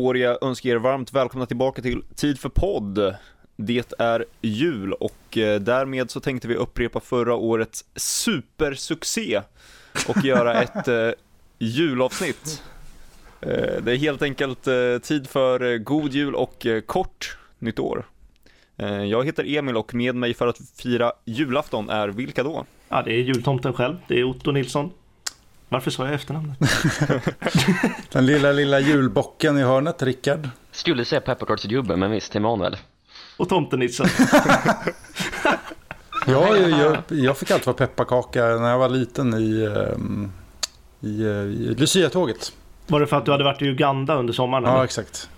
får 0.00 0.18
jag 0.18 0.42
önska 0.42 0.68
er 0.68 0.76
varmt 0.76 1.12
välkomna 1.12 1.46
tillbaka 1.46 1.82
till 1.82 2.02
Tid 2.14 2.38
för 2.38 2.48
podd. 2.48 3.14
Det 3.56 3.92
är 3.98 4.24
jul 4.40 4.92
och 4.92 5.38
eh, 5.38 5.60
därmed 5.60 6.10
så 6.10 6.20
tänkte 6.20 6.48
vi 6.48 6.54
upprepa 6.54 7.00
förra 7.00 7.34
årets 7.34 7.84
supersuccé 7.96 9.42
och 10.08 10.24
göra 10.24 10.54
ett 10.62 10.88
eh, 10.88 11.10
julavsnitt. 11.58 12.62
Eh, 13.40 13.82
det 13.82 13.92
är 13.92 13.96
helt 13.96 14.22
enkelt 14.22 14.66
eh, 14.66 14.98
tid 15.02 15.28
för 15.28 15.78
god 15.78 16.12
jul 16.12 16.34
och 16.34 16.66
kort 16.86 17.38
nytt 17.58 17.78
år. 17.78 18.04
Jag 19.10 19.24
heter 19.24 19.56
Emil 19.56 19.76
och 19.76 19.94
med 19.94 20.14
mig 20.14 20.34
för 20.34 20.46
att 20.46 20.58
fira 20.76 21.12
julafton 21.24 21.90
är 21.90 22.08
vilka 22.08 22.42
då? 22.42 22.64
Ja, 22.88 23.02
det 23.02 23.12
är 23.12 23.18
jultomten 23.18 23.72
själv. 23.72 23.96
Det 24.08 24.18
är 24.18 24.24
Otto 24.24 24.52
Nilsson. 24.52 24.90
Varför 25.72 25.90
sa 25.90 26.04
jag 26.04 26.14
efternamnet? 26.14 26.58
Den 28.12 28.26
lilla, 28.26 28.52
lilla 28.52 28.80
julbocken 28.80 29.58
i 29.58 29.62
hörnet, 29.62 30.02
Rickard. 30.02 30.48
Skulle 30.72 31.04
säga 31.04 31.20
pepparkaksgubben, 31.20 32.00
men 32.00 32.10
visst, 32.10 32.36
Emanuel. 32.36 32.76
Och 33.36 33.48
tomtenissen. 33.48 34.06
Jag, 36.26 36.70
jag, 36.70 36.96
jag 37.08 37.38
fick 37.38 37.50
alltid 37.50 37.66
vara 37.66 37.76
pepparkaka 37.76 38.44
när 38.44 38.70
jag 38.70 38.78
var 38.78 38.88
liten 38.88 39.34
i, 39.34 39.64
ehm, 39.64 40.32
i, 41.00 41.22
eh, 41.22 41.28
i 41.30 41.74
Lucia-tåget. 41.78 42.52
Var 42.86 43.00
det 43.00 43.06
för 43.06 43.16
att 43.16 43.24
du 43.24 43.32
hade 43.32 43.44
varit 43.44 43.62
i 43.62 43.64
Uganda 43.64 44.14
under 44.14 44.32
sommaren? 44.32 44.64
Ja, 44.64 44.74
eller? 44.74 44.84
exakt. 44.84 45.30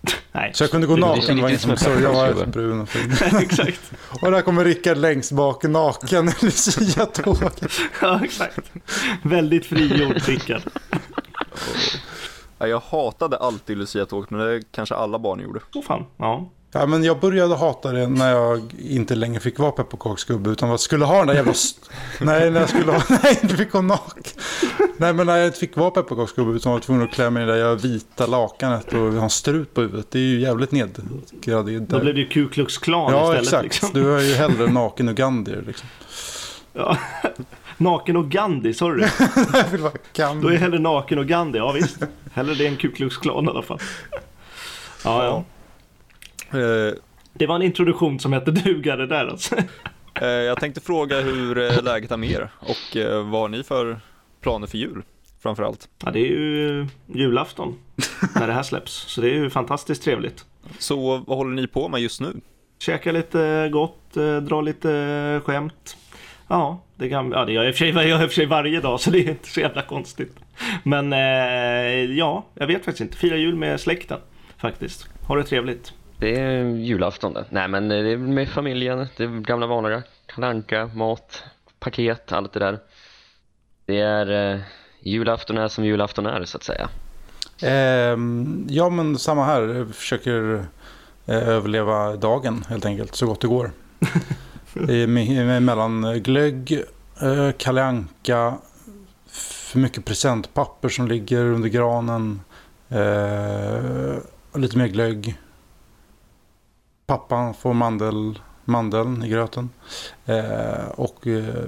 Nej, 0.32 0.50
Så 0.54 0.64
jag 0.64 0.70
kunde 0.70 0.86
gå 0.86 0.96
naken. 0.96 1.36
Det 1.36 1.42
var 1.42 1.48
ingen 1.48 1.60
som 1.60 1.76
såg. 1.76 2.00
Jag 2.00 2.34
var 2.34 2.46
brun 2.46 2.80
och 2.80 2.88
fin. 2.88 3.12
exakt. 3.38 3.92
Och 4.22 4.30
där 4.30 4.42
kommer 4.42 4.64
Rickard 4.64 4.96
längst 4.98 5.32
bak 5.32 5.62
naken 5.64 6.28
i 6.28 6.32
Lucia-tåget. 6.40 7.62
Ja, 8.00 8.20
exakt. 8.24 8.58
Väldigt 9.22 9.66
frigjord 9.66 10.16
Rickard. 10.26 10.62
Ja, 12.58 12.66
Jag 12.66 12.80
hatade 12.80 13.36
alltid 13.36 13.78
Lucia-tåget 13.78 14.30
men 14.30 14.40
det 14.40 14.62
kanske 14.72 14.94
alla 14.94 15.18
barn 15.18 15.40
gjorde. 15.40 15.60
Åh 15.74 15.82
fan. 15.82 16.04
Ja. 16.16 16.50
Ja, 16.72 16.86
men 16.86 17.04
jag 17.04 17.20
började 17.20 17.54
hata 17.56 17.92
det 17.92 18.06
när 18.06 18.30
jag 18.30 18.72
inte 18.78 19.14
längre 19.14 19.40
fick 19.40 19.58
vara 19.58 19.70
pepparkaksgubbe 19.70 20.50
utan 20.50 20.68
jag 20.68 20.80
skulle 20.80 21.04
ha 21.04 21.18
den 21.18 21.26
där 21.26 21.34
jävla... 21.34 21.52
Nej, 22.20 22.50
när 22.50 22.60
jag 22.60 22.68
skulle 22.68 22.92
ha... 22.92 23.02
Nej, 23.22 23.38
inte 23.42 23.56
fick 23.56 23.70
gå 23.72 23.82
naken. 23.82 24.22
Nej, 24.96 25.12
men 25.12 25.26
när 25.26 25.36
jag 25.36 25.46
inte 25.46 25.58
fick 25.58 25.76
vara 25.76 25.90
pepparkaksgubbe 25.90 26.50
utan 26.52 26.72
var 26.72 26.80
tvungen 26.80 27.02
att 27.04 27.10
klä 27.14 27.30
mig 27.30 27.42
i 27.42 27.46
det 27.46 27.52
där 27.62 27.76
vita 27.76 28.26
lakanet 28.26 28.92
och 28.92 28.98
ha 28.98 29.22
en 29.22 29.30
strut 29.30 29.74
på 29.74 29.80
huvudet. 29.80 30.06
Det 30.10 30.18
är 30.18 30.22
ju 30.22 30.40
jävligt 30.40 30.72
nedgraderat. 30.72 31.88
Då 31.88 32.00
blev 32.00 32.14
det 32.14 32.20
ju 32.20 32.28
Ku 32.28 32.48
Klux 32.48 32.78
Klan 32.78 33.12
Ja, 33.12 33.20
istället. 33.22 33.42
exakt. 33.42 33.64
Liksom. 33.64 33.90
Du 33.92 34.14
är 34.18 34.20
ju 34.20 34.34
hellre 34.34 34.66
naken 34.72 35.08
ugandier 35.08 35.64
liksom. 35.66 35.88
Ja. 36.72 36.96
Naken 37.76 38.16
och 38.16 38.30
Gandhi, 38.30 38.74
sorry. 38.74 39.06
Kan. 40.12 40.40
Då 40.40 40.48
är 40.48 40.56
hellre 40.56 40.78
naken 40.78 41.18
och 41.18 41.26
Gandhi. 41.26 41.58
Ja 41.58 41.72
visst. 41.72 41.96
Hellre 42.32 42.54
det 42.54 42.66
än 42.66 42.76
Ku 42.76 42.90
Klux 42.92 43.16
Klan 43.16 43.44
i 43.44 43.48
alla 43.48 43.62
fall. 43.62 43.78
Ja, 45.04 45.24
ja. 45.24 45.44
Eh, 46.50 46.94
Det 47.32 47.46
var 47.46 47.56
en 47.56 47.62
introduktion 47.62 48.20
som 48.20 48.32
hette 48.32 48.50
duga 48.50 48.96
det 48.96 49.06
där 49.06 49.26
alltså. 49.26 49.56
eh, 50.20 50.26
Jag 50.28 50.60
tänkte 50.60 50.80
fråga 50.80 51.20
hur 51.20 51.58
eh, 51.58 51.82
läget 51.82 52.10
är 52.10 52.16
med 52.16 52.30
er 52.30 52.48
och 52.60 52.96
vad 53.24 53.40
har 53.40 53.48
ni 53.48 53.62
för 53.62 54.00
planer 54.40 54.66
för 54.66 54.78
jul 54.78 55.02
framförallt? 55.42 55.88
Ja, 56.04 56.10
det 56.10 56.18
är 56.20 56.30
ju 56.30 56.86
julafton 57.14 57.78
när 58.34 58.46
det 58.46 58.52
här 58.52 58.62
släpps. 58.62 58.92
Så 58.92 59.20
det 59.20 59.30
är 59.30 59.34
ju 59.34 59.50
fantastiskt 59.50 60.02
trevligt. 60.02 60.44
Så 60.78 61.16
vad 61.26 61.38
håller 61.38 61.54
ni 61.54 61.66
på 61.66 61.88
med 61.88 62.00
just 62.00 62.20
nu? 62.20 62.32
Käka 62.78 63.12
lite 63.12 63.68
gott, 63.72 64.14
dra 64.42 64.60
lite 64.60 65.40
skämt. 65.44 65.96
Ja, 66.48 66.82
det, 66.96 67.08
kan, 67.08 67.30
ja, 67.32 67.44
det 67.44 67.52
gör 67.52 67.62
jag 67.62 67.68
i 67.68 67.72
och 67.72 67.76
för 67.76 67.84
sig, 67.84 67.88
jag 67.94 68.08
gör 68.08 68.22
i 68.22 68.26
och 68.26 68.28
för 68.30 68.34
sig 68.34 68.46
varje 68.46 68.80
dag 68.80 69.00
så 69.00 69.10
det 69.10 69.18
är 69.18 69.28
inte 69.30 69.48
så 69.48 69.60
jävla 69.60 69.82
konstigt. 69.82 70.36
Men 70.82 71.12
eh, 71.12 72.16
ja, 72.18 72.44
jag 72.54 72.66
vet 72.66 72.84
faktiskt 72.84 73.00
inte. 73.00 73.16
Fira 73.16 73.36
jul 73.36 73.54
med 73.54 73.80
släkten 73.80 74.18
faktiskt. 74.58 75.08
Ha 75.26 75.36
det 75.36 75.44
trevligt. 75.44 75.92
Det 76.18 76.40
är 76.40 76.64
julafton 76.64 77.32
det. 77.34 77.44
Nej 77.50 77.68
men 77.68 77.88
det 77.88 77.96
är 77.96 78.16
med 78.16 78.48
familjen, 78.48 79.06
det 79.16 79.24
är 79.24 79.40
gamla 79.40 79.66
vanliga. 79.66 80.02
Kalanka, 80.26 80.90
mat, 80.94 81.42
paket, 81.78 82.32
allt 82.32 82.52
det 82.52 82.60
där. 82.60 82.78
Det 83.86 84.00
är 84.00 84.52
eh, 84.54 84.60
julafton 85.00 85.58
är 85.58 85.68
som 85.68 85.84
julafton 85.84 86.26
är 86.26 86.44
så 86.44 86.56
att 86.56 86.62
säga. 86.64 86.88
Ehm, 87.62 88.66
ja, 88.70 88.88
men 88.90 89.18
samma 89.18 89.44
här. 89.44 89.62
Jag 89.62 89.94
försöker 89.94 90.64
eh, 91.26 91.48
överleva 91.48 92.16
dagen 92.16 92.64
helt 92.68 92.86
enkelt 92.86 93.14
så 93.14 93.26
gott 93.26 93.40
det 93.40 93.48
går. 93.48 93.70
Det 94.74 94.94
är 94.94 95.06
me- 95.06 95.44
me- 95.44 95.60
mellan 95.60 96.22
glögg, 96.22 96.72
eh, 97.22 97.50
Kalle 97.58 97.84
Anka, 97.84 98.54
för 99.30 99.78
mycket 99.78 100.04
presentpapper 100.04 100.88
som 100.88 101.08
ligger 101.08 101.44
under 101.44 101.68
granen, 101.68 102.40
eh, 102.88 104.18
och 104.52 104.60
lite 104.60 104.78
mer 104.78 104.86
glögg. 104.86 105.38
Pappan 107.08 107.54
får 107.54 107.74
mandel, 107.74 108.38
mandeln 108.64 109.24
i 109.24 109.28
gröten. 109.28 109.70
Eh, 110.26 110.88
och 110.94 111.26
eh, 111.26 111.64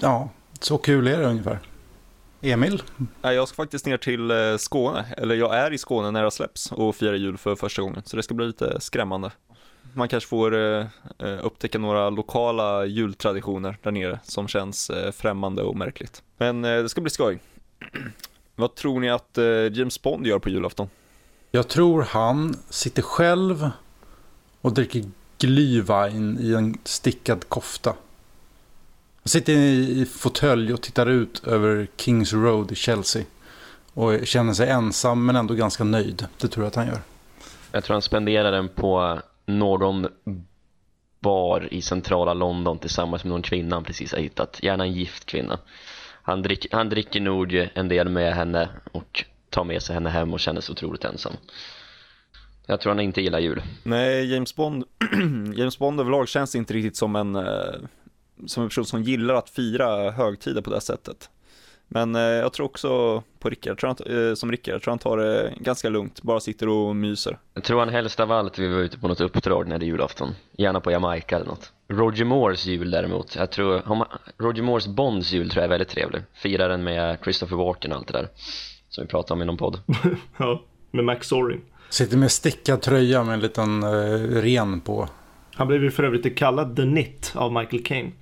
ja, 0.00 0.28
så 0.60 0.78
kul 0.78 1.08
är 1.08 1.18
det 1.18 1.26
ungefär. 1.26 1.58
Emil? 2.40 2.82
Jag 3.22 3.48
ska 3.48 3.54
faktiskt 3.54 3.86
ner 3.86 3.96
till 3.96 4.30
eh, 4.30 4.56
Skåne, 4.56 5.04
eller 5.16 5.34
jag 5.34 5.56
är 5.56 5.72
i 5.72 5.78
Skåne 5.78 6.10
när 6.10 6.24
det 6.24 6.30
släpps 6.30 6.72
och 6.72 6.96
firar 6.96 7.14
jul 7.14 7.38
för 7.38 7.56
första 7.56 7.82
gången, 7.82 8.02
så 8.04 8.16
det 8.16 8.22
ska 8.22 8.34
bli 8.34 8.46
lite 8.46 8.80
skrämmande. 8.80 9.30
Man 9.92 10.08
kanske 10.08 10.28
får 10.28 10.54
eh, 10.54 10.86
eh, 11.18 11.46
upptäcka 11.46 11.78
några 11.78 12.10
lokala 12.10 12.84
jultraditioner 12.84 13.76
där 13.82 13.90
nere 13.90 14.18
som 14.22 14.48
känns 14.48 14.90
främmande 15.12 15.62
och 15.62 15.76
märkligt. 15.76 16.22
Men 16.38 16.62
det 16.62 16.88
ska 16.88 17.00
bli 17.00 17.10
skoj. 17.10 17.38
Vad 18.56 18.74
tror 18.74 19.00
ni 19.00 19.10
att 19.10 19.38
James 19.72 20.02
Bond 20.02 20.26
gör 20.26 20.38
på 20.38 20.48
julafton? 20.48 20.88
Jag 21.50 21.68
tror 21.68 22.02
han 22.02 22.56
sitter 22.70 23.02
själv 23.02 23.70
och 24.64 24.72
dricker 24.72 25.04
glühwein 25.38 26.40
i 26.40 26.54
en 26.54 26.78
stickad 26.84 27.48
kofta. 27.48 27.90
Han 27.90 29.28
sitter 29.28 29.52
i 29.52 30.00
i 30.00 30.06
fåtölj 30.06 30.72
och 30.72 30.82
tittar 30.82 31.06
ut 31.06 31.46
över 31.46 31.88
Kings 31.96 32.32
Road 32.32 32.72
i 32.72 32.74
Chelsea. 32.74 33.24
Och 33.94 34.26
känner 34.26 34.52
sig 34.52 34.68
ensam 34.68 35.26
men 35.26 35.36
ändå 35.36 35.54
ganska 35.54 35.84
nöjd. 35.84 36.26
Det 36.38 36.48
tror 36.48 36.64
jag 36.64 36.68
att 36.68 36.74
han 36.74 36.86
gör. 36.86 37.00
Jag 37.72 37.84
tror 37.84 37.94
han 37.94 38.02
spenderar 38.02 38.52
den 38.52 38.68
på 38.68 39.20
någon 39.46 40.08
bar 41.20 41.68
i 41.70 41.82
centrala 41.82 42.34
London 42.34 42.78
tillsammans 42.78 43.24
med 43.24 43.30
någon 43.30 43.42
kvinna 43.42 43.76
han 43.76 43.84
precis 43.84 44.12
har 44.12 44.18
hittat. 44.18 44.62
Gärna 44.62 44.84
en 44.84 44.92
gift 44.92 45.26
kvinna. 45.26 45.58
Han, 46.22 46.42
drick, 46.42 46.66
han 46.72 46.88
dricker 46.88 47.20
nog 47.20 47.68
en 47.74 47.88
del 47.88 48.08
med 48.08 48.34
henne 48.34 48.68
och 48.92 49.24
tar 49.50 49.64
med 49.64 49.82
sig 49.82 49.94
henne 49.94 50.10
hem 50.10 50.32
och 50.32 50.40
känner 50.40 50.60
sig 50.60 50.72
otroligt 50.72 51.04
ensam. 51.04 51.32
Jag 52.66 52.80
tror 52.80 52.90
han 52.90 53.00
inte 53.00 53.20
gillar 53.22 53.38
jul. 53.38 53.62
Nej, 53.82 54.32
James 54.32 54.56
Bond, 54.56 54.84
James 55.54 55.78
Bond 55.78 56.00
överlag 56.00 56.28
känns 56.28 56.54
inte 56.54 56.74
riktigt 56.74 56.96
som 56.96 57.16
en, 57.16 57.36
eh, 57.36 57.74
som 58.46 58.62
en 58.62 58.68
person 58.68 58.84
som 58.84 59.02
gillar 59.02 59.34
att 59.34 59.50
fira 59.50 60.10
högtider 60.10 60.62
på 60.62 60.70
det 60.70 60.80
sättet. 60.80 61.30
Men 61.88 62.14
eh, 62.14 62.20
jag 62.20 62.52
tror 62.52 62.66
också 62.66 63.22
på 63.38 63.50
Rickard, 63.50 63.70
jag 63.70 63.78
tror 63.78 63.88
han, 63.88 64.28
eh, 64.28 64.34
som 64.34 64.50
Rickard, 64.50 64.74
jag 64.74 64.82
tror 64.82 64.92
han 64.92 64.98
tar 64.98 65.16
det 65.16 65.54
ganska 65.56 65.88
lugnt, 65.88 66.22
bara 66.22 66.40
sitter 66.40 66.68
och 66.68 66.96
myser. 66.96 67.38
Jag 67.54 67.64
tror 67.64 67.78
han 67.78 67.88
helst 67.88 68.20
av 68.20 68.32
allt 68.32 68.58
vill 68.58 68.70
vara 68.70 68.82
ute 68.82 68.98
på 68.98 69.08
något 69.08 69.20
uppdrag 69.20 69.68
när 69.68 69.78
det 69.78 69.84
är 69.84 69.88
julafton. 69.88 70.34
Gärna 70.58 70.80
på 70.80 70.90
Jamaica 70.90 71.36
eller 71.36 71.46
något. 71.46 71.72
Roger 71.88 72.24
Moores 72.24 72.66
jul 72.66 72.90
däremot, 72.90 73.36
jag 73.36 73.50
tror, 73.50 73.82
Roger 74.38 74.62
Moores 74.62 74.86
Bonds 74.86 75.32
jul 75.32 75.50
tror 75.50 75.60
jag 75.60 75.64
är 75.64 75.70
väldigt 75.70 75.88
trevlig. 75.88 76.22
Firar 76.34 76.68
den 76.68 76.84
med 76.84 77.18
Christopher 77.22 77.56
Walken 77.56 77.92
och 77.92 77.98
allt 77.98 78.06
det 78.06 78.12
där. 78.12 78.28
Som 78.88 79.04
vi 79.04 79.08
pratade 79.08 79.32
om 79.34 79.42
i 79.42 79.44
någon 79.44 79.56
podd. 79.56 79.78
Ja, 80.36 80.62
med 80.90 81.04
Max 81.04 81.28
Sorin. 81.28 81.60
Sitter 81.94 82.16
med 82.16 82.32
stickad 82.32 82.82
tröja 82.82 83.24
med 83.24 83.34
en 83.34 83.40
liten 83.40 83.82
eh, 83.82 83.88
ren 84.42 84.80
på. 84.80 85.08
Han 85.54 85.66
blev 85.66 85.82
ju 85.82 85.90
för 85.90 86.02
övrigt 86.02 86.38
kallad 86.38 86.76
The 86.76 86.82
Knit 86.82 87.32
av 87.34 87.52
Michael 87.52 87.82
Caine. 87.84 88.12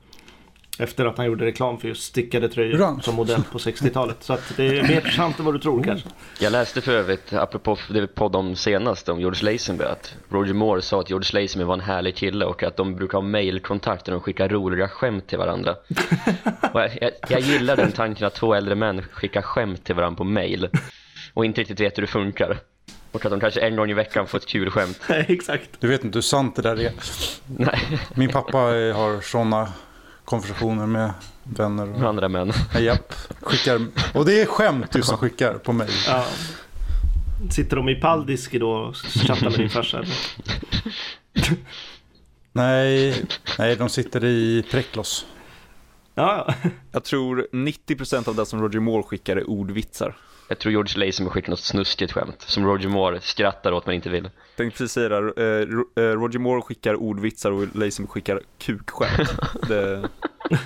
Efter 0.78 1.06
att 1.06 1.16
han 1.16 1.26
gjorde 1.26 1.44
reklam 1.44 1.78
för 1.78 1.88
just 1.88 2.02
stickade 2.02 2.48
tröjor 2.48 2.76
Bra. 2.76 3.00
som 3.02 3.14
modell 3.14 3.42
på 3.52 3.58
60-talet. 3.58 4.16
Så 4.20 4.32
att 4.32 4.56
det 4.56 4.78
är 4.78 4.82
mer 4.82 4.94
intressant 4.94 5.38
än 5.38 5.44
vad 5.44 5.54
du 5.54 5.58
tror 5.58 5.82
kanske. 5.82 6.08
Jag 6.40 6.52
läste 6.52 6.80
för 6.80 6.92
övrigt, 6.92 7.32
apropå 7.32 7.78
det 7.88 8.00
vi 8.00 8.06
poddade 8.06 8.48
om 8.48 8.56
senast 8.56 9.08
om 9.08 9.20
George 9.20 9.52
Lazenby, 9.52 9.84
att 9.84 10.14
Roger 10.28 10.54
Moore 10.54 10.82
sa 10.82 11.00
att 11.00 11.10
George 11.10 11.40
Lazenby 11.40 11.64
var 11.64 11.74
en 11.74 11.80
härlig 11.80 12.16
kille 12.16 12.44
och 12.44 12.62
att 12.62 12.76
de 12.76 12.94
brukar 12.94 13.18
ha 13.18 13.22
mailkontakt 13.22 14.08
och 14.08 14.12
de 14.12 14.20
skickar 14.20 14.48
roliga 14.48 14.88
skämt 14.88 15.26
till 15.26 15.38
varandra. 15.38 15.74
Och 16.72 16.80
jag, 16.80 16.98
jag, 17.00 17.10
jag 17.28 17.40
gillar 17.40 17.76
den 17.76 17.92
tanken 17.92 18.26
att 18.26 18.34
två 18.34 18.54
äldre 18.54 18.74
män 18.74 19.02
skickar 19.02 19.42
skämt 19.42 19.84
till 19.84 19.94
varandra 19.94 20.16
på 20.16 20.24
mail 20.24 20.68
och 21.34 21.44
inte 21.44 21.60
riktigt 21.60 21.80
vet 21.80 21.98
hur 21.98 22.02
det 22.02 22.06
funkar. 22.06 22.58
Och 23.12 23.24
att 23.24 23.30
de 23.30 23.40
kanske 23.40 23.60
en 23.60 23.76
gång 23.76 23.90
i 23.90 23.94
veckan 23.94 24.26
får 24.26 24.38
ett 24.38 24.46
kul 24.46 24.70
skämt. 24.70 25.00
Nej, 25.08 25.26
exakt. 25.28 25.70
Du 25.80 25.88
vet 25.88 26.04
inte 26.04 26.16
hur 26.16 26.22
sant 26.22 26.56
det 26.56 26.62
där 26.62 26.80
är. 26.80 26.92
Nej, 27.46 27.98
Min 28.14 28.28
pappa 28.28 28.58
har 28.58 29.20
sådana 29.20 29.72
konversationer 30.24 30.86
med 30.86 31.12
vänner. 31.44 31.86
med 31.86 32.02
Och, 32.02 32.08
andra 32.08 32.28
män. 32.28 32.52
japp, 32.80 33.14
skickar. 33.40 33.86
Och 34.14 34.24
det 34.26 34.40
är 34.40 34.46
skämt 34.46 34.92
du 34.92 35.02
som 35.02 35.16
skickar 35.18 35.54
på 35.54 35.72
mig. 35.72 35.88
Ja. 36.06 36.26
Sitter 37.50 37.76
de 37.76 37.88
i 37.88 37.94
Paldiski 37.94 38.58
då 38.58 38.70
och 38.70 38.96
chattar 38.96 39.50
med 39.50 39.58
din 39.58 39.70
farsa? 39.70 39.98
eller? 39.98 40.14
Nej, 42.52 43.24
nej, 43.58 43.76
de 43.76 43.88
sitter 43.88 44.24
i 44.24 44.64
Preklos. 44.70 45.26
Ja, 46.14 46.44
ja. 46.62 46.70
Jag 46.92 47.04
tror 47.04 47.46
90% 47.52 48.28
av 48.28 48.34
det 48.34 48.46
som 48.46 48.62
Roger 48.62 48.80
Moore 48.80 49.02
skickar 49.02 49.36
är 49.36 49.50
ordvitsar. 49.50 50.16
Jag 50.52 50.58
tror 50.58 50.72
George 50.72 51.06
Lazenby 51.06 51.30
skickar 51.30 51.50
något 51.50 51.60
snuskigt 51.60 52.12
skämt 52.12 52.36
som 52.38 52.66
Roger 52.66 52.88
Moore 52.88 53.20
skrattar 53.20 53.72
åt 53.72 53.86
men 53.86 53.94
inte 53.94 54.08
vill. 54.08 54.30
Tänkte 54.56 54.78
precis 54.78 54.92
säga 54.92 55.08
det, 55.08 55.42
eh, 55.96 56.04
eh, 56.04 56.10
Roger 56.10 56.38
Moore 56.38 56.62
skickar 56.62 56.94
ordvitsar 56.94 57.50
och 57.50 57.76
Lazenby 57.76 58.08
skickar 58.10 58.40
kukskämt. 58.58 59.34
Det, 59.68 60.08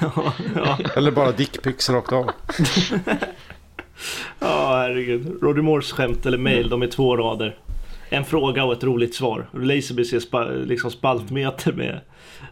ja, 0.01 0.33
ja, 0.55 0.79
Eller 0.97 1.11
bara 1.11 1.33
dickpics 1.33 1.91
rakt 1.91 2.13
av. 2.13 2.31
ja, 4.39 4.77
herregud. 4.77 5.43
Roger 5.43 5.63
Moores 5.63 5.93
skämt 5.93 6.27
eller 6.27 6.39
mail, 6.39 6.69
de 6.69 6.83
är 6.83 6.87
två 6.89 7.17
rader. 7.17 7.59
En 8.09 8.25
fråga 8.25 8.65
och 8.65 8.73
ett 8.73 8.85
roligt 8.85 9.15
svar. 9.15 9.49
Lazenby 9.53 10.05
ser 10.05 10.21
spa, 10.21 10.45
liksom 10.45 10.91
spaltmeter 10.91 11.73
med 11.73 12.01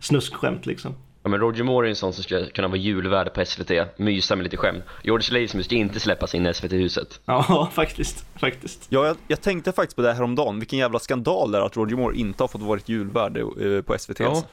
snuskskämt 0.00 0.66
liksom. 0.66 0.94
Ja, 1.26 1.30
men 1.30 1.40
Roger 1.40 1.64
Moore 1.64 1.86
är 1.86 1.90
en 1.90 1.96
sån 1.96 2.12
som 2.12 2.24
skulle 2.24 2.46
kunna 2.50 2.68
vara 2.68 2.78
julvärd 2.78 3.34
på 3.34 3.44
SVT, 3.44 3.70
mysa 3.96 4.36
med 4.36 4.44
lite 4.44 4.56
skämt. 4.56 4.84
George 5.02 5.40
Lazenby 5.40 5.64
ska 5.64 5.74
inte 5.74 6.00
släppas 6.00 6.34
in 6.34 6.46
i 6.46 6.54
SVT-huset. 6.54 7.20
Ja, 7.24 7.68
faktiskt. 7.72 8.26
Faktiskt. 8.40 8.86
ja, 8.88 9.06
jag, 9.06 9.16
jag 9.28 9.40
tänkte 9.40 9.72
faktiskt 9.72 9.96
på 9.96 10.02
det 10.02 10.08
här 10.08 10.14
häromdagen, 10.14 10.58
vilken 10.58 10.78
jävla 10.78 10.98
skandal 10.98 11.50
det 11.52 11.58
är 11.58 11.62
att 11.62 11.76
Roger 11.76 11.96
Moore 11.96 12.16
inte 12.16 12.42
har 12.42 12.48
fått 12.48 12.60
varit 12.62 12.88
julvärd 12.88 13.36
eh, 13.36 13.82
på 13.82 13.98
SVT. 13.98 14.20
Ja. 14.20 14.28
alltså. 14.28 14.44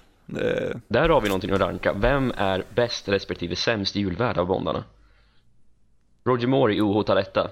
Eh, 0.46 0.78
Där 0.88 1.10
har 1.10 1.22
vi 1.22 1.28
någonting 1.30 1.52
att 1.52 1.60
ranka. 1.62 1.94
Vem 1.94 2.34
är 2.38 2.64
bäst 2.76 3.10
respektive 3.10 3.56
sämst 3.56 3.96
julvärd 3.96 4.38
av 4.38 4.48
Bondarna? 4.48 4.84
Roger 6.26 6.48
Moore 6.48 6.76
är 6.76 6.82
ohotad 6.82 7.18
etta, 7.18 7.50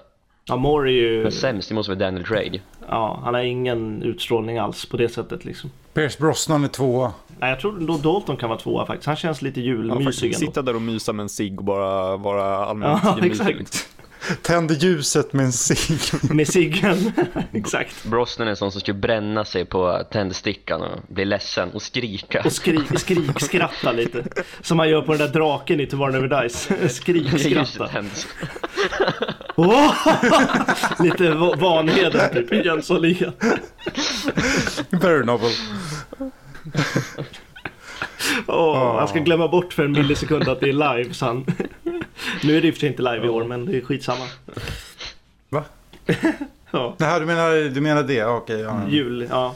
Ja, 0.50 0.56
Moore 0.56 0.92
är 0.92 0.94
ju... 0.94 1.24
men 1.24 1.32
sämst 1.32 1.70
det 1.70 1.76
måste 1.76 1.92
vara 1.92 2.00
Daniel 2.00 2.26
Craig. 2.26 2.62
Ja, 2.88 3.20
han 3.24 3.34
har 3.34 3.42
ingen 3.42 4.04
utstrålning 4.04 4.58
alls 4.58 4.86
på 4.86 4.98
det 4.98 5.10
sättet 5.10 5.46
liksom. 5.46 5.72
Pierce 5.94 6.18
Brosnan 6.20 6.64
är 6.64 6.68
tvåa. 6.68 7.14
Nej, 7.40 7.50
jag 7.50 7.60
tror 7.60 7.80
då 7.80 7.98
Dalton 7.98 8.38
kan 8.38 8.50
vara 8.50 8.60
tvåa 8.60 8.86
faktiskt. 8.86 9.08
Han 9.08 9.16
känns 9.16 9.42
lite 9.42 9.60
ja, 9.60 9.66
julmysig 9.66 10.28
ändå. 10.28 10.40
sitta 10.40 10.62
där 10.62 10.76
och 10.76 10.82
mysa 10.82 11.14
med 11.14 11.24
en 11.24 11.30
cigg 11.30 11.60
och 11.60 11.66
bara 11.66 12.18
vara 12.18 12.66
allmänt 12.66 13.02
Ja, 13.04 13.18
gemytlig, 13.18 13.32
exakt. 13.32 13.90
Tänder 14.42 14.76
ljuset 14.76 15.34
med 15.34 15.46
en 15.46 15.52
cigg. 15.52 16.00
Med 16.34 16.48
ciggen. 16.48 17.12
Exakt. 17.54 18.04
Brosnan 18.06 18.48
är 18.48 18.50
en 18.52 18.58
sån 18.58 18.72
som 18.72 18.82
skulle 18.82 19.00
bränna 19.00 19.46
sig 19.46 19.66
på 19.66 20.04
tändstickan 20.12 20.82
och 20.82 21.00
bli 21.08 21.26
ledsen 21.26 21.70
och 21.72 21.82
skrika. 21.82 22.42
Och 22.46 22.52
skrik, 22.54 23.00
skrikskratta 23.00 23.92
lite. 23.92 24.24
Som 24.62 24.78
man 24.78 24.90
gör 24.90 25.02
på 25.02 25.12
den 25.14 25.20
där 25.28 25.40
draken 25.40 25.80
i 25.80 25.86
Tomorrow 25.88 26.14
Never 26.22 26.42
Dies. 26.42 26.68
Tänds. 27.92 28.28
Åh! 29.56 29.94
Lite 31.00 31.32
va- 31.32 31.56
Vanheden 31.58 32.34
typ 32.34 32.54
i 32.54 32.56
Jönssonligan. 32.56 33.34
Very 34.90 35.26
novel. 35.26 35.52
Åh, 38.48 38.98
han 39.00 39.08
ska 39.08 39.20
glömma 39.20 39.48
bort 39.48 39.74
för 39.74 39.86
en 39.86 39.92
millisekund 39.92 40.48
att 40.48 40.60
det 40.60 40.70
är 40.70 40.74
live 40.98 41.14
så 41.14 41.26
han... 41.26 41.46
Nu 42.44 42.58
är 42.58 42.62
det 42.62 42.68
i 42.68 42.72
och 42.72 42.76
för 42.76 42.80
sig 42.80 42.90
inte 42.90 43.02
live 43.02 43.26
i 43.26 43.30
år 43.30 43.44
men 43.44 43.66
det 43.66 43.78
är 43.78 43.82
skitsamma. 43.82 44.26
Va? 45.50 45.64
Ja, 46.72 46.96
Nej, 47.00 47.20
du 47.20 47.26
menar, 47.26 47.70
du 47.70 47.82
menar 47.82 48.04
det? 48.04 48.14
Ja, 48.14 48.36
Okej, 48.38 48.60
ja. 48.60 48.82
jul, 48.90 49.28
ja. 49.30 49.56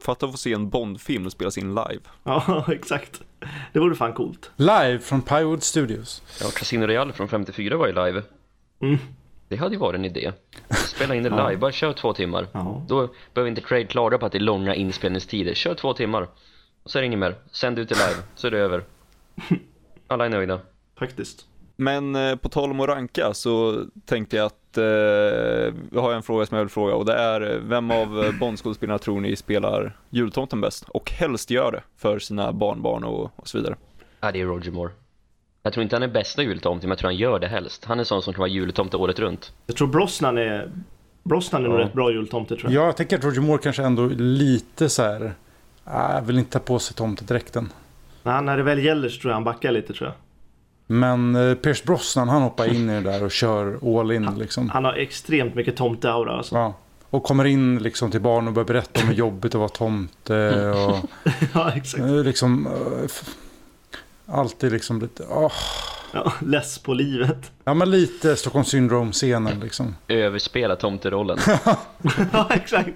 Fatta 0.00 0.26
att 0.26 0.32
få 0.32 0.38
se 0.38 0.52
en 0.52 0.68
Bond-film 0.68 1.30
spelas 1.30 1.58
in 1.58 1.68
live. 1.74 2.00
Ja, 2.24 2.64
exakt. 2.72 3.20
Det 3.72 3.78
vore 3.80 3.94
fan 3.94 4.12
coolt. 4.12 4.50
Live 4.56 4.98
från 4.98 5.22
Pinewood 5.22 5.62
Studios. 5.62 6.22
Ja, 6.40 6.46
Casino 6.56 6.86
Royale 6.86 7.12
från 7.12 7.28
54 7.28 7.76
var 7.76 7.86
ju 7.86 7.92
live. 7.92 8.22
Mm. 8.80 8.98
Det 9.48 9.56
hade 9.56 9.74
ju 9.74 9.78
varit 9.80 9.98
en 9.98 10.04
idé. 10.04 10.32
Spela 10.70 11.14
in 11.14 11.22
det 11.22 11.28
Ja. 11.28 11.48
live, 11.48 11.60
bara 11.60 11.72
kör 11.72 11.92
två 11.92 12.12
timmar. 12.12 12.46
Ja. 12.52 12.82
Då 12.88 13.08
behöver 13.34 13.48
inte 13.48 13.60
Craig 13.60 13.88
klaga 13.90 14.18
på 14.18 14.26
att 14.26 14.32
det 14.32 14.38
är 14.38 14.40
långa 14.40 14.74
inspelningstider. 14.74 15.54
Kör 15.54 15.74
två 15.74 15.92
timmar. 15.94 16.22
Och 16.82 16.90
så 16.90 16.98
är 16.98 17.02
det 17.02 17.06
inget 17.06 17.18
mer. 17.18 17.34
Sänd 17.52 17.78
ut 17.78 17.88
det 17.88 17.94
live, 17.94 18.22
så 18.34 18.46
är 18.46 18.50
det 18.50 18.58
över. 18.58 18.84
Alla 20.06 20.24
är 20.24 20.28
nöjda. 20.30 20.60
Faktiskt. 20.98 21.46
Men 21.76 22.16
eh, 22.16 22.36
på 22.36 22.48
tal 22.48 22.70
om 22.70 22.80
att 22.80 22.88
ranka 22.88 23.34
så 23.34 23.84
tänkte 24.06 24.36
jag 24.36 24.46
att 24.46 24.78
eh, 24.78 25.74
vi 25.90 25.98
har 25.98 26.12
en 26.12 26.22
fråga 26.22 26.46
som 26.46 26.56
jag 26.56 26.64
vill 26.64 26.70
fråga 26.70 26.94
och 26.94 27.04
det 27.04 27.14
är 27.14 27.52
eh, 27.54 27.58
vem 27.60 27.90
av 27.90 28.24
eh, 28.24 28.32
Bondskådespelarna 28.40 28.98
tror 28.98 29.20
ni 29.20 29.36
spelar 29.36 29.96
jultomten 30.10 30.60
bäst? 30.60 30.84
Och 30.88 31.10
helst 31.10 31.50
gör 31.50 31.72
det 31.72 31.82
för 31.96 32.18
sina 32.18 32.52
barnbarn 32.52 33.04
och, 33.04 33.30
och 33.36 33.48
så 33.48 33.58
vidare. 33.58 33.76
Ja, 34.20 34.32
det 34.32 34.40
är 34.40 34.44
Roger 34.46 34.70
Moore. 34.72 34.92
Jag 35.62 35.72
tror 35.72 35.82
inte 35.82 35.96
han 35.96 36.02
är 36.02 36.08
bästa 36.08 36.42
jultomte, 36.42 36.86
men 36.86 36.90
jag 36.90 36.98
tror 36.98 37.08
han 37.08 37.16
gör 37.16 37.38
det 37.38 37.46
helst. 37.48 37.84
Han 37.84 38.00
är 38.00 38.04
sån 38.04 38.22
som 38.22 38.32
kan 38.32 38.38
vara 38.40 38.48
jultomte 38.50 38.96
året 38.96 39.18
runt. 39.18 39.52
Jag 39.66 39.76
tror 39.76 39.88
Brosnan 39.88 40.38
är... 40.38 40.70
Brosnan 41.22 41.64
är 41.64 41.68
nog 41.68 41.80
Ja. 41.80 41.84
rätt 41.84 41.92
bra 41.92 42.12
jultomte 42.12 42.56
tror 42.56 42.72
jag. 42.72 42.82
Ja, 42.82 42.86
jag 42.86 42.96
tänker 42.96 43.18
att 43.18 43.24
Roger 43.24 43.40
Moore 43.40 43.62
kanske 43.62 43.82
ändå 43.82 44.06
lite 44.16 44.88
så 44.88 45.02
här... 45.02 45.32
Jag 45.84 46.22
vill 46.22 46.38
inte 46.38 46.50
ta 46.50 46.58
på 46.58 46.78
sig 46.78 46.96
tomtedräkten. 46.96 47.72
Nej, 48.22 48.42
när 48.42 48.56
det 48.56 48.62
väl 48.62 48.84
gäller 48.84 49.08
så 49.08 49.20
tror 49.20 49.30
jag 49.30 49.36
han 49.36 49.44
backar 49.44 49.72
lite 49.72 49.92
tror 49.92 50.08
jag. 50.08 50.14
Men 50.86 51.34
eh, 51.36 51.54
Pierce 51.54 51.84
Brosnan 51.84 52.28
han 52.28 52.42
hoppar 52.42 52.74
in 52.74 52.90
i 52.90 52.94
det 52.94 53.00
där 53.10 53.24
och 53.24 53.30
kör 53.30 53.98
all 54.00 54.12
in 54.12 54.38
liksom. 54.38 54.70
Han 54.70 54.84
har 54.84 54.92
extremt 54.92 55.54
mycket 55.54 55.76
tomteaura 55.76 56.32
alltså. 56.36 56.54
Ja. 56.54 56.74
Och 57.10 57.22
kommer 57.22 57.44
in 57.44 57.78
liksom 57.78 58.10
till 58.10 58.20
barn 58.20 58.46
och 58.48 58.52
börjar 58.54 58.66
berätta 58.66 59.00
om 59.00 59.06
hur 59.08 59.14
jobbigt 59.14 59.54
att 59.54 59.58
vara 59.58 59.68
tomte 59.68 60.70
och 60.70 60.96
ja, 61.54 61.72
exakt. 61.72 62.04
liksom... 62.04 62.66
eh, 62.66 63.10
Alltid 64.26 64.72
liksom 64.72 65.00
lite... 65.00 65.24
åh. 65.30 65.52
Ja, 66.12 66.32
less 66.46 66.78
på 66.78 66.94
livet. 66.94 67.52
Ja 67.64 67.74
men 67.74 67.90
lite 67.90 68.36
Stockholm 68.36 68.64
Syndrome-scenen 68.64 69.60
liksom. 69.60 69.96
Överspela 70.08 70.76
tomterollen. 70.76 71.38
ja, 72.32 72.48
exakt. 72.50 72.88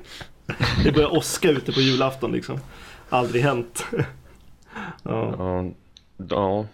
Det 0.84 0.92
börjar 0.92 1.16
åska 1.16 1.50
ute 1.50 1.72
på 1.72 1.80
julafton 1.80 2.32
liksom. 2.32 2.60
Aldrig 3.08 3.42
hänt. 3.42 3.84
ja. 5.02 5.34
Ja, 5.38 5.64
ja. 6.28 6.66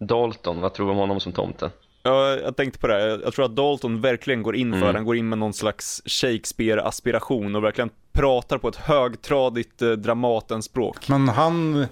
Dalton, 0.00 0.60
vad 0.60 0.74
tror 0.74 0.86
du 0.86 0.92
om 0.92 0.98
honom 0.98 1.20
som 1.20 1.32
tomte? 1.32 1.70
Ja, 2.02 2.28
jag 2.36 2.56
tänkte 2.56 2.78
på 2.78 2.86
det, 2.86 2.94
här. 2.94 3.20
jag 3.24 3.32
tror 3.34 3.44
att 3.44 3.56
Dalton 3.56 4.00
verkligen 4.00 4.42
går 4.42 4.56
in 4.56 4.72
för 4.72 4.78
Mm. 4.82 4.94
Han 4.94 5.04
går 5.04 5.16
in 5.16 5.28
med 5.28 5.38
någon 5.38 5.52
slags 5.52 6.02
Shakespeare-aspiration 6.06 7.56
och 7.56 7.64
verkligen 7.64 7.90
pratar 8.12 8.58
på 8.58 8.68
ett 8.68 8.76
högtradigt 8.76 9.82
eh, 9.82 9.90
Dramatenspråk. 9.90 11.08
Men 11.08 11.28
han... 11.28 11.86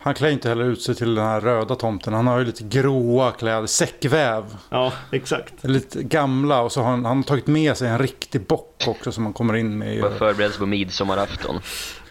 Han 0.00 0.14
klär 0.14 0.28
inte 0.30 0.48
heller 0.48 0.64
ut 0.64 0.82
sig 0.82 0.94
till 0.94 1.14
den 1.14 1.24
här 1.26 1.40
röda 1.40 1.74
tomten. 1.74 2.12
Han 2.14 2.26
har 2.26 2.38
ju 2.38 2.44
lite 2.44 2.64
gråa 2.64 3.30
kläder, 3.30 3.66
säckväv. 3.66 4.44
ja, 4.70 4.92
exakt. 5.12 5.54
Lite 5.64 6.02
gamla 6.02 6.60
och 6.62 6.72
så 6.72 6.80
har 6.82 6.90
han, 6.90 7.04
han 7.04 7.16
har 7.16 7.24
tagit 7.24 7.46
med 7.46 7.76
sig 7.76 7.88
en 7.88 7.98
riktig 7.98 8.40
bock 8.46 8.84
också 8.86 9.12
som 9.12 9.24
han 9.24 9.32
kommer 9.32 9.56
in 9.56 9.78
med. 9.78 9.96
i- 9.96 10.00
Bara 10.00 10.10
förbereda 10.14 10.50
sig 10.50 10.58
på 10.60 10.66
midsommarafton. 10.66 11.60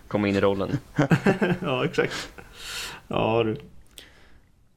Komma 0.08 0.28
in 0.28 0.36
i 0.36 0.42
rollen. 0.42 0.78
Ja, 1.62 1.86
exakt. 1.86 2.30
Ja, 3.08 3.44
du. 3.44 3.58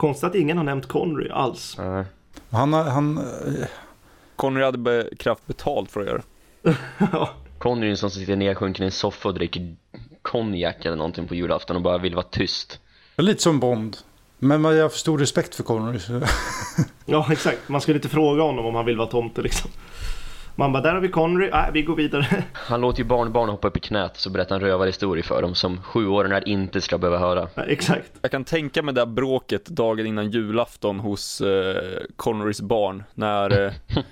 Konstigt 0.00 0.24
att 0.24 0.34
ingen 0.34 0.56
har 0.56 0.64
nämnt 0.64 0.86
Connery 0.88 1.30
alls. 1.30 1.74
Ja. 1.78 2.04
Han, 2.50 2.72
har- 2.72 2.84
han, 2.84 3.18
eh, 3.18 3.66
Connery 4.36 4.64
hade 4.64 4.78
be- 4.78 5.08
kraft 5.18 5.46
betalt 5.46 5.90
för 5.90 6.00
att 6.00 6.06
göra 6.06 6.22
det. 6.62 6.76
ja, 7.12 7.30
Conny 7.58 7.86
är 7.86 7.90
en 7.90 7.96
sån 7.96 8.10
som 8.10 8.20
sitter 8.20 8.36
nedsjunken 8.36 8.82
i 8.82 8.86
en 8.86 8.92
soffa 8.92 9.28
och 9.28 9.34
dricker 9.34 9.76
konjak 10.22 10.84
eller 10.84 10.96
någonting 10.96 11.28
på 11.28 11.34
julafton 11.34 11.76
och 11.76 11.82
bara 11.82 11.98
vill 11.98 12.14
vara 12.14 12.26
tyst. 12.30 12.80
lite 13.16 13.42
som 13.42 13.60
Bond. 13.60 13.96
Men 14.38 14.64
jag 14.64 14.82
har 14.82 14.88
för 14.88 14.98
stor 14.98 15.18
respekt 15.18 15.54
för 15.54 15.62
Connery. 15.62 15.98
så- 15.98 16.20
ja, 17.06 17.26
exakt. 17.32 17.68
Man 17.68 17.80
skulle 17.80 17.96
inte 17.98 18.08
fråga 18.08 18.42
honom 18.42 18.66
om 18.66 18.74
han 18.74 18.84
vill 18.84 18.96
vara 18.96 19.08
tomte 19.08 19.42
liksom. 19.42 19.70
Man 20.56 20.72
bara, 20.72 20.82
där 20.82 20.94
har 20.94 21.00
vi 21.00 21.08
Connery. 21.08 21.50
Nej, 21.52 21.70
vi 21.72 21.82
går 21.82 21.96
vidare. 21.96 22.26
Han 22.52 22.80
låter 22.80 22.98
ju 22.98 23.04
barnbarn 23.04 23.48
hoppa 23.48 23.68
upp 23.68 23.76
i 23.76 23.80
knät 23.80 24.16
så 24.16 24.30
berättar 24.30 24.54
han 24.54 24.60
rövarhistorier 24.60 25.24
för 25.24 25.42
dem 25.42 25.54
som 25.54 25.82
sjuåringar 25.82 26.48
inte 26.48 26.80
ska 26.80 26.98
behöva 26.98 27.18
höra. 27.18 27.48
Ja, 27.54 27.62
exakt. 27.62 28.12
Jag 28.22 28.30
kan 28.30 28.44
tänka 28.44 28.82
mig 28.82 28.94
det 28.94 29.00
där 29.00 29.06
bråket 29.06 29.66
dagen 29.66 30.06
innan 30.06 30.30
julafton 30.30 31.00
hos 31.00 31.40
eh, 31.40 31.82
Connerys 32.16 32.60
barn 32.60 33.04
när 33.14 33.66
eh, 33.66 33.72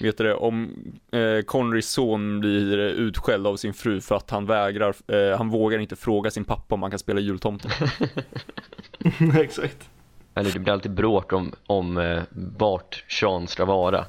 Vet 0.00 0.18
du 0.18 0.24
det, 0.24 0.34
om 0.34 0.70
eh, 1.12 1.42
Connerys 1.46 1.90
son 1.90 2.40
blir 2.40 2.78
utskälld 2.78 3.46
av 3.46 3.56
sin 3.56 3.74
fru 3.74 4.00
för 4.00 4.14
att 4.14 4.30
han 4.30 4.46
vägrar, 4.46 4.94
eh, 5.06 5.36
han 5.38 5.50
vågar 5.50 5.78
inte 5.78 5.96
fråga 5.96 6.30
sin 6.30 6.44
pappa 6.44 6.74
om 6.74 6.82
han 6.82 6.90
kan 6.90 6.98
spela 6.98 7.20
jultomten. 7.20 7.70
exakt. 9.40 9.90
Eller 10.34 10.50
det 10.50 10.58
blir 10.58 10.72
alltid 10.72 10.94
bråk 10.94 11.32
om, 11.32 11.52
om 11.66 11.98
eh, 11.98 12.22
vart 12.30 13.04
Sean 13.08 13.46
ska 13.46 13.64
vara. 13.64 14.04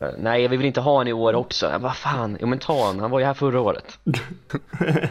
Eh, 0.00 0.08
Nej, 0.18 0.48
vi 0.48 0.56
vill 0.56 0.66
inte 0.66 0.80
ha 0.80 0.96
han 0.98 1.08
i 1.08 1.12
år 1.12 1.34
också. 1.34 1.72
Vad 1.80 1.96
fan, 1.96 2.36
jo 2.40 2.46
men 2.46 2.58
ta 2.58 2.86
han, 2.86 3.00
han 3.00 3.10
var 3.10 3.18
ju 3.18 3.24
här 3.26 3.34
förra 3.34 3.60
året. 3.60 3.98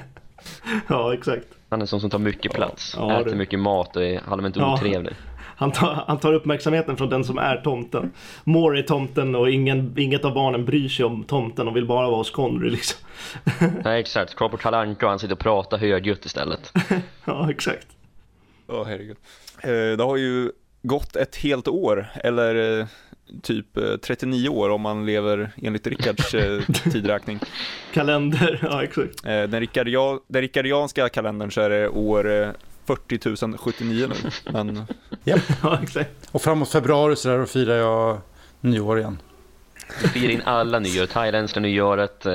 Ja, 0.88 1.14
exakt. 1.14 1.46
Han 1.70 1.80
är 1.80 1.84
en 1.84 1.88
sån 1.88 2.02
som 2.02 2.10
tar 2.10 2.20
mycket 2.20 2.54
plats, 2.54 2.94
Ja, 2.98 3.20
äter 3.22 3.32
det- 3.32 3.38
mycket 3.38 3.60
mat 3.60 3.96
och 3.96 4.04
är 4.04 4.22
allmänt 4.28 4.56
Ja. 4.56 4.74
otrevlig. 4.74 5.14
Han 5.56 5.72
tar, 5.72 6.04
han 6.08 6.20
tar 6.20 6.34
uppmärksamheten 6.34 6.98
från 6.98 7.10
den 7.10 7.24
som 7.24 7.38
är 7.38 7.58
tomten. 7.58 8.12
Moore 8.44 8.80
är 8.80 8.84
tomten 8.84 9.36
och 9.36 9.50
ingen, 9.50 9.94
inget 9.98 10.26
av 10.26 10.34
barnen 10.34 10.66
bryr 10.66 10.90
sig 10.90 11.06
om 11.06 11.24
tomten 11.24 11.68
och 11.68 11.76
vill 11.76 11.86
bara 11.88 12.08
vara 12.08 12.18
hos 12.18 12.32
Connery 12.32 12.70
liksom. 12.70 13.08
Nej 13.84 14.00
exakt, 14.00 14.36
kolla 14.36 14.50
på 14.50 14.58
Kalle 14.58 14.78
Anka 14.78 15.06
och 15.06 15.10
han 15.10 15.20
sitter 15.20 15.34
och 15.34 15.40
pratar 15.40 15.78
högljutt 15.78 16.26
istället. 16.26 16.74
Ja, 17.26 17.50
exakt. 17.52 17.88
Ja, 18.68 18.84
herregud. 18.84 19.18
Eh, 19.64 19.98
det 19.98 20.04
har 20.04 20.18
ju 20.18 20.52
gått 20.82 21.16
ett 21.16 21.36
helt 21.36 21.68
år, 21.68 22.08
eller 22.16 22.80
eh, 22.80 22.86
typ 23.44 23.78
eh, 23.78 23.98
39 23.98 24.50
år 24.50 24.70
om 24.70 24.82
man 24.82 25.06
lever 25.06 25.52
enligt 25.62 25.88
Rickards 25.88 26.34
eh, 26.34 26.62
tidräkning. 26.92 27.40
Kalender, 27.94 28.60
ja 28.72 28.84
exakt. 28.84 29.26
Eh, 29.26 29.44
den, 29.44 29.60
rickardia, 29.60 30.20
den 30.28 30.42
rickarianska 30.42 31.10
kalendern 31.10 31.52
så 31.52 31.62
är 31.62 31.70
det 31.70 31.90
år 31.90 32.42
eh, 32.42 32.50
40 32.86 33.58
079 33.58 34.08
nu, 34.10 34.30
men 34.54 34.84
Ja, 35.24 35.80
exakt. 35.84 36.12
Och 36.32 36.42
framåt 36.42 36.70
februari 36.72 37.16
så 37.16 37.30
där 37.30 37.38
då 37.38 37.46
firar 37.46 37.76
jag 37.76 38.18
nyår 38.62 39.00
igen. 39.00 39.18
Vi 40.02 40.08
firar 40.08 40.32
in 40.32 40.42
alla 40.46 40.80
nyår, 40.80 41.06
thailändska 41.06 41.60
nyåret, 41.60 42.26
eh, 42.26 42.34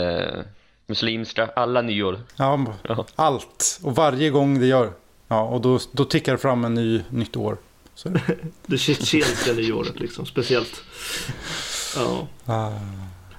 muslimska, 0.87 1.51
alla 1.57 1.83
nyår. 1.83 2.19
Ja, 2.37 2.67
Ja. 2.89 3.07
allt. 3.17 3.81
Och 3.83 3.95
varje 3.97 4.31
gång 4.31 4.61
det 4.61 4.67
gör. 4.67 4.91
Ja, 5.29 5.43
och 5.43 5.61
då, 5.61 5.79
då 5.93 6.05
tickar 6.05 6.33
det 6.33 6.39
fram 6.39 6.65
en 6.65 6.75
ny, 6.75 7.03
nytt 7.11 7.37
år. 7.37 7.57
Så, 7.95 8.09
Det 8.67 8.79
tjetjenska 8.79 9.53
nyåret 9.53 10.01
liksom, 10.01 10.27
speciellt. 10.27 10.83
Ja. 11.97 12.27
ah. 12.47 12.71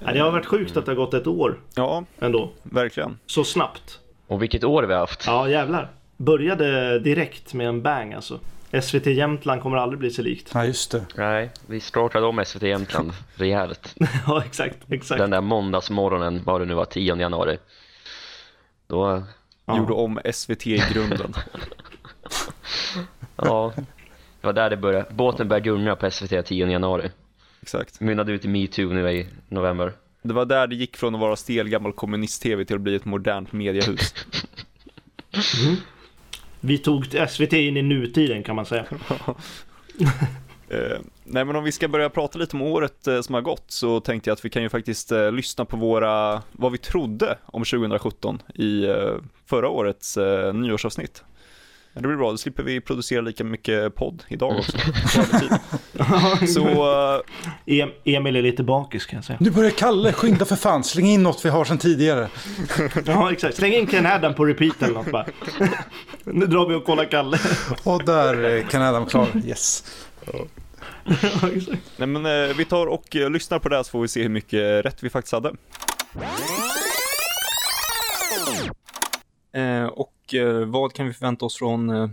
Ja, 0.00 0.12
Det 0.12 0.18
har 0.20 0.30
varit 0.30 0.46
sjukt 0.46 0.76
att 0.76 0.84
det 0.86 0.90
har 0.92 0.96
gått 0.96 1.14
ett 1.14 1.26
år 1.26 1.60
Ja, 1.74 2.04
ändå. 2.18 2.52
verkligen. 2.62 3.18
Så 3.26 3.44
snabbt. 3.44 3.98
Och 4.26 4.42
vilket 4.42 4.64
år 4.64 4.82
vi 4.82 4.92
har 4.92 5.00
haft. 5.00 5.26
Ja, 5.26 5.48
jävlar. 5.48 5.90
Började 6.16 6.98
direkt 6.98 7.54
med 7.54 7.68
en 7.68 7.82
bang 7.82 8.14
alltså. 8.14 8.40
SVT 8.82 9.06
Jämtland 9.06 9.62
kommer 9.62 9.76
aldrig 9.76 9.98
bli 9.98 10.10
så 10.10 10.22
likt. 10.22 10.50
ja, 10.54 10.64
just 10.64 10.90
det. 10.90 11.06
Nej, 11.16 11.50
vi 11.66 11.80
startade 11.80 12.26
om 12.26 12.44
SVT 12.46 12.62
Jämtland 12.62 13.12
rejält. 13.34 13.94
ja, 14.26 14.42
exakt. 14.46 14.76
exakt. 14.92 15.18
Den 15.18 15.30
där 15.30 15.40
måndagsmorgonen, 15.40 16.42
vad 16.44 16.60
det 16.60 16.64
nu 16.64 16.74
var, 16.74 16.84
10 16.84 17.16
januari. 17.16 17.58
Då, 18.86 19.22
Ja. 19.68 19.76
Gjorde 19.78 19.92
om 19.92 20.20
SVT 20.32 20.66
i 20.66 20.82
grunden. 20.92 21.34
ja, 23.36 23.72
det 24.46 24.52
var 24.52 24.62
där 24.62 24.70
det 24.70 24.76
började. 24.76 25.06
Båten 25.10 25.48
började 25.48 25.64
gunga 25.64 25.96
på 25.96 26.10
SVT 26.10 26.46
10 26.46 26.70
januari. 26.70 27.10
Exakt. 27.62 28.00
Mynnade 28.00 28.32
ut 28.32 28.44
i 28.44 28.48
metoo 28.48 28.92
nu 28.92 29.10
i 29.10 29.26
november. 29.48 29.92
Det 30.22 30.32
var 30.34 30.44
där 30.44 30.66
det 30.66 30.74
gick 30.74 30.96
från 30.96 31.14
att 31.14 31.20
vara 31.20 31.36
stel 31.36 31.68
gammal 31.68 31.92
kommunist-tv 31.92 32.64
till 32.64 32.76
att 32.76 32.82
bli 32.82 32.94
ett 32.94 33.04
modernt 33.04 33.52
mediehus. 33.52 34.14
Vi 36.60 36.78
tog 36.78 37.04
SVT 37.28 37.52
in 37.52 37.76
i 37.76 37.82
nutiden 37.82 38.42
kan 38.42 38.56
man 38.56 38.66
säga. 38.66 38.84
Eh, 40.68 40.98
nej 41.24 41.44
men 41.44 41.56
om 41.56 41.64
vi 41.64 41.72
ska 41.72 41.88
börja 41.88 42.10
prata 42.10 42.38
lite 42.38 42.56
om 42.56 42.62
året 42.62 43.06
eh, 43.06 43.20
som 43.20 43.34
har 43.34 43.42
gått 43.42 43.64
så 43.66 44.00
tänkte 44.00 44.30
jag 44.30 44.34
att 44.34 44.44
vi 44.44 44.50
kan 44.50 44.62
ju 44.62 44.68
faktiskt 44.68 45.12
eh, 45.12 45.32
lyssna 45.32 45.64
på 45.64 45.76
våra, 45.76 46.42
vad 46.52 46.72
vi 46.72 46.78
trodde 46.78 47.38
om 47.44 47.64
2017 47.64 48.42
i 48.54 48.84
eh, 48.84 49.14
förra 49.46 49.68
årets 49.68 50.16
eh, 50.16 50.54
nyårsavsnitt. 50.54 51.24
Ja, 51.96 52.02
det 52.02 52.08
blir 52.08 52.16
bra, 52.16 52.30
då 52.30 52.38
slipper 52.38 52.62
vi 52.62 52.80
producera 52.80 53.20
lika 53.20 53.44
mycket 53.44 53.94
podd 53.94 54.24
idag 54.28 54.58
också. 54.58 54.78
så 56.54 56.62
Em- 57.66 57.92
Emil 58.04 58.36
är 58.36 58.42
lite 58.42 58.62
bakis 58.62 59.06
kan 59.06 59.16
jag 59.16 59.24
säga. 59.24 59.38
Nu 59.40 59.50
börjar 59.50 59.70
Kalle, 59.70 60.12
skynda 60.12 60.44
för 60.44 60.56
fan. 60.56 60.84
Släng 60.84 61.06
in 61.06 61.22
något 61.22 61.44
vi 61.44 61.48
har 61.48 61.64
sedan 61.64 61.78
tidigare. 61.78 62.28
Ja, 63.06 63.32
exakt. 63.32 63.56
Släng 63.56 63.72
in 63.72 63.86
Ken 63.86 64.06
Adam 64.06 64.34
på 64.34 64.44
repeat 64.44 64.82
eller 64.82 64.94
något 64.94 65.10
bara. 65.10 65.26
nu 66.24 66.46
drar 66.46 66.68
vi 66.68 66.74
och 66.74 66.84
kollar 66.84 67.04
Kalle. 67.04 67.38
Och 67.82 68.04
där 68.04 68.56
eh, 68.56 68.66
kan 68.66 68.82
Adam 68.82 69.06
klar. 69.06 69.28
Yes. 69.46 69.84
nej 71.96 72.08
men 72.08 72.26
eh, 72.26 72.56
vi 72.56 72.64
tar 72.64 72.86
och 72.86 73.16
eh, 73.16 73.30
lyssnar 73.30 73.58
på 73.58 73.68
det 73.68 73.76
här 73.76 73.82
så 73.82 73.90
får 73.90 74.00
vi 74.02 74.08
se 74.08 74.22
hur 74.22 74.28
mycket 74.28 74.84
rätt 74.84 75.02
vi 75.02 75.10
faktiskt 75.10 75.32
hade. 75.32 75.52
Eh, 79.56 79.86
och 79.86 80.34
eh, 80.34 80.66
vad 80.66 80.92
kan 80.92 81.06
vi 81.06 81.12
förvänta 81.12 81.44
oss 81.44 81.58
från, 81.58 81.90
eh, 81.90 82.08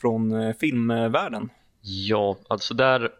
från 0.00 0.54
filmvärlden? 0.54 1.50
Ja, 1.80 2.36
alltså 2.48 2.74
där, 2.74 3.12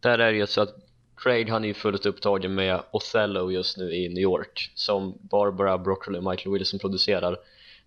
där 0.00 0.18
är 0.18 0.32
det 0.32 0.38
ju 0.38 0.46
så 0.46 0.60
att 0.60 0.74
Craig 1.16 1.50
han 1.50 1.64
är 1.64 1.68
ju 1.68 1.74
fullt 1.74 2.06
upptagen 2.06 2.54
med 2.54 2.80
Othello 2.90 3.50
just 3.50 3.76
nu 3.76 3.94
i 3.94 4.08
New 4.08 4.22
York 4.22 4.72
som 4.74 5.18
Barbara 5.20 5.78
Broccoli 5.78 6.18
och 6.18 6.24
Michael 6.24 6.52
Wilson 6.52 6.78
producerar. 6.78 7.36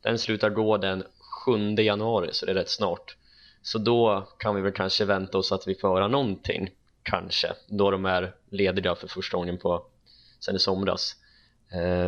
Den 0.01 0.19
slutar 0.19 0.49
gå 0.49 0.77
den 0.77 1.03
7 1.45 1.75
januari 1.75 2.29
så 2.31 2.45
det 2.45 2.51
är 2.51 2.55
rätt 2.55 2.69
snart. 2.69 3.15
Så 3.61 3.77
då 3.77 4.27
kan 4.37 4.55
vi 4.55 4.61
väl 4.61 4.71
kanske 4.71 5.05
vänta 5.05 5.37
oss 5.37 5.51
att 5.51 5.67
vi 5.67 5.75
får 5.75 5.87
höra 5.87 6.07
någonting, 6.07 6.69
kanske, 7.03 7.47
då 7.67 7.91
de 7.91 8.05
är 8.05 8.33
lediga 8.49 8.95
för 8.95 9.07
första 9.07 9.37
gången 9.37 9.57
på 9.57 9.85
sen 10.39 10.55
i 10.55 10.59
somras. 10.59 11.15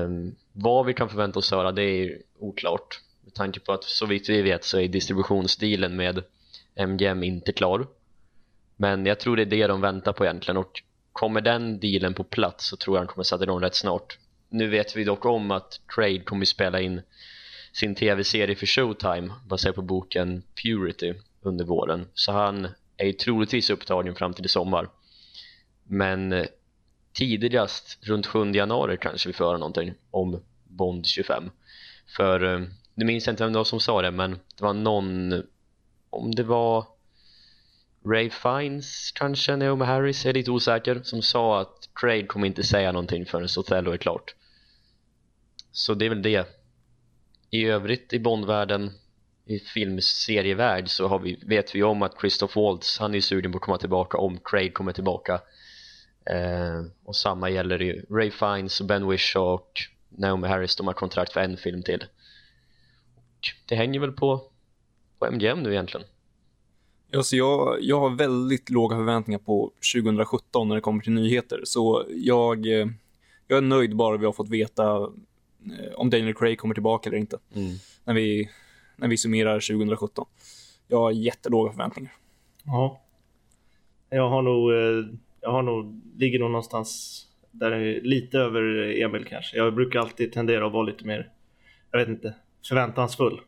Um, 0.06 0.36
vad 0.54 0.86
vi 0.86 0.94
kan 0.94 1.10
förvänta 1.10 1.40
oss 1.40 1.52
höra 1.52 1.72
det 1.72 1.84
är 1.84 1.96
ju 1.96 2.22
oklart 2.40 3.02
med 3.30 3.34
tanke 3.36 3.60
på 3.60 3.74
att 3.74 3.84
så 3.84 4.06
vitt 4.06 4.30
vi 4.30 4.42
vet 4.42 4.64
så 4.64 4.80
är 4.80 4.88
distributionsdealen 4.88 5.96
med 5.96 6.24
MGM 6.76 7.24
inte 7.24 7.52
klar. 7.52 7.88
Men 8.78 9.06
jag 9.06 9.20
tror 9.20 9.36
det 9.36 9.42
är 9.42 9.46
det 9.46 9.68
de 9.68 9.82
väntar 9.82 10.14
på 10.14 10.26
egentligen. 10.26 10.58
Och 10.58 10.84
kommer 11.14 11.42
den 11.42 11.80
dealen 11.80 12.14
på 12.14 12.24
plats 12.24 12.68
så 12.68 12.78
tror 12.78 12.98
jag 12.98 13.02
han 13.02 13.08
kommer 13.08 13.24
sätta 13.24 13.44
igång 13.44 13.62
rätt 13.62 13.76
snart. 13.76 14.18
Nu 14.50 14.68
vet 14.68 14.96
vi 14.96 15.04
dock 15.04 15.26
om 15.26 15.52
att 15.52 15.80
Trade 15.96 16.20
kommer 16.20 16.46
spela 16.46 16.82
in 16.82 17.02
sin 17.74 17.96
tv-serie 17.96 18.56
för 18.56 18.66
Showtime 18.66 19.34
baserat 19.48 19.76
på 19.76 19.82
boken 19.82 20.44
Purity 20.64 21.14
under 21.42 21.66
våren. 21.66 22.08
Så 22.14 22.32
han 22.32 22.68
är 22.98 23.06
ju 23.06 23.14
troligtvis 23.14 23.70
upptagen 23.70 24.16
fram 24.16 24.34
till 24.34 24.46
i 24.46 24.50
sommar. 24.50 24.90
Men 25.84 26.46
tidigast 27.14 28.00
runt 28.02 28.28
7 28.28 28.52
januari 28.52 28.98
kanske 28.98 29.30
vi 29.30 29.34
får 29.34 29.46
höra 29.46 29.58
någonting 29.58 29.94
om 30.12 30.42
Bond 30.64 31.06
25 31.08 31.50
för 32.18 32.54
eh, 32.54 32.68
nu 33.00 33.06
minns 33.06 33.28
jag 33.28 33.34
inte 33.34 33.44
vem 33.44 33.54
det 33.54 33.60
var 33.60 33.64
som 33.64 33.80
sa 33.80 34.02
det 34.02 34.12
men 34.12 34.32
det 34.32 34.64
var 34.64 34.74
någon 34.74 35.34
om 36.10 36.36
det 36.36 36.44
var 36.44 36.86
Ray 38.06 38.30
Fiennes 38.30 39.12
kanske, 39.12 39.56
Naomi 39.56 39.86
Harris, 39.86 40.26
jag 40.26 40.30
är 40.30 40.34
lite 40.34 40.52
osäker 40.52 41.02
som 41.04 41.22
sa 41.22 41.62
att 41.62 41.90
Craig 41.96 42.28
kommer 42.28 42.48
inte 42.48 42.64
säga 42.64 42.92
någonting 42.92 43.26
förrän 43.26 43.48
Othello 43.58 43.92
är 43.92 43.98
klart. 43.98 44.36
Så 45.72 45.94
det 45.94 46.06
är 46.06 46.10
väl 46.10 46.22
det. 46.22 46.48
I 47.50 47.66
övrigt 47.66 48.14
i 48.14 48.20
Bondvärlden 48.20 48.92
i 49.46 49.60
filmserievärld 49.60 50.90
så 50.90 51.08
har 51.08 51.20
vi, 51.20 51.40
vet 51.46 51.76
vi 51.76 51.84
om 51.84 52.02
att 52.02 52.20
Christoph 52.20 52.58
Waltz 52.60 53.00
han 53.00 53.16
är 53.16 53.22
sugen 53.22 53.52
på 53.52 53.58
att 53.58 53.64
komma 53.64 53.78
tillbaka 53.78 54.18
om 54.18 54.40
Craig 54.44 54.74
kommer 54.74 54.92
tillbaka. 54.92 55.42
Eh, 56.26 56.84
och 57.04 57.16
samma 57.16 57.50
gäller 57.50 57.80
ju 57.80 58.06
Ray 58.10 58.32
Fiennes 58.32 58.82
och 58.82 58.88
Ben 58.88 59.10
Wish 59.10 59.36
och 59.36 59.72
Naomi 60.10 60.48
Harris 60.48 60.76
de 60.76 60.88
har 60.88 60.94
kontrakt 60.94 61.34
för 61.34 61.42
en 61.42 61.58
film 61.58 61.84
till 61.84 62.04
det 63.66 63.76
hänger 63.76 64.00
väl 64.00 64.12
på 64.12 64.42
på 65.20 65.26
MGM 65.32 65.64
nu 65.64 65.72
egentligen 65.72 66.08
Alltså 67.16 67.36
jag, 67.36 67.78
jag 67.82 68.00
har 68.00 68.10
väldigt 68.10 68.70
låga 68.70 68.96
förväntningar 68.96 69.40
på 69.40 69.72
2017 69.94 70.68
när 70.68 70.76
det 70.76 70.82
kommer 70.82 71.04
till 71.04 71.12
nyheter. 71.12 71.62
Så 71.64 72.06
jag, 72.10 72.68
eh, 72.68 72.88
jag 73.48 73.58
är 73.58 73.62
nöjd 73.62 73.96
bara 73.96 74.18
vi 74.18 74.26
har 74.26 74.34
fått 74.34 74.50
veta 74.50 74.84
eh, 75.66 75.94
om 75.96 76.10
Daniel 76.10 76.34
Craig 76.34 76.60
kommer 76.60 76.74
tillbaka 76.74 77.10
eller 77.10 77.18
inte. 77.18 77.38
När, 78.04 78.14
vi, 78.14 78.50
när 78.96 79.08
vi 79.08 79.18
summerar 79.18 79.60
2017. 79.60 80.26
Jag 80.88 80.98
har 80.98 81.12
jättelåga 81.12 81.72
förväntningar. 81.72 82.14
Ja. 82.64 83.02
Jag 84.10 84.30
har 84.30 84.42
nog, 84.42 84.72
eh, 84.72 85.16
jag 85.42 85.52
har 85.52 85.62
nog, 85.62 86.02
ligger 86.16 86.40
nog 86.40 86.52
någonstans 86.52 87.22
där 87.52 88.02
lite 88.02 88.38
över 88.38 88.62
Emil 89.02 89.26
kanske. 89.26 89.58
Jag 89.58 89.76
brukar 89.76 90.00
alltid 90.00 90.34
tendera 90.34 90.66
att 90.68 90.74
vara 90.74 90.84
lite 90.84 91.06
mer, 91.06 91.30
jag 91.92 92.00
vet 92.00 92.10
inte, 92.10 92.34
förväntansfull. 92.68 93.42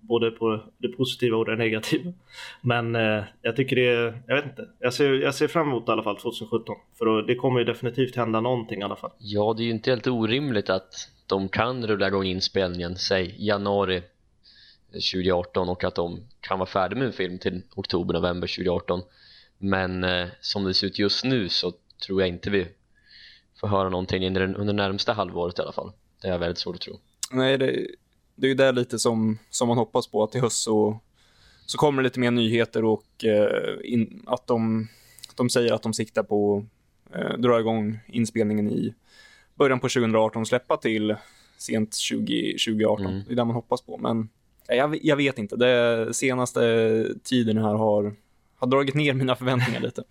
Både 0.00 0.30
på 0.30 0.62
det 0.78 0.88
positiva 0.88 1.36
och 1.36 1.44
det 1.44 1.56
negativa. 1.56 2.12
Men 2.60 2.96
eh, 2.96 3.24
jag 3.42 3.56
tycker 3.56 3.76
det 3.76 3.86
är, 3.86 4.22
jag 4.26 4.36
vet 4.36 4.44
inte. 4.44 4.68
Jag 4.78 4.94
ser, 4.94 5.12
jag 5.12 5.34
ser 5.34 5.48
fram 5.48 5.68
emot 5.68 5.88
i 5.88 5.92
alla 5.92 6.02
fall 6.02 6.16
2017. 6.16 6.76
För 6.98 7.04
då, 7.04 7.22
det 7.22 7.34
kommer 7.34 7.58
ju 7.58 7.64
definitivt 7.64 8.16
hända 8.16 8.40
någonting 8.40 8.80
i 8.80 8.84
alla 8.84 8.96
fall. 8.96 9.10
Ja, 9.18 9.54
det 9.56 9.62
är 9.62 9.64
ju 9.64 9.70
inte 9.70 9.90
helt 9.90 10.06
orimligt 10.06 10.70
att 10.70 11.10
de 11.26 11.48
kan 11.48 11.86
rulla 11.86 12.06
igång 12.08 12.24
inspelningen, 12.24 12.96
säg 12.96 13.34
januari 13.38 14.02
2018 14.92 15.68
och 15.68 15.84
att 15.84 15.94
de 15.94 16.20
kan 16.40 16.58
vara 16.58 16.68
färdiga 16.68 16.98
med 16.98 17.06
en 17.06 17.12
film 17.12 17.38
till 17.38 17.62
oktober, 17.74 18.14
november 18.14 18.46
2018 18.46 19.02
men 19.58 20.04
eh, 20.04 20.26
som 20.40 20.64
det 20.64 20.74
ser 20.74 20.86
ut 20.86 20.98
just 20.98 21.24
nu 21.24 21.48
så 21.48 21.72
tror 22.06 22.20
jag 22.20 22.28
inte 22.28 22.50
vi 22.50 22.66
får 23.60 23.68
höra 23.68 23.88
någonting 23.88 24.26
under, 24.26 24.54
under 24.54 24.74
närmsta 24.74 25.12
halvåret 25.12 25.58
i 25.58 25.62
alla 25.62 25.72
fall 25.72 25.92
det 26.22 26.28
är 26.28 26.32
jag 26.32 26.38
väldigt 26.38 26.58
svårt 26.58 26.74
att 26.74 26.80
tro 26.80 26.98
Nej, 27.30 27.58
det, 27.58 27.86
det 28.38 28.46
är 28.46 28.48
ju 28.48 28.54
där 28.54 28.72
lite 28.72 28.98
som, 28.98 29.38
som 29.50 29.68
man 29.68 29.78
hoppas 29.78 30.06
på 30.06 30.22
att 30.22 30.32
till 30.32 30.40
höst 30.40 30.62
så, 30.62 31.00
så 31.66 31.78
kommer 31.78 32.02
det 32.02 32.06
lite 32.06 32.20
mer 32.20 32.30
nyheter 32.30 32.84
och 32.84 33.24
eh, 33.24 33.76
in, 33.84 34.22
att 34.26 34.46
de, 34.46 34.88
de 35.36 35.50
säger 35.50 35.72
att 35.72 35.82
de 35.82 35.94
siktar 35.94 36.22
på 36.22 36.64
eh, 37.14 37.38
dra 37.38 37.60
igång 37.60 37.98
inspelningen 38.06 38.70
i 38.70 38.94
början 39.54 39.80
på 39.80 39.88
2018 39.88 40.42
och 40.42 40.48
släppa 40.48 40.76
till 40.76 41.16
sent 41.58 41.94
20, 41.94 42.52
2018. 42.52 43.06
Mm. 43.06 43.22
Det 43.26 43.32
är 43.32 43.36
det 43.36 43.44
man 43.44 43.54
hoppas 43.54 43.82
på. 43.82 43.98
Men 43.98 44.28
ja, 44.68 44.74
jag, 44.74 44.98
jag 45.02 45.16
vet 45.16 45.38
inte. 45.38 45.56
Det 45.56 46.14
senaste 46.14 46.60
tiden 47.22 47.56
här 47.56 47.74
har, 47.74 48.14
har 48.56 48.66
dragit 48.66 48.94
ner 48.94 49.14
mina 49.14 49.36
förväntningar 49.36 49.80
lite. 49.80 50.02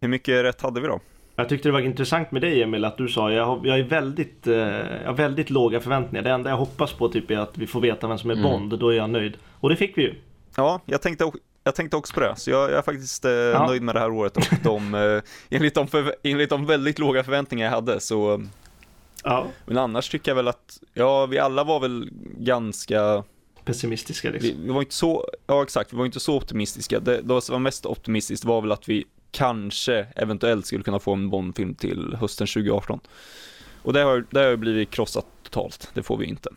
Hur 0.00 0.08
mycket 0.08 0.44
rätt 0.44 0.60
hade 0.60 0.80
vi 0.80 0.86
då? 0.86 1.00
Jag 1.38 1.48
tyckte 1.48 1.68
det 1.68 1.72
var 1.72 1.80
intressant 1.80 2.30
med 2.32 2.42
dig 2.42 2.62
Emil 2.62 2.84
att 2.84 2.96
du 2.98 3.08
sa 3.08 3.32
jag, 3.32 3.44
har, 3.46 3.60
jag 3.66 3.78
är 3.78 3.82
väldigt, 3.82 4.46
eh, 4.46 4.56
jag 4.56 5.06
har 5.06 5.12
väldigt 5.14 5.50
låga 5.50 5.80
förväntningar. 5.80 6.24
Det 6.24 6.30
enda 6.30 6.50
jag 6.50 6.56
hoppas 6.56 6.92
på 6.92 7.08
typ 7.08 7.30
är 7.30 7.38
att 7.38 7.58
vi 7.58 7.66
får 7.66 7.80
veta 7.80 8.06
vem 8.08 8.18
som 8.18 8.30
är 8.30 8.34
Mm. 8.34 8.50
Bond. 8.50 8.78
Då 8.78 8.88
är 8.88 8.96
jag 8.96 9.10
nöjd. 9.10 9.36
Och 9.60 9.68
det 9.68 9.76
fick 9.76 9.98
vi 9.98 10.02
ju. 10.02 10.14
Ja, 10.56 10.80
jag 10.86 11.02
tänkte, 11.02 11.30
jag 11.64 11.74
tänkte 11.74 11.96
också 11.96 12.14
på 12.14 12.20
det, 12.20 12.34
så 12.36 12.50
jag, 12.50 12.70
jag 12.70 12.78
är 12.78 12.82
faktiskt 12.82 13.24
eh, 13.24 13.30
Ja. 13.32 13.66
nöjd 13.66 13.82
med 13.82 13.94
det 13.94 13.98
här 14.00 14.10
året 14.10 14.36
och 14.36 14.44
de, 14.64 14.94
eh, 14.94 15.22
enligt, 15.50 15.74
de 15.74 15.86
för, 15.88 16.14
enligt 16.22 16.50
de 16.50 16.66
väldigt 16.66 16.98
låga 16.98 17.24
förväntningar 17.24 17.64
jag 17.66 17.72
hade 17.72 18.00
så, 18.00 18.42
Ja. 19.24 19.46
men 19.66 19.78
annars 19.78 20.08
tycker 20.08 20.30
jag 20.30 20.36
väl 20.36 20.48
att, 20.48 20.78
ja, 20.94 21.26
vi 21.26 21.38
alla 21.38 21.64
var 21.64 21.80
väl 21.80 22.08
ganska, 22.38 23.24
Pessimistiska 23.64 24.30
vi, 24.30 24.38
liksom. 24.38 24.62
vi 24.62 24.70
var 24.70 24.80
inte 24.80 24.94
så, 24.94 25.28
ja 25.46 25.62
exakt, 25.62 25.92
vi 25.92 25.96
var 25.96 26.06
inte 26.06 26.20
så 26.20 26.36
optimistiska. 26.36 27.00
Det, 27.00 27.20
det 27.22 27.40
som 27.40 27.52
var 27.52 27.60
mest 27.60 27.86
optimistiskt 27.86 28.44
var 28.44 28.60
väl 28.60 28.72
att 28.72 28.88
vi 28.88 29.04
kanske, 29.30 30.06
eventuellt 30.16 30.66
skulle 30.66 30.84
kunna 30.84 30.98
få 30.98 31.12
en 31.12 31.30
Bond-film 31.30 31.74
till 31.74 32.16
hösten 32.20 32.46
2018. 32.46 33.00
Och 33.82 33.92
det 33.92 34.00
har, 34.00 34.24
det 34.30 34.40
har 34.40 34.56
blivit 34.56 34.90
krossat 34.90 35.26
totalt, 35.42 35.90
det 35.94 36.02
får 36.02 36.16
vi 36.16 36.26
inte. 36.26 36.50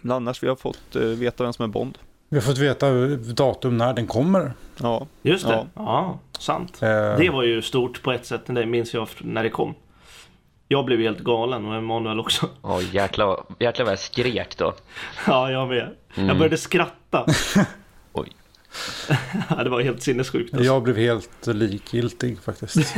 Men 0.00 0.16
annars, 0.16 0.42
vi 0.42 0.48
har 0.48 0.56
fått 0.56 0.96
uh, 0.96 1.02
veta 1.02 1.44
vem 1.44 1.52
som 1.52 1.64
är 1.64 1.68
Bond. 1.68 1.98
Vi 2.28 2.36
har 2.36 2.42
fått 2.42 2.58
veta 2.58 2.90
datum 3.16 3.76
när 3.78 3.94
den 3.94 4.06
kommer. 4.06 4.52
Ja. 4.80 5.06
Just 5.22 5.46
det, 5.46 5.52
ja, 5.52 5.68
ja 5.74 6.18
sant. 6.38 6.82
Eh, 6.82 6.88
Det 7.18 7.30
var 7.32 7.42
ju 7.42 7.62
stort 7.62 8.02
på 8.02 8.12
ett 8.12 8.26
sätt, 8.26 8.40
det 8.46 8.66
minns 8.66 8.94
jag 8.94 9.08
när 9.20 9.42
det 9.42 9.50
kom. 9.50 9.74
Jag 10.68 10.84
blev 10.84 11.00
helt 11.00 11.18
galen 11.20 11.64
och 11.66 11.74
Emanuel 11.74 12.20
också. 12.20 12.48
Ja, 12.62 12.80
jäklar, 12.82 13.44
jäklar 13.58 13.84
vad 13.84 13.92
jag 13.92 13.98
skrek 13.98 14.56
då. 14.58 14.74
Ja, 15.26 15.50
jag 15.50 15.68
med. 15.68 15.90
Jag 16.14 16.24
Mm. 16.24 16.38
började 16.38 16.56
skratta. 16.58 17.26
Ja, 19.50 19.64
det 19.64 19.70
var 19.70 19.80
helt 19.80 20.02
sinnessjukt. 20.02 20.54
Alltså. 20.54 20.66
jag 20.66 20.82
blev 20.82 20.96
helt 20.96 21.46
likgiltig 21.46 22.42
faktiskt. 22.42 22.94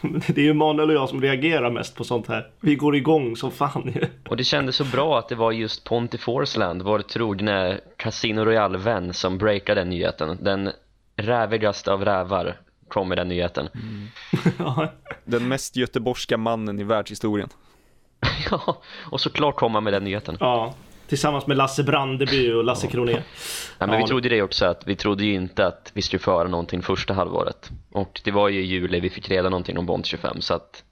Det 0.26 0.38
är 0.38 0.44
ju 0.44 0.50
Emanuel 0.50 0.88
och 0.90 0.94
jag 0.96 1.08
som 1.08 1.22
reagerar 1.22 1.70
mest 1.70 1.94
på 1.96 2.04
sånt 2.04 2.28
här. 2.28 2.50
Vi 2.60 2.74
går 2.74 2.96
igång 2.96 3.36
som 3.36 3.50
fan 3.50 3.92
ju. 3.94 4.06
Och 4.28 4.36
det 4.36 4.44
kändes 4.44 4.76
så 4.76 4.84
bra 4.84 5.18
att 5.18 5.28
det 5.28 5.34
var 5.34 5.52
just 5.52 5.84
Ponty 5.84 6.18
Forceland, 6.18 6.82
vår 6.82 6.98
trogne 6.98 7.80
Casino 7.96 8.40
Royale-vän 8.44 9.14
som 9.14 9.38
breakade 9.38 9.80
den 9.80 9.90
nyheten. 9.90 10.38
Den 10.40 10.70
rävigaste 11.16 11.92
av 11.92 12.04
rävar 12.04 12.60
kom 12.88 13.08
med 13.08 13.18
den 13.18 13.28
nyheten. 13.28 13.68
Ja, 14.58 14.92
Den 15.24 15.48
mest 15.48 15.76
göteborgska 15.76 16.36
mannen 16.36 16.80
i 16.80 16.84
världshistorien. 16.84 17.48
Ja, 18.50 18.78
och 19.10 19.20
såklart 19.20 19.56
kom 19.56 19.74
han 19.74 19.84
med 19.84 19.92
den 19.92 20.04
nyheten. 20.04 20.36
ja. 20.40 20.74
Tillsammans 21.08 21.46
med 21.46 21.56
Lasse 21.56 21.82
Brandeby 21.82 22.52
och 22.52 22.64
Lasse 22.64 22.86
Kronér. 22.86 23.22
Ja, 23.78 23.86
men 23.86 23.90
Ja. 23.90 23.96
vi 24.04 24.08
trodde 24.08 24.28
det 24.28 24.42
också 24.42 24.64
att 24.66 24.82
vi 24.86 24.96
trodde 24.96 25.24
ju 25.24 25.34
inte 25.34 25.66
att 25.66 25.90
vi 25.94 26.02
skulle 26.02 26.20
föra 26.20 26.48
någonting 26.48 26.82
första 26.82 27.14
halvåret. 27.14 27.70
Och 27.92 28.20
det 28.24 28.30
var 28.30 28.48
ju 28.48 28.60
i 28.60 28.66
juli 28.66 29.00
vi 29.00 29.10
fick 29.10 29.28
reda 29.30 29.48
någonting 29.48 29.78
om 29.78 29.86
Bond 29.86 30.06
25 30.06 30.40
så 30.40 30.54
att 30.54 30.82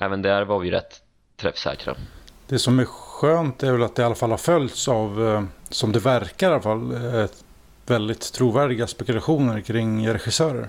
även 0.00 0.22
där 0.22 0.44
var 0.44 0.58
vi 0.58 0.66
ju 0.68 0.72
rätt 0.74 1.00
träffsäkra. 1.36 1.94
Det 2.46 2.58
som 2.58 2.78
är 2.78 2.84
skönt 2.84 3.62
är 3.62 3.72
väl 3.72 3.82
att 3.82 3.94
det 3.96 4.02
i 4.02 4.04
alla 4.04 4.14
fall 4.14 4.30
har 4.30 4.38
följts 4.38 4.88
av, 4.88 5.28
eh, 5.28 5.42
som 5.70 5.92
det 5.92 5.98
verkar 5.98 6.50
i 6.50 6.52
alla 6.52 6.62
fall, 6.62 6.92
eh, 7.20 7.26
väldigt 7.86 8.32
trovärdiga 8.32 8.86
spekulationer 8.86 9.60
kring 9.60 10.08
regissörer. 10.08 10.68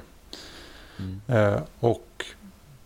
Eh, 1.28 1.56
Och 1.80 2.26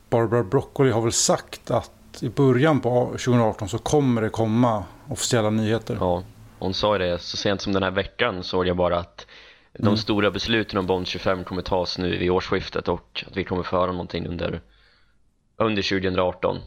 Barbara 0.10 0.44
Broccoli 0.44 0.92
har 0.92 1.02
väl 1.02 1.12
sagt 1.12 1.72
att 1.72 1.92
i 2.22 2.30
början 2.30 2.80
på 2.80 3.06
2018 3.18 3.70
så 3.70 3.78
kommer 3.78 4.22
det 4.22 4.30
komma 4.30 4.84
officiella 5.10 5.50
nyheter. 5.50 5.98
Ja, 6.00 6.24
hon 6.60 6.74
sa 6.74 6.98
det 6.98 7.22
så 7.22 7.38
sent 7.38 7.62
som 7.62 7.74
den 7.74 7.84
här 7.84 7.92
veckan 7.92 8.44
såg 8.44 8.68
jag 8.68 8.78
bara 8.78 9.00
att 9.00 9.28
de 9.74 9.88
Mm. 9.88 9.98
stora 9.98 10.32
besluten 10.32 10.80
om 10.80 10.86
Bond 10.86 11.08
25 11.08 11.44
kommer 11.44 11.62
tas 11.62 11.98
nu 11.98 12.18
vid 12.18 12.32
årsskiftet 12.32 12.88
och 12.88 13.24
att 13.28 13.38
vi 13.38 13.44
kommer 13.44 13.64
föra 13.64 13.92
någonting 13.92 14.28
under, 14.28 14.62
under 15.58 15.82
2018. 15.82 16.58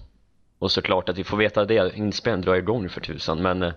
Och 0.59 0.71
såklart 0.71 1.09
att 1.09 1.19
vi 1.19 1.25
får 1.25 1.37
veta 1.37 1.65
det, 1.65 1.97
inspelningen 1.97 2.45
drar 2.47 2.55
igång 2.55 2.89
för 2.89 3.01
tusan 3.01 3.43
men 3.43 3.63
eh, 3.63 3.73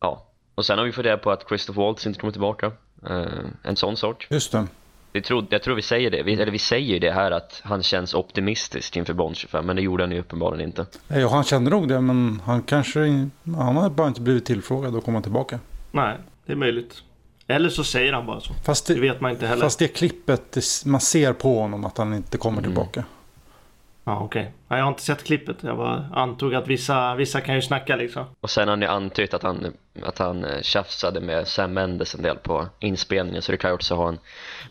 ja. 0.00 0.26
Och 0.54 0.66
sen 0.66 0.78
har 0.78 0.84
vi 0.84 0.92
fått 0.92 1.04
reda 1.04 1.16
på 1.18 1.30
att 1.30 1.48
Christopher 1.48 1.82
Waltz 1.82 2.06
inte 2.06 2.20
kommer 2.20 2.32
tillbaka. 2.32 2.72
Eh, 3.08 3.26
en 3.62 3.76
sån 3.76 3.96
sak. 3.96 4.26
Just 4.30 4.52
det. 4.52 4.66
Vi 5.12 5.22
tror, 5.22 5.46
jag 5.50 5.62
tror 5.62 5.74
vi 5.74 5.82
säger 5.82 6.10
det, 6.10 6.22
vi, 6.22 6.32
eller 6.32 6.52
vi 6.52 6.58
säger 6.58 6.92
ju 6.92 6.98
det 6.98 7.12
här 7.12 7.30
att 7.30 7.60
han 7.64 7.82
känns 7.82 8.14
optimistisk 8.14 8.96
inför 8.96 9.12
Bond 9.14 9.36
25 9.36 9.66
men 9.66 9.76
det 9.76 9.82
gjorde 9.82 10.02
han 10.02 10.12
ju 10.12 10.18
uppenbarligen 10.20 10.68
inte. 10.68 10.86
Ja, 11.08 11.28
han 11.28 11.44
kände 11.44 11.70
nog 11.70 11.88
det 11.88 12.00
men 12.00 12.42
han 12.44 12.62
kanske 12.62 13.00
han 13.44 13.76
har 13.76 13.90
bara 13.90 14.08
inte 14.08 14.20
blivit 14.20 14.44
tillfrågad 14.44 14.96
att 14.96 15.04
komma 15.04 15.20
tillbaka. 15.22 15.58
Nej, 15.90 16.16
det 16.46 16.52
är 16.52 16.56
möjligt. 16.56 17.02
Eller 17.46 17.68
så 17.68 17.84
säger 17.84 18.12
han 18.12 18.26
bara 18.26 18.40
så. 18.40 18.52
Fast 18.64 18.86
Det 18.86 18.94
det, 18.94 19.00
vet 19.00 19.20
man 19.20 19.30
inte 19.30 19.46
heller. 19.46 19.62
fast 19.62 19.78
det 19.78 19.88
klippet, 19.88 20.56
man 20.86 21.00
ser 21.00 21.32
på 21.32 21.60
honom 21.60 21.84
att 21.84 21.98
han 21.98 22.14
inte 22.14 22.38
kommer 22.38 22.58
Mm. 22.58 22.70
tillbaka. 22.70 23.04
Ja, 24.04 24.20
okej. 24.20 24.52
Ja, 24.68 24.76
jag 24.76 24.84
har 24.84 24.88
inte 24.88 25.02
sett 25.02 25.24
klippet. 25.24 25.56
Jag 25.60 25.76
bara 25.76 26.06
antog 26.12 26.54
att 26.54 26.68
vissa, 26.68 27.14
vissa 27.14 27.40
kan 27.40 27.54
ju 27.54 27.62
snacka 27.62 27.96
liksom. 27.96 28.24
Och 28.40 28.50
sen 28.50 28.68
har 28.68 28.76
ni 28.76 28.86
antytt 28.86 29.34
att 29.34 29.42
han, 29.42 29.72
att 30.02 30.18
han 30.18 30.44
eh, 30.44 30.62
tjafsade 30.62 31.20
med 31.20 31.48
Sam 31.48 31.72
Mendes 31.72 32.14
en 32.14 32.22
del 32.22 32.36
på 32.36 32.66
inspelningen 32.80 33.42
så 33.42 33.52
det 33.52 33.58
kan 33.58 33.70
ju 33.70 33.74
också 33.74 33.94
ha 33.94 34.08
en 34.08 34.18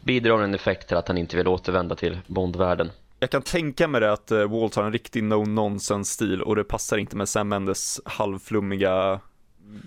bidragande 0.04 0.56
effekt 0.56 0.88
till 0.88 0.98
att 0.98 1.08
han 1.08 1.18
inte 1.18 1.38
vill 1.38 1.48
återvända 1.48 1.96
till 1.96 2.20
Bondvärlden. 2.28 2.92
Jag 3.20 3.30
kan 3.30 3.42
tänka 3.42 3.88
mig 3.88 4.02
det 4.02 4.14
att 4.14 4.32
uh, 4.32 4.48
Walt 4.48 4.76
har 4.76 4.84
en 4.84 4.94
riktig 4.94 5.24
no-nonsense-stil 5.24 6.42
och 6.42 6.56
det 6.56 6.64
passar 6.64 6.98
inte 6.98 7.16
med 7.16 7.30
Sam 7.30 7.50
Mendes 7.50 8.02
halvflummiga, 8.06 9.20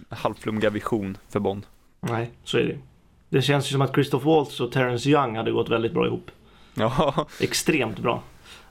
halvflummiga 0.08 0.70
vision 0.70 1.16
för 1.28 1.40
Bond. 1.40 1.66
Nej, 2.00 2.30
så 2.44 2.58
är 2.58 2.62
det. 2.62 2.78
Det 3.28 3.42
känns 3.42 3.68
ju 3.68 3.72
som 3.72 3.82
att 3.82 3.94
Christoph 3.94 4.26
Waltz 4.26 4.60
och 4.60 4.72
Terrence 4.72 5.08
Young 5.08 5.36
hade 5.36 5.50
gått 5.50 5.68
väldigt 5.68 5.92
bra 5.92 6.06
ihop. 6.06 6.30
Ja, 6.74 7.26
Extremt 7.40 7.98
bra. 7.98 8.22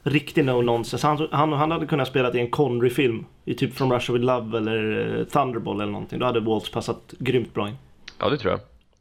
Riktig 0.03 0.45
no 0.45 0.61
nonsense. 0.61 1.07
Han, 1.07 1.27
han, 1.31 1.53
han 1.53 1.71
hade 1.71 1.85
kunnat 1.85 2.07
spela 2.07 2.33
i 2.33 2.39
en 2.39 2.51
Connery-film. 2.51 3.25
I 3.45 3.53
typ 3.53 3.75
From 3.75 3.93
Russia 3.93 4.13
With 4.13 4.25
Love 4.25 4.57
eller 4.57 5.09
eh, 5.19 5.25
Thunderball 5.25 5.81
eller 5.81 5.91
någonting. 5.91 6.19
Då 6.19 6.25
hade 6.25 6.39
Waltz 6.39 6.71
passat 6.71 7.13
grymt 7.19 7.53
bra 7.53 7.69
in. 7.69 7.75
Ja, 8.19 8.29
det 8.29 8.37
tror 8.37 8.51
jag. 8.51 8.59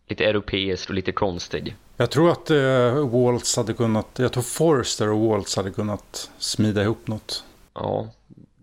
Lite 0.09 0.25
europeiskt 0.25 0.89
och 0.89 0.95
lite 0.95 1.13
konstig. 1.13 1.77
Jag 1.97 2.11
tror 2.11 2.31
att 2.31 2.51
eh, 2.51 3.11
Waltz 3.11 3.57
hade 3.57 3.73
kunnat, 3.73 4.19
jag 4.19 4.33
tror 4.33 4.43
Forrester 4.43 5.09
och 5.09 5.21
Waltz 5.21 5.57
hade 5.57 5.71
kunnat 5.71 6.31
smida 6.39 6.83
ihop 6.83 7.09
något. 7.09 7.45
Ja, 7.75 8.09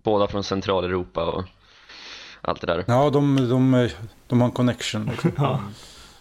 båda 0.03 0.27
från 0.27 0.43
Centraleuropa 0.43 1.25
och 1.25 1.43
allt 2.41 2.61
det 2.61 2.67
där. 2.67 2.83
Ja, 2.87 3.09
de, 3.09 3.49
de, 3.49 3.89
de 4.27 4.41
har 4.41 4.47
en 4.47 4.53
connection. 4.53 5.05
Liksom. 5.05 5.31
Ja. 5.37 5.59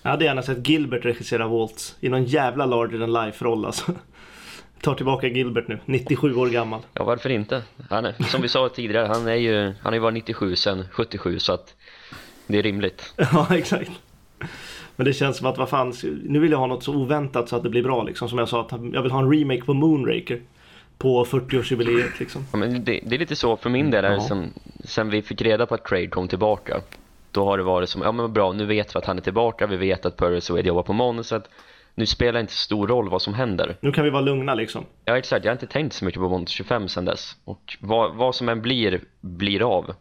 Jag 0.02 0.10
hade 0.10 0.24
gärna 0.24 0.42
sett 0.42 0.68
Gilbert 0.68 1.04
regissera 1.04 1.48
Waltz 1.48 1.96
i 2.00 2.08
någon 2.08 2.24
jävla 2.24 2.66
larger 2.66 2.98
than 2.98 3.12
life-roll 3.12 3.64
alltså. 3.64 3.92
Tar 4.80 4.94
tillbaka 4.94 5.26
Gilbert 5.28 5.68
nu, 5.68 5.78
97 5.84 6.34
år 6.34 6.46
gammal. 6.46 6.80
Ja, 6.94 7.04
varför 7.04 7.30
inte? 7.30 7.62
Han 7.90 8.04
är, 8.04 8.14
som 8.22 8.42
vi 8.42 8.48
sa 8.48 8.68
tidigare, 8.68 9.06
han 9.06 9.28
är 9.28 9.34
ju, 9.34 9.62
han 9.64 9.74
har 9.82 9.92
ju 9.92 9.98
varit 9.98 10.14
97 10.14 10.56
sen 10.56 10.84
77 10.92 11.38
så 11.38 11.52
att 11.52 11.74
det 12.46 12.58
är 12.58 12.62
rimligt. 12.62 13.14
Ja, 13.32 13.46
exakt. 13.50 13.90
Men 14.96 15.04
det 15.04 15.12
känns 15.12 15.36
som 15.36 15.46
att 15.46 15.58
vad 15.58 15.68
fan, 15.68 15.94
nu 16.24 16.38
vill 16.38 16.50
jag 16.50 16.58
ha 16.58 16.66
något 16.66 16.84
så 16.84 16.94
oväntat 16.94 17.48
så 17.48 17.56
att 17.56 17.62
det 17.62 17.68
blir 17.70 17.82
bra 17.82 18.02
liksom. 18.02 18.28
Som 18.28 18.38
jag 18.38 18.48
sa, 18.48 18.60
att 18.60 18.72
jag 18.92 19.02
vill 19.02 19.10
ha 19.10 19.18
en 19.20 19.32
remake 19.32 19.62
på 19.62 19.74
Moonraker. 19.74 20.40
På 20.98 21.24
40-årsjubileet 21.24 22.10
liksom. 22.18 22.46
Ja, 22.52 22.58
men 22.58 22.84
det, 22.84 23.00
det 23.06 23.14
är 23.14 23.18
lite 23.18 23.36
så 23.36 23.56
för 23.56 23.70
min 23.70 23.90
del 23.90 24.04
Ja. 24.04 24.20
sen, 24.28 24.52
sen 24.84 25.10
vi 25.10 25.22
fick 25.22 25.42
reda 25.42 25.66
på 25.66 25.74
att 25.74 25.88
Craig 25.88 26.10
kom 26.10 26.28
tillbaka. 26.28 26.80
Då 27.32 27.44
har 27.44 27.58
det 27.58 27.64
varit 27.64 27.88
som, 27.88 28.02
ja 28.02 28.12
men 28.12 28.32
bra, 28.32 28.52
nu 28.52 28.64
vet 28.66 28.94
vi 28.94 28.98
att 28.98 29.04
han 29.04 29.18
är 29.18 29.22
tillbaka, 29.22 29.66
vi 29.66 29.76
vet 29.76 30.06
att 30.06 30.16
Purvis 30.16 30.50
Wade 30.50 30.62
jobbar 30.68 30.82
på 30.82 30.92
manuset. 30.92 31.50
Nu 31.98 32.06
spelar 32.06 32.32
det 32.32 32.40
inte 32.40 32.52
så 32.52 32.58
stor 32.58 32.86
roll 32.86 33.08
vad 33.08 33.22
som 33.22 33.34
händer. 33.34 33.76
Nu 33.80 33.92
kan 33.92 34.04
vi 34.04 34.10
vara 34.10 34.20
lugna 34.20 34.54
liksom. 34.54 34.84
Ja 35.04 35.18
exakt, 35.18 35.44
jag 35.44 35.50
har 35.50 35.54
inte 35.54 35.66
tänkt 35.66 35.92
så 35.92 36.04
mycket 36.04 36.20
på 36.20 36.28
Bond 36.28 36.48
25 36.48 36.88
sen 36.88 37.04
dess. 37.04 37.36
Och 37.44 37.76
vad, 37.80 38.16
vad 38.16 38.34
som 38.34 38.48
än 38.48 38.62
blir, 38.62 39.00
blir 39.20 39.76
av. 39.76 39.94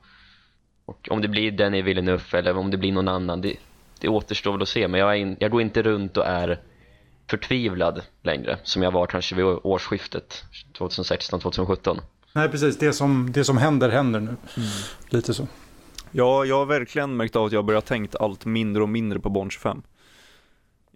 Och 0.85 1.07
om 1.11 1.21
det 1.21 1.27
blir 1.27 1.51
Denny 1.51 1.81
Villeneuve 1.81 2.37
eller 2.37 2.57
om 2.57 2.71
det 2.71 2.77
blir 2.77 2.91
någon 2.91 3.07
annan, 3.07 3.41
det, 3.41 3.55
det 3.99 4.07
återstår 4.07 4.51
väl 4.51 4.61
att 4.61 4.67
se. 4.67 4.87
Men 4.87 4.99
jag, 4.99 5.11
är 5.11 5.15
in, 5.15 5.37
jag 5.39 5.51
går 5.51 5.61
inte 5.61 5.81
runt 5.83 6.17
och 6.17 6.25
är 6.25 6.59
förtvivlad 7.29 8.01
längre, 8.23 8.57
som 8.63 8.83
jag 8.83 8.91
var 8.91 9.05
kanske 9.05 9.35
vid 9.35 9.45
årsskiftet 9.45 10.43
2016-2017. 10.77 11.99
Nej, 12.33 12.49
precis. 12.49 12.77
Det 12.77 12.93
som, 12.93 13.31
det 13.31 13.43
som 13.43 13.57
händer, 13.57 13.89
händer 13.89 14.19
nu. 14.19 14.27
Mm. 14.27 14.69
Lite 15.09 15.33
så. 15.33 15.47
ja, 16.11 16.45
jag 16.45 16.55
har 16.55 16.65
verkligen 16.65 17.17
märkt 17.17 17.35
av 17.35 17.45
att 17.45 17.51
jag 17.51 17.65
börjar 17.65 17.81
tänkt 17.81 18.15
allt 18.15 18.45
mindre 18.45 18.83
och 18.83 18.89
mindre 18.89 19.19
på 19.19 19.29
Bond 19.29 19.51
25. 19.51 19.81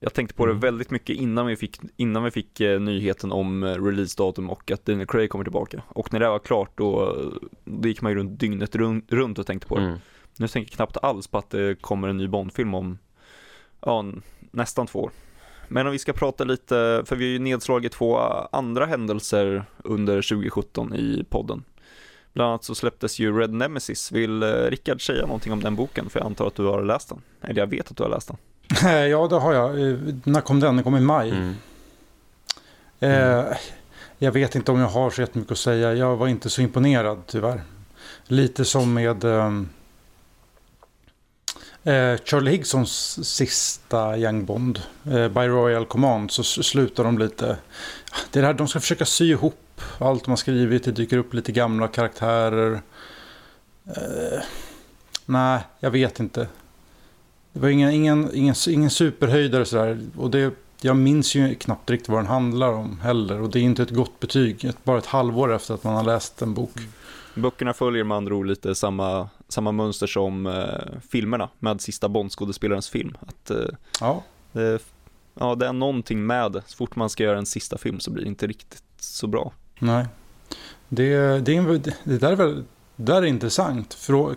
Jag 0.03 0.13
tänkte 0.13 0.35
på 0.35 0.45
det 0.45 0.53
väldigt 0.53 0.91
mycket 0.91 1.15
innan 1.15 1.45
vi 1.45 1.55
fick, 1.55 1.79
innan 1.97 2.23
vi 2.23 2.31
fick 2.31 2.59
eh, 2.59 2.79
nyheten 2.79 3.31
om 3.31 3.63
eh, 3.63 3.83
releasedatum 3.83 4.49
och 4.49 4.71
att 4.71 4.85
Daniel 4.85 5.07
Craig 5.07 5.29
kommer 5.29 5.45
tillbaka. 5.45 5.83
Och 5.87 6.13
när 6.13 6.19
det 6.19 6.29
var 6.29 6.39
klart 6.39 6.71
då, 6.77 7.15
då 7.65 7.87
gick 7.87 8.01
man 8.01 8.11
ju 8.11 8.17
runt 8.17 8.39
dygnet 8.39 8.75
runt, 8.75 9.39
och 9.39 9.47
tänkte 9.47 9.67
på 9.67 9.75
det. 9.75 9.85
Mm. 9.85 9.99
Nu 10.37 10.47
tänker 10.47 10.71
jag 10.71 10.75
knappt 10.75 10.97
alls 10.97 11.27
på 11.27 11.37
att 11.37 11.49
det 11.49 11.81
kommer 11.81 12.07
en 12.07 12.17
ny 12.17 12.27
Bondfilm 12.27 12.73
om 12.73 12.97
ja, 13.81 14.05
nästan 14.51 14.87
två 14.87 14.99
år. 14.99 15.11
Men 15.67 15.85
om 15.85 15.91
vi 15.91 15.99
ska 15.99 16.13
prata 16.13 16.43
lite, 16.43 17.03
för 17.05 17.15
vi 17.15 17.25
har 17.25 17.31
ju 17.31 17.39
nedslagit 17.39 17.91
två 17.91 18.17
andra 18.51 18.85
händelser 18.85 19.65
under 19.83 20.15
2017 20.21 20.95
i 20.95 21.25
podden. 21.29 21.63
Bland 22.33 22.49
annat 22.49 22.63
så 22.63 22.75
släpptes 22.75 23.19
ju 23.19 23.39
Red 23.39 23.53
Nemesis. 23.53 24.11
Vill 24.11 24.43
eh, 24.43 24.47
Rickard 24.47 25.05
säga 25.05 25.25
någonting 25.25 25.53
om 25.53 25.59
den 25.59 25.75
boken? 25.75 26.09
För 26.09 26.19
jag 26.19 26.25
antar 26.25 26.47
att 26.47 26.55
du 26.55 26.63
har 26.63 26.83
läst 26.83 27.09
den. 27.09 27.21
Eller 27.41 27.61
jag 27.61 27.67
vet 27.67 27.91
att 27.91 27.97
du 27.97 28.03
har 28.03 28.09
läst 28.09 28.27
den. 28.27 28.37
Ja, 29.09 29.27
det 29.27 29.35
har 29.35 29.53
jag. 29.53 29.69
Eh, 29.89 29.97
När 30.23 30.41
kom 30.41 30.59
den? 30.59 30.75
Den 30.75 30.83
kom 30.83 30.97
i 30.97 30.99
maj. 30.99 31.29
Mm. 31.29 31.55
Eh, 32.99 33.57
jag 34.17 34.31
vet 34.31 34.55
inte 34.55 34.71
om 34.71 34.79
jag 34.79 34.87
har 34.87 35.09
så 35.09 35.21
jättemycket 35.21 35.51
att 35.51 35.57
säga. 35.57 35.93
Jag 35.93 36.15
var 36.15 36.27
inte 36.27 36.49
så 36.49 36.61
imponerad 36.61 37.21
tyvärr. 37.27 37.63
Lite 38.27 38.65
som 38.65 38.93
med 38.93 39.23
ehm, 39.23 39.69
eh, 41.83 42.17
Charlie 42.25 42.51
Higsons 42.51 43.25
sista 43.35 44.17
Young 44.17 44.45
Bond. 44.45 44.81
Eh, 45.05 45.27
By 45.27 45.47
Royal 45.47 45.85
Command 45.85 46.31
så 46.31 46.43
slutar 46.43 47.03
de 47.03 47.17
lite. 47.17 47.57
Det 48.31 48.39
är 48.39 48.41
det 48.41 48.47
här, 48.47 48.53
de 48.53 48.67
ska 48.67 48.79
försöka 48.79 49.05
sy 49.05 49.29
ihop 49.31 49.81
allt 49.97 50.23
de 50.25 50.29
har 50.31 50.37
skrivit. 50.37 50.83
Det 50.83 50.91
dyker 50.91 51.17
upp 51.17 51.33
lite 51.33 51.51
gamla 51.51 51.87
karaktärer. 51.87 52.81
Eh, 53.87 54.39
nej, 55.25 55.59
jag 55.79 55.91
vet 55.91 56.19
inte. 56.19 56.47
Det 57.53 57.59
var 57.59 57.69
ingen, 57.69 57.91
ingen, 57.91 58.35
ingen, 58.35 58.55
ingen 58.67 58.89
superhöjdare 58.89 59.65
sådär. 59.65 59.99
Och 60.17 60.31
det 60.31 60.53
jag 60.81 60.97
minns 60.97 61.35
ju 61.35 61.55
knappt 61.55 61.89
riktigt 61.89 62.09
vad 62.09 62.19
den 62.19 62.27
handlar 62.27 62.73
om 62.73 62.99
heller. 62.99 63.41
Och 63.41 63.49
det 63.49 63.59
är 63.59 63.63
inte 63.63 63.83
ett 63.83 63.89
gott 63.89 64.19
betyg, 64.19 64.65
ett, 64.65 64.83
bara 64.83 64.97
ett 64.97 65.05
halvår 65.05 65.53
efter 65.53 65.73
att 65.73 65.83
man 65.83 65.95
har 65.95 66.03
läst 66.03 66.41
en 66.41 66.53
bok. 66.53 66.71
Böckerna 67.35 67.73
följer 67.73 68.03
med 68.03 68.17
andra 68.17 68.35
ord 68.35 68.45
lite 68.45 68.75
samma, 68.75 69.29
samma 69.47 69.71
mönster 69.71 70.07
som 70.07 70.45
eh, 70.45 70.99
filmerna 71.09 71.49
med 71.59 71.81
sista 71.81 72.09
Bondskådespelarens 72.09 72.89
film. 72.89 73.17
Att, 73.19 73.49
eh, 73.49 73.65
Ja, 73.99 74.23
det, 74.51 74.81
ja, 75.39 75.55
det 75.55 75.67
är 75.67 75.73
någonting 75.73 76.25
med, 76.25 76.61
så 76.67 76.77
fort 76.77 76.95
man 76.95 77.09
ska 77.09 77.23
göra 77.23 77.37
en 77.37 77.45
sista 77.45 77.77
film 77.77 77.99
så 77.99 78.11
blir 78.11 78.23
det 78.23 78.29
inte 78.29 78.47
riktigt 78.47 78.83
så 78.99 79.27
bra. 79.27 79.53
nej. 79.79 80.05
Det, 80.89 81.39
det, 81.45 81.95
det, 82.03 82.17
där 82.17 82.31
är 82.31 82.35
väl, 82.35 82.63
det 82.95 83.03
där 83.03 83.21
är 83.21 83.25
intressant. 83.25 83.93
Frå, 83.93 84.35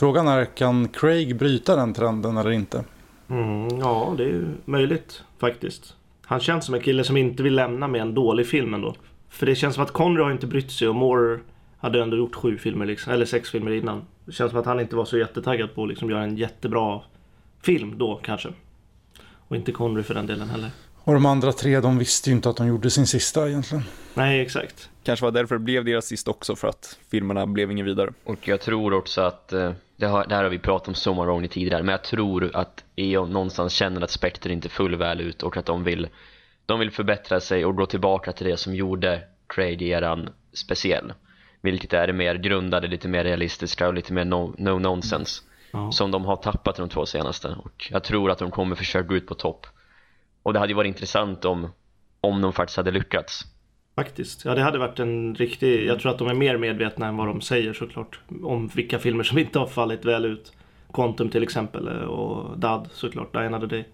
frågan 0.00 0.28
är, 0.28 0.44
kan 0.44 0.88
Craig 0.88 1.36
bryta 1.36 1.76
den 1.76 1.94
trenden 1.94 2.36
eller 2.36 2.50
inte? 2.50 2.84
Mm, 3.28 3.78
ja, 3.78 4.14
det 4.16 4.22
är 4.22 4.28
ju 4.28 4.46
möjligt 4.64 5.22
faktiskt. 5.38 5.94
Han 6.24 6.40
känns 6.40 6.64
som 6.64 6.74
en 6.74 6.80
kille 6.80 7.04
som 7.04 7.16
inte 7.16 7.42
vill 7.42 7.54
lämna 7.54 7.88
med 7.88 8.00
en 8.00 8.14
dålig 8.14 8.46
film 8.46 8.74
ändå. 8.74 8.94
För 9.28 9.46
det 9.46 9.54
känns 9.54 9.74
som 9.74 9.84
att 9.84 9.92
Connery 9.92 10.22
har 10.22 10.30
inte 10.30 10.46
brytt 10.46 10.72
sig 10.72 10.88
och 10.88 10.94
Moore 10.94 11.40
hade 11.78 12.02
ändå 12.02 12.16
gjort 12.16 12.34
sju 12.34 12.58
filmer 12.58 12.86
liksom, 12.86 13.12
eller 13.12 13.26
sex 13.26 13.50
filmer 13.50 13.70
innan. 13.70 14.02
Det 14.24 14.32
känns 14.32 14.50
som 14.50 14.60
att 14.60 14.66
han 14.66 14.80
inte 14.80 14.96
var 14.96 15.04
så 15.04 15.18
jättetaggad 15.18 15.74
på 15.74 15.82
att 15.82 15.88
liksom 15.88 16.10
göra 16.10 16.22
en 16.22 16.36
jättebra 16.36 17.00
film 17.62 17.98
då 17.98 18.20
kanske. 18.22 18.48
Och 19.48 19.56
inte 19.56 19.72
Connery 19.72 20.02
för 20.02 20.14
den 20.14 20.26
delen 20.26 20.48
heller. 20.48 20.70
Och 21.04 21.14
de 21.14 21.26
andra 21.26 21.52
tre, 21.52 21.80
de 21.80 21.98
visste 21.98 22.30
ju 22.30 22.36
inte 22.36 22.50
att 22.50 22.56
de 22.56 22.66
gjorde 22.66 22.90
sin 22.90 23.06
sista 23.06 23.48
egentligen. 23.48 23.84
Nej, 24.14 24.40
exakt. 24.40 24.88
Kanske 25.04 25.24
var 25.24 25.32
därför 25.32 25.54
det 25.54 25.58
blev 25.58 25.84
deras 25.84 26.06
sista 26.06 26.30
också, 26.30 26.56
för 26.56 26.68
att 26.68 26.98
filmerna 27.10 27.46
blev 27.46 27.70
ingen 27.70 27.86
vidare. 27.86 28.12
Och 28.24 28.48
jag 28.48 28.60
tror 28.60 28.92
också 28.92 29.20
att, 29.20 29.52
eh, 29.52 29.72
det, 30.00 30.06
har, 30.06 30.26
det 30.26 30.34
här 30.34 30.42
har 30.42 30.50
vi 30.50 30.58
pratat 30.58 30.88
om 30.88 30.94
så 30.94 31.14
många 31.14 31.26
gånger 31.26 31.48
tidigare, 31.48 31.82
men 31.82 31.92
jag 31.92 32.04
tror 32.04 32.56
att 32.56 32.84
E.ON 32.96 33.30
någonstans 33.30 33.72
känner 33.72 34.00
att 34.00 34.10
Spectre 34.10 34.52
inte 34.52 34.68
full 34.68 34.96
väl 34.96 35.20
ut 35.20 35.42
och 35.42 35.56
att 35.56 35.66
de 35.66 35.84
vill, 35.84 36.08
de 36.66 36.80
vill 36.80 36.90
förbättra 36.90 37.40
sig 37.40 37.64
och 37.64 37.76
gå 37.76 37.86
tillbaka 37.86 38.32
till 38.32 38.46
det 38.46 38.56
som 38.56 38.74
gjorde 38.74 39.22
Craig-eran 39.46 40.28
speciell. 40.52 41.12
Vilket 41.60 41.92
är 41.92 42.06
det 42.06 42.12
mer 42.12 42.34
grundade, 42.34 42.88
lite 42.88 43.08
mer 43.08 43.24
realistiska 43.24 43.88
och 43.88 43.94
lite 43.94 44.12
mer 44.12 44.24
no, 44.24 44.54
no 44.58 44.78
nonsense. 44.78 45.42
Ja. 45.72 45.92
Som 45.92 46.10
de 46.10 46.24
har 46.24 46.36
tappat 46.36 46.76
de 46.76 46.88
två 46.88 47.06
senaste. 47.06 47.48
Och 47.48 47.88
jag 47.90 48.04
tror 48.04 48.30
att 48.30 48.38
de 48.38 48.50
kommer 48.50 48.76
försöka 48.76 49.08
gå 49.08 49.14
ut 49.14 49.26
på 49.26 49.34
topp. 49.34 49.66
Och 50.42 50.52
det 50.52 50.58
hade 50.58 50.70
ju 50.70 50.76
varit 50.76 50.88
intressant 50.88 51.44
om, 51.44 51.68
om 52.20 52.40
de 52.40 52.52
faktiskt 52.52 52.76
hade 52.76 52.90
lyckats. 52.90 53.44
Faktiskt. 53.96 54.44
Ja, 54.44 54.54
det 54.54 54.62
hade 54.62 54.78
varit 54.78 54.98
en 54.98 55.34
riktig... 55.34 55.86
Jag 55.86 56.00
tror 56.00 56.12
att 56.12 56.18
de 56.18 56.28
är 56.28 56.34
mer 56.34 56.56
medvetna 56.56 57.06
än 57.06 57.16
vad 57.16 57.26
de 57.26 57.40
säger 57.40 57.72
såklart. 57.72 58.20
Om 58.42 58.68
vilka 58.68 58.98
filmer 58.98 59.24
som 59.24 59.38
inte 59.44 59.58
har 59.58 59.66
fallit 59.66 60.04
väl 60.04 60.24
ut. 60.24 60.52
Quantum 60.92 61.28
till 61.28 61.42
exempel 61.42 61.88
och 61.88 62.58
Dad 62.58 62.88
såklart, 62.92 63.32
Die 63.32 63.46
Another 63.46 63.66
Day. 63.66 63.84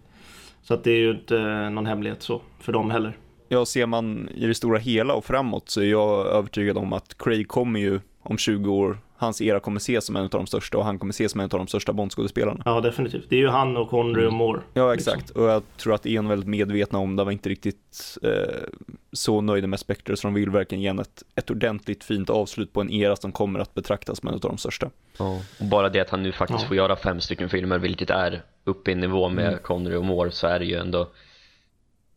Så 0.62 0.74
att 0.74 0.84
det 0.84 0.90
är 0.90 0.98
ju 0.98 1.10
inte 1.10 1.70
någon 1.70 1.86
hemlighet 1.86 2.22
så 2.22 2.42
för 2.60 2.72
dem 2.72 2.90
heller. 2.90 3.16
Ja, 3.48 3.66
ser 3.66 3.86
man 3.86 4.28
i 4.28 4.46
det 4.46 4.54
stora 4.54 4.78
hela 4.78 5.14
och 5.14 5.24
framåt 5.24 5.68
så 5.68 5.80
är 5.80 5.84
jag 5.84 6.26
övertygad 6.26 6.78
om 6.78 6.92
att 6.92 7.18
Craig 7.18 7.48
kommer 7.48 7.80
ju 7.80 8.00
om 8.26 8.38
20 8.38 8.72
år, 8.72 8.98
hans 9.16 9.40
era 9.42 9.60
kommer 9.60 9.76
ses 9.80 10.06
som 10.06 10.16
en 10.16 10.22
av 10.22 10.28
de 10.30 10.46
största 10.46 10.78
och 10.78 10.84
han 10.84 10.98
kommer 10.98 11.10
ses 11.12 11.32
som 11.32 11.40
en 11.40 11.44
av 11.44 11.58
de 11.58 11.66
största 11.66 11.92
Bondskådespelarna. 11.92 12.62
Ja, 12.64 12.80
definitivt. 12.80 13.26
Det 13.30 13.36
är 13.36 13.40
ju 13.40 13.48
han 13.48 13.76
och 13.76 13.88
Connery 13.90 14.26
och 14.26 14.32
Moore. 14.32 14.60
Ja, 14.74 14.94
exakt. 14.94 15.30
Och 15.30 15.44
jag 15.44 15.62
tror 15.76 15.94
att 15.94 16.06
en 16.06 16.24
är 16.24 16.28
väldigt 16.28 16.48
medvetna 16.48 16.98
om 16.98 17.16
det, 17.16 17.24
var 17.24 17.32
inte 17.32 17.48
riktigt 17.48 18.18
eh, 18.22 18.30
så 19.12 19.40
nöjda 19.40 19.66
med 19.66 19.80
Spectre, 19.80 20.16
så 20.16 20.26
de 20.26 20.34
vill 20.34 20.50
verkligen 20.50 20.82
ge 20.82 20.88
en 20.88 20.98
ett, 20.98 21.22
ett 21.34 21.50
ordentligt 21.50 22.04
fint 22.04 22.30
avslut 22.30 22.72
på 22.72 22.80
en 22.80 22.90
era 22.90 23.16
som 23.16 23.32
kommer 23.32 23.60
att 23.60 23.74
betraktas 23.74 24.18
som 24.18 24.28
en 24.28 24.34
av 24.34 24.40
de 24.40 24.58
största. 24.58 24.90
Och 25.18 25.66
bara 25.70 25.88
det 25.88 26.00
att 26.00 26.10
han 26.10 26.22
nu 26.22 26.32
faktiskt 26.32 26.62
Ja. 26.62 26.68
får 26.68 26.76
göra 26.76 26.96
fem 26.96 27.20
stycken 27.20 27.48
filmer, 27.48 27.78
vilket 27.78 28.10
är 28.10 28.42
uppe 28.64 28.90
i 28.90 28.94
nivå 28.94 29.28
med 29.28 29.46
Mm. 29.48 29.58
Connery 29.62 29.96
och 29.96 30.04
Moore, 30.04 30.30
så 30.30 30.46
är 30.46 30.58
det 30.58 30.64
ju 30.64 30.76
ändå 30.76 31.08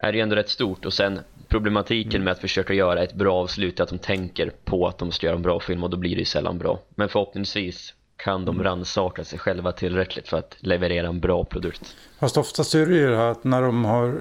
är 0.02 0.12
det 0.12 0.18
ju 0.18 0.22
ändå 0.22 0.36
rätt 0.36 0.50
stort 0.50 0.86
och 0.86 0.94
sen 0.94 1.20
problematiken 1.50 2.16
Mm. 2.16 2.24
med 2.24 2.32
att 2.32 2.40
försöka 2.40 2.74
göra 2.74 3.04
ett 3.04 3.14
bra 3.14 3.36
avslut 3.36 3.80
är 3.80 3.84
att 3.84 3.90
de 3.90 3.98
tänker 4.00 4.52
på 4.66 4.88
att 4.88 4.98
de 4.98 5.12
ska 5.12 5.28
göra 5.28 5.36
en 5.36 5.42
bra 5.42 5.60
film 5.60 5.84
och 5.84 5.90
då 5.90 5.98
blir 5.98 6.16
det 6.16 6.20
ju 6.20 6.26
sällan 6.26 6.58
bra. 6.58 6.80
Men 6.96 7.10
förhoppningsvis 7.10 7.94
kan 8.18 8.46
de 8.46 8.56
Mm. 8.56 8.64
rannsaka 8.66 9.24
sig 9.24 9.40
själva 9.40 9.72
tillräckligt 9.72 10.28
för 10.28 10.38
att 10.38 10.56
leverera 10.60 11.08
en 11.08 11.20
bra 11.20 11.44
produkt. 11.44 11.96
Fast 12.20 12.38
oftast 12.38 12.76
är 12.76 12.86
det 12.86 12.96
ju 12.96 13.10
det 13.10 13.18
här 13.18 13.32
att 13.32 13.44
när 13.44 13.62
de 13.62 13.86
har 13.86 14.16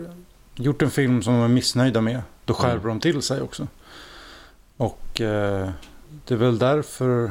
gjort 0.57 0.83
en 0.83 0.91
film 0.91 1.23
som 1.23 1.33
de 1.35 1.43
är 1.43 1.49
missnöjda 1.49 2.01
med, 2.01 2.23
då 2.45 2.55
skärper 2.55 2.89
de 2.89 3.01
till 3.01 3.23
sig 3.23 3.41
också. 3.41 3.67
Och 4.77 5.21
eh, 5.21 5.71
det 6.27 6.35
är 6.35 6.39
väl 6.39 6.59
därför, 6.59 7.31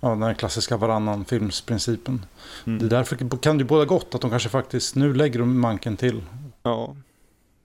ja, 0.00 0.08
den 0.08 0.22
här 0.22 0.34
klassiska 0.34 0.76
varannan 0.76 1.24
filmsprincipen. 1.24 2.26
Mm. 2.66 2.78
Det 2.78 2.84
är 2.84 2.90
därför 2.90 3.38
kan 3.38 3.58
det 3.58 3.62
ju 3.62 3.68
båda 3.68 3.84
gott 3.84 4.14
att 4.14 4.20
de 4.20 4.30
kanske 4.30 4.48
faktiskt, 4.48 4.94
nu 4.94 5.14
lägger 5.14 5.38
de 5.38 5.60
manken 5.60 5.96
till. 5.96 6.22
Ja, 6.62 6.96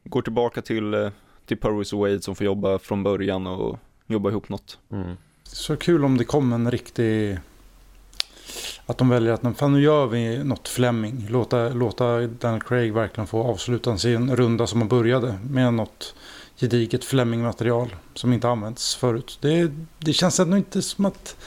går 0.03 0.21
tillbaka 0.21 0.61
till, 0.61 0.93
eh, 0.93 1.09
till 1.49 1.57
Purvis 1.57 1.93
och 1.93 1.99
Wade 1.99 2.21
som 2.21 2.35
får 2.35 2.45
jobba 2.45 2.79
från 2.79 3.03
början 3.03 3.47
och 3.47 3.79
jobba 4.07 4.29
ihop 4.29 4.49
något. 4.49 4.77
Mm. 4.91 5.17
Så 5.43 5.75
kul 5.75 6.05
om 6.05 6.17
det 6.17 6.23
kom 6.23 6.53
en 6.53 6.71
riktig... 6.71 7.39
Att 8.85 8.97
de 8.97 9.09
väljer 9.09 9.33
att 9.33 9.57
fan, 9.57 9.73
nu 9.73 9.81
gör 9.81 10.07
vi 10.07 10.43
något 10.43 10.67
Fleming. 10.67 11.27
Låta, 11.29 11.69
låta 11.69 12.27
Daniel 12.27 12.61
Craig 12.61 12.93
verkligen 12.93 13.27
få 13.27 13.43
avsluta 13.43 13.97
sin 13.97 14.35
runda 14.35 14.67
som 14.67 14.81
han 14.81 14.87
började. 14.87 15.39
Med 15.49 15.73
något 15.73 16.15
gediget 16.57 17.05
Fleming-material 17.05 17.95
som 18.13 18.33
inte 18.33 18.49
använts 18.49 18.95
förut. 18.95 19.37
Det, 19.41 19.71
det 19.99 20.13
känns 20.13 20.39
ändå 20.39 20.57
inte 20.57 20.81
som 20.81 21.05
att 21.05 21.37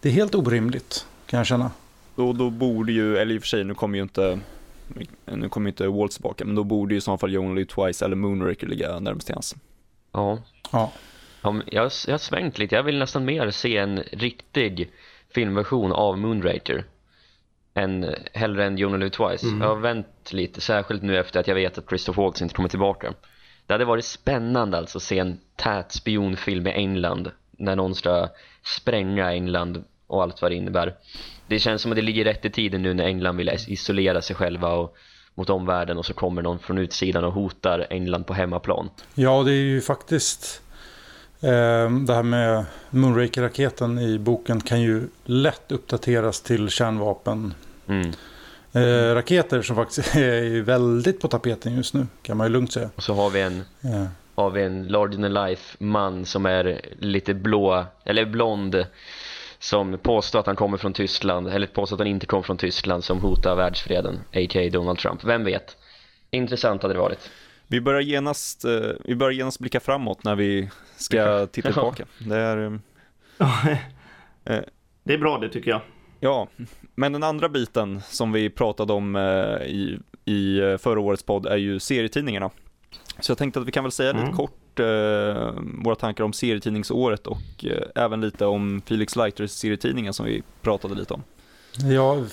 det 0.00 0.08
är 0.08 0.12
helt 0.12 0.34
orimligt. 0.34 1.06
Kan 1.26 1.38
jag 1.38 1.46
känna. 1.46 1.70
Då, 2.16 2.32
då 2.32 2.50
borde 2.50 2.92
ju, 2.92 3.16
eller 3.16 3.34
i 3.34 3.38
och 3.38 3.42
för 3.42 3.48
sig, 3.48 3.64
nu 3.64 3.74
kommer 3.74 3.96
ju 3.98 4.02
inte 4.02 4.38
nu 5.24 5.48
kommer 5.48 5.70
inte 5.70 5.88
Waltz 5.88 6.14
tillbaka, 6.14 6.44
men 6.44 6.54
då 6.54 6.64
borde 6.64 6.94
ju 6.94 6.98
i 6.98 7.00
så 7.00 7.18
fall 7.18 7.30
You 7.30 7.44
Only 7.44 7.64
Twice 7.64 8.04
eller 8.04 8.16
Moonraker 8.16 8.66
ligga 8.66 8.98
närmast 8.98 9.26
till 9.26 9.34
hans. 9.34 9.56
Ja. 10.12 10.38
Ja. 10.72 10.92
Ja, 11.42 11.54
jag, 11.66 11.90
jag 12.06 12.12
har 12.12 12.18
svängt 12.18 12.58
lite. 12.58 12.74
Jag 12.74 12.82
vill 12.82 12.98
nästan 12.98 13.24
mer 13.24 13.50
se 13.50 13.76
en 13.76 13.98
riktig 13.98 14.90
filmversion 15.34 15.92
av 15.92 16.18
Moonraker. 16.18 16.84
Än, 17.74 18.14
hellre 18.32 18.64
än 18.64 18.78
You 18.78 18.94
Only 18.94 19.10
Twice. 19.10 19.46
Mm. 19.46 19.60
Jag 19.60 19.68
har 19.68 19.76
vänt 19.76 20.32
lite, 20.32 20.60
särskilt 20.60 21.02
nu 21.02 21.18
efter 21.18 21.40
att 21.40 21.48
jag 21.48 21.54
vet 21.54 21.78
att 21.78 21.88
Christopher 21.88 22.22
Waltz 22.22 22.42
inte 22.42 22.54
kommer 22.54 22.68
tillbaka. 22.68 23.14
Det 23.66 23.74
hade 23.74 23.84
varit 23.84 24.04
spännande 24.04 24.78
alltså 24.78 24.98
att 24.98 25.02
se 25.02 25.18
en 25.18 25.40
tät 25.56 25.92
spionfilm 25.92 26.66
i 26.66 26.70
England. 26.70 27.30
När 27.50 27.76
någon 27.76 27.94
ska 27.94 28.28
spränga 28.62 29.32
England 29.32 29.84
och 30.10 30.22
allt 30.22 30.42
vad 30.42 30.50
det 30.50 30.54
innebär. 30.54 30.94
Det 31.46 31.58
känns 31.58 31.82
som 31.82 31.92
att 31.92 31.96
det 31.96 32.02
ligger 32.02 32.24
rätt 32.24 32.44
i 32.44 32.50
tiden 32.50 32.82
nu 32.82 32.94
när 32.94 33.04
England 33.04 33.36
vill 33.36 33.50
isolera 33.68 34.22
sig 34.22 34.36
själva 34.36 34.68
och 34.68 34.96
mot 35.34 35.50
omvärlden 35.50 35.98
och 35.98 36.06
så 36.06 36.14
kommer 36.14 36.42
någon 36.42 36.58
från 36.58 36.78
utsidan 36.78 37.24
och 37.24 37.32
hotar 37.32 37.86
England 37.90 38.24
på 38.24 38.34
hemmaplan. 38.34 38.90
Ja, 39.14 39.42
det 39.42 39.52
är 39.52 39.62
ju 39.62 39.80
faktiskt... 39.80 40.62
Eh, 41.40 41.90
det 42.06 42.14
här 42.14 42.22
med 42.22 42.64
Moonraker-raketen 42.90 43.98
i 43.98 44.18
boken 44.18 44.60
kan 44.60 44.80
ju 44.80 45.08
lätt 45.24 45.72
uppdateras 45.72 46.40
till 46.40 46.68
kärnvapen 46.68 47.54
Mm. 47.88 48.12
Eh, 48.72 49.14
raketer 49.14 49.62
som 49.62 49.76
faktiskt 49.76 50.14
är 50.16 50.60
väldigt 50.62 51.20
på 51.20 51.28
tapeten 51.28 51.76
just 51.76 51.94
nu 51.94 52.06
kan 52.22 52.36
man 52.36 52.46
ju 52.46 52.52
lugnt 52.52 52.72
säga. 52.72 52.90
Och 52.96 53.02
så 53.02 53.14
har 53.14 53.30
vi 53.30 53.40
en 53.40 53.64
Ja. 53.80 54.06
har 54.34 54.50
vi 54.50 54.62
en 54.62 54.88
larger 54.88 55.22
than 55.22 55.34
life 55.48 55.76
man 55.78 56.26
som 56.26 56.46
är 56.46 56.80
lite 56.98 57.34
blå, 57.34 57.84
eller 58.04 58.24
blond 58.24 58.86
som 59.62 59.98
påstår 59.98 60.38
att 60.40 60.46
han 60.46 60.56
kommer 60.56 60.76
från 60.76 60.92
Tyskland, 60.92 61.48
eller 61.48 61.66
påstår 61.66 61.96
att 61.96 62.00
han 62.00 62.06
inte 62.06 62.26
kommer 62.26 62.42
från 62.42 62.56
Tyskland 62.56 63.04
som 63.04 63.20
hotar 63.20 63.56
världsfreden, 63.56 64.14
a.k.a. 64.14 64.70
Donald 64.72 64.98
Trump. 64.98 65.24
Vem 65.24 65.44
vet? 65.44 65.76
Intressant 66.30 66.82
hade 66.82 66.94
det 66.94 67.00
varit. 67.00 67.30
Vi 67.66 67.80
börjar 67.80 68.00
genast, 68.00 68.64
eh, 68.64 68.70
vi 69.04 69.14
börjar 69.14 69.32
genast 69.32 69.58
blicka 69.58 69.80
framåt 69.80 70.24
när 70.24 70.36
vi 70.36 70.70
ska 70.96 71.46
titta 71.52 71.72
tillbaka. 71.72 72.04
Det 72.18 72.36
är, 72.36 72.64
eh, 72.64 72.72
det 75.04 75.14
är 75.14 75.18
bra 75.18 75.38
det 75.38 75.48
tycker 75.48 75.70
jag. 75.70 75.80
ja, 76.20 76.48
men 76.94 77.12
den 77.12 77.22
andra 77.22 77.48
biten 77.48 78.00
som 78.00 78.32
vi 78.32 78.50
pratade 78.50 78.92
om 78.92 79.16
eh, 79.16 79.22
i, 79.66 79.98
i 80.24 80.60
förra 80.78 81.00
årets 81.00 81.22
podd 81.22 81.46
är 81.46 81.56
ju 81.56 81.78
serietidningarna. 81.80 82.50
Så 83.20 83.30
jag 83.30 83.38
tänkte 83.38 83.60
att 83.60 83.66
vi 83.66 83.72
kan 83.72 83.84
väl 83.84 83.92
säga 83.92 84.12
lite 84.12 84.24
Mm. 84.24 84.36
Eh, 84.80 85.52
våra 85.84 85.94
tankar 85.94 86.24
om 86.24 86.32
serietidningsåret 86.32 87.26
och 87.26 87.64
eh, 87.64 88.02
även 88.04 88.20
lite 88.20 88.46
om 88.46 88.82
Felix 88.86 89.16
Leiters 89.16 89.50
serietidningen 89.50 90.14
som 90.14 90.26
vi 90.26 90.42
pratade 90.62 90.94
lite 90.94 91.14
om. 91.14 91.22
Ja, 91.76 92.14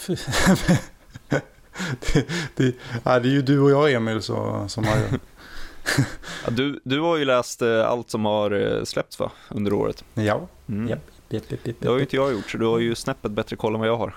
det, 2.00 2.28
det, 2.56 2.76
ja, 3.04 3.20
det 3.20 3.30
är 3.30 3.32
ju 3.32 3.42
du 3.42 3.60
och 3.60 3.72
jag 3.72 3.94
Emil 3.94 4.22
så, 4.22 4.66
som 4.68 4.84
har 4.84 4.98
Ja, 6.46 6.52
du, 6.52 6.80
du 6.84 7.00
har 7.00 7.18
ju 7.18 7.26
läst 7.26 7.62
eh, 7.62 7.88
allt 7.88 8.10
som 8.10 8.26
har 8.26 8.52
eh, 8.52 8.84
släppts 8.84 9.20
va, 9.20 9.32
under 9.50 9.74
året. 9.74 10.04
Ja, 10.14 10.48
Mm. 10.70 10.88
Japp. 10.88 11.00
Japp, 11.30 11.52
japp, 11.52 11.76
Det 11.80 11.88
har 11.88 11.96
ju 11.96 12.02
inte 12.02 12.16
jag 12.16 12.32
gjort, 12.32 12.52
så 12.52 12.58
du 12.58 12.66
har 12.66 12.80
ju 12.80 12.96
snäppet 12.96 13.32
bättre 13.32 13.56
koll 13.56 13.74
än 13.74 13.80
vad 13.80 13.90
jag 13.90 13.98
har. 13.98 14.16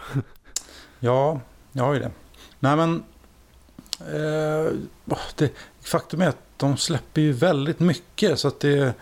ja, 1.00 1.40
jag 1.72 1.84
har 1.84 1.94
ju 1.94 2.00
det. 2.00 2.10
Nej 2.58 2.76
men, 2.76 3.02
eh, 4.00 4.72
det, 5.36 5.52
faktum 5.80 6.20
är 6.20 6.28
att 6.28 6.38
de 6.60 6.76
släpper 6.76 7.20
ju 7.20 7.32
väldigt 7.32 7.80
mycket 7.80 8.38
så 8.38 8.48
att 8.48 8.60
det 8.60 8.94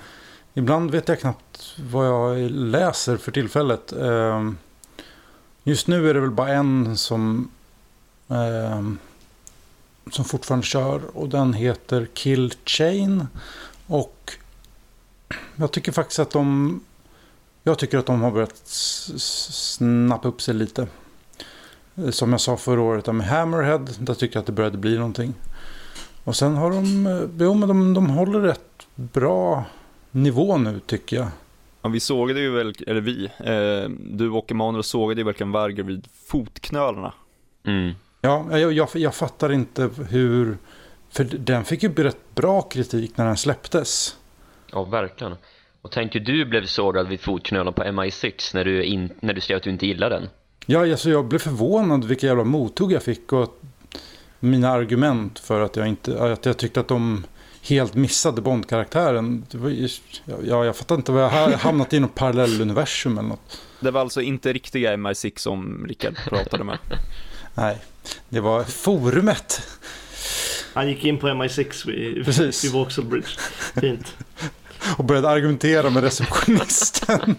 Ibland 0.55 0.91
vet 0.91 1.09
jag 1.09 1.21
knappt 1.21 1.75
vad 1.91 2.07
jag 2.07 2.51
läser 2.51 3.17
för 3.17 3.33
tillfället. 3.33 3.93
Eh, 3.93 4.51
just 5.63 5.87
nu 5.87 6.11
är 6.11 6.15
det 6.15 6.21
väl 6.21 6.31
bara 6.31 6.49
en 6.49 6.97
som 6.97 7.51
eh, 8.29 8.83
som 10.11 10.25
fortfarande 10.25 10.67
kör 10.67 11.17
och 11.17 11.29
den 11.29 11.53
heter 11.53 12.09
Kill 12.15 12.53
Chain. 12.65 13.27
Och 13.87 14.33
jag 15.57 15.73
tycker 15.73 15.93
faktiskt 15.93 16.19
att 16.19 16.31
de 16.31 16.81
jag 17.63 17.79
tycker 17.79 17.99
att 17.99 18.07
de 18.07 18.23
har 18.23 18.31
börjat 18.31 18.67
snappa 18.67 20.29
upp 20.29 20.43
sig 20.43 20.55
lite. 20.55 20.87
Som 22.11 22.33
jag 22.33 22.41
sa 22.41 22.57
förra 22.57 22.81
året 22.81 23.07
med 23.07 23.27
Hammerhead, 23.27 23.87
där 23.99 24.15
tycker 24.15 24.37
jag 24.37 24.41
att 24.41 24.47
det 24.47 24.53
började 24.53 24.79
bli 24.79 24.97
någonting. 24.97 25.35
Och 26.29 26.37
sen 26.37 26.57
har 26.57 26.71
de, 26.71 27.07
eh, 27.07 27.29
jo 27.39 27.55
men 27.55 27.69
de, 27.69 27.95
de 27.95 28.11
håller 28.11 28.41
rätt 28.41 28.87
bra 28.95 29.65
nivå 30.11 30.57
nu 30.57 30.81
tycker 30.87 31.17
jag. 31.17 31.29
Ja, 31.83 31.89
vi 31.89 32.01
sågade 32.01 32.41
ju 32.41 32.51
väl, 32.51 32.75
eller 32.87 33.01
vi, 33.01 33.25
eh, 33.25 33.91
du 34.01 34.31
och 34.31 34.51
Emanuel 34.51 34.85
sågade 34.85 35.21
ju 35.21 35.25
verkligen 35.25 35.53
Varger 35.53 35.83
vid 35.83 36.09
fotknölarna. 36.27 37.13
Mm. 37.65 37.93
Ja, 38.21 38.59
jag, 38.59 38.73
jag, 38.73 38.89
jag 38.93 39.15
fattar 39.15 39.53
inte 39.53 39.91
hur, 40.09 40.59
för 41.11 41.25
den 41.25 41.65
fick 41.65 41.83
ju 41.83 41.95
rätt 41.95 42.35
bra 42.35 42.63
kritik 42.63 43.17
när 43.17 43.27
den 43.27 43.37
släpptes. 43.37 44.17
Ja, 44.73 44.85
verkligen. 44.85 45.35
Och 45.83 45.91
tänk 45.91 46.15
hur 46.15 46.21
du 46.21 46.45
blev 46.45 46.67
sågad 46.67 47.09
vid 47.09 47.21
fotknölen 47.21 47.73
på 47.73 47.83
MI6 47.83 48.55
när 48.55 48.65
du, 48.65 48.85
in, 48.85 49.11
när 49.21 49.35
du 49.35 49.41
skrev 49.41 49.57
att 49.57 49.63
du 49.63 49.71
inte 49.71 49.87
gillade 49.87 50.15
den. 50.15 50.29
Ja, 50.67 50.91
alltså 50.91 51.11
jag 51.11 51.25
blev 51.25 51.39
förvånad 51.39 52.05
vilka 52.05 52.27
jävla 52.27 52.45
mothugg 52.45 52.93
jag 52.93 53.03
fick 53.03 53.33
och 53.33 53.61
mina 54.41 54.71
argument 54.71 55.39
för 55.39 55.61
att 55.61 55.77
jag, 55.77 55.87
inte, 55.89 56.33
att 56.33 56.47
jag 56.47 56.57
tyckte 56.57 56.81
att 56.81 56.89
de 56.89 57.25
helt 57.63 57.95
missade 57.95 58.41
Bond-karaktären. 58.43 59.47
Ja, 60.45 60.65
jag 60.65 60.77
fattar 60.77 60.95
inte 60.95 61.13
vad 61.13 61.23
jag 61.23 61.29
har 61.29 61.51
hamnat 61.51 61.93
i 61.93 62.01
något 62.01 62.15
parallelluniversum 62.15 63.19
eller 63.19 63.29
något. 63.29 63.61
Det 63.81 63.91
var 63.91 64.01
alltså 64.01 64.21
inte 64.21 64.53
riktiga 64.53 64.97
MI6 64.97 65.39
som 65.39 65.87
Rickard 65.89 66.17
pratade 66.29 66.65
med? 66.65 66.79
Nej, 67.55 67.79
det 68.29 68.41
var 68.41 68.65
forumet. 68.65 69.63
Han 70.75 70.89
gick 70.89 71.05
in 71.05 71.19
på 71.19 71.27
MI6 71.29 71.87
vid, 71.87 72.25
Precis. 72.25 72.65
vid 72.65 72.73
Vauxhall 72.73 73.05
Bridge. 73.05 73.29
Fint. 73.81 74.15
Och 74.97 75.05
började 75.05 75.29
argumentera 75.29 75.91
med 75.91 76.03
receptionisten. 76.03 77.37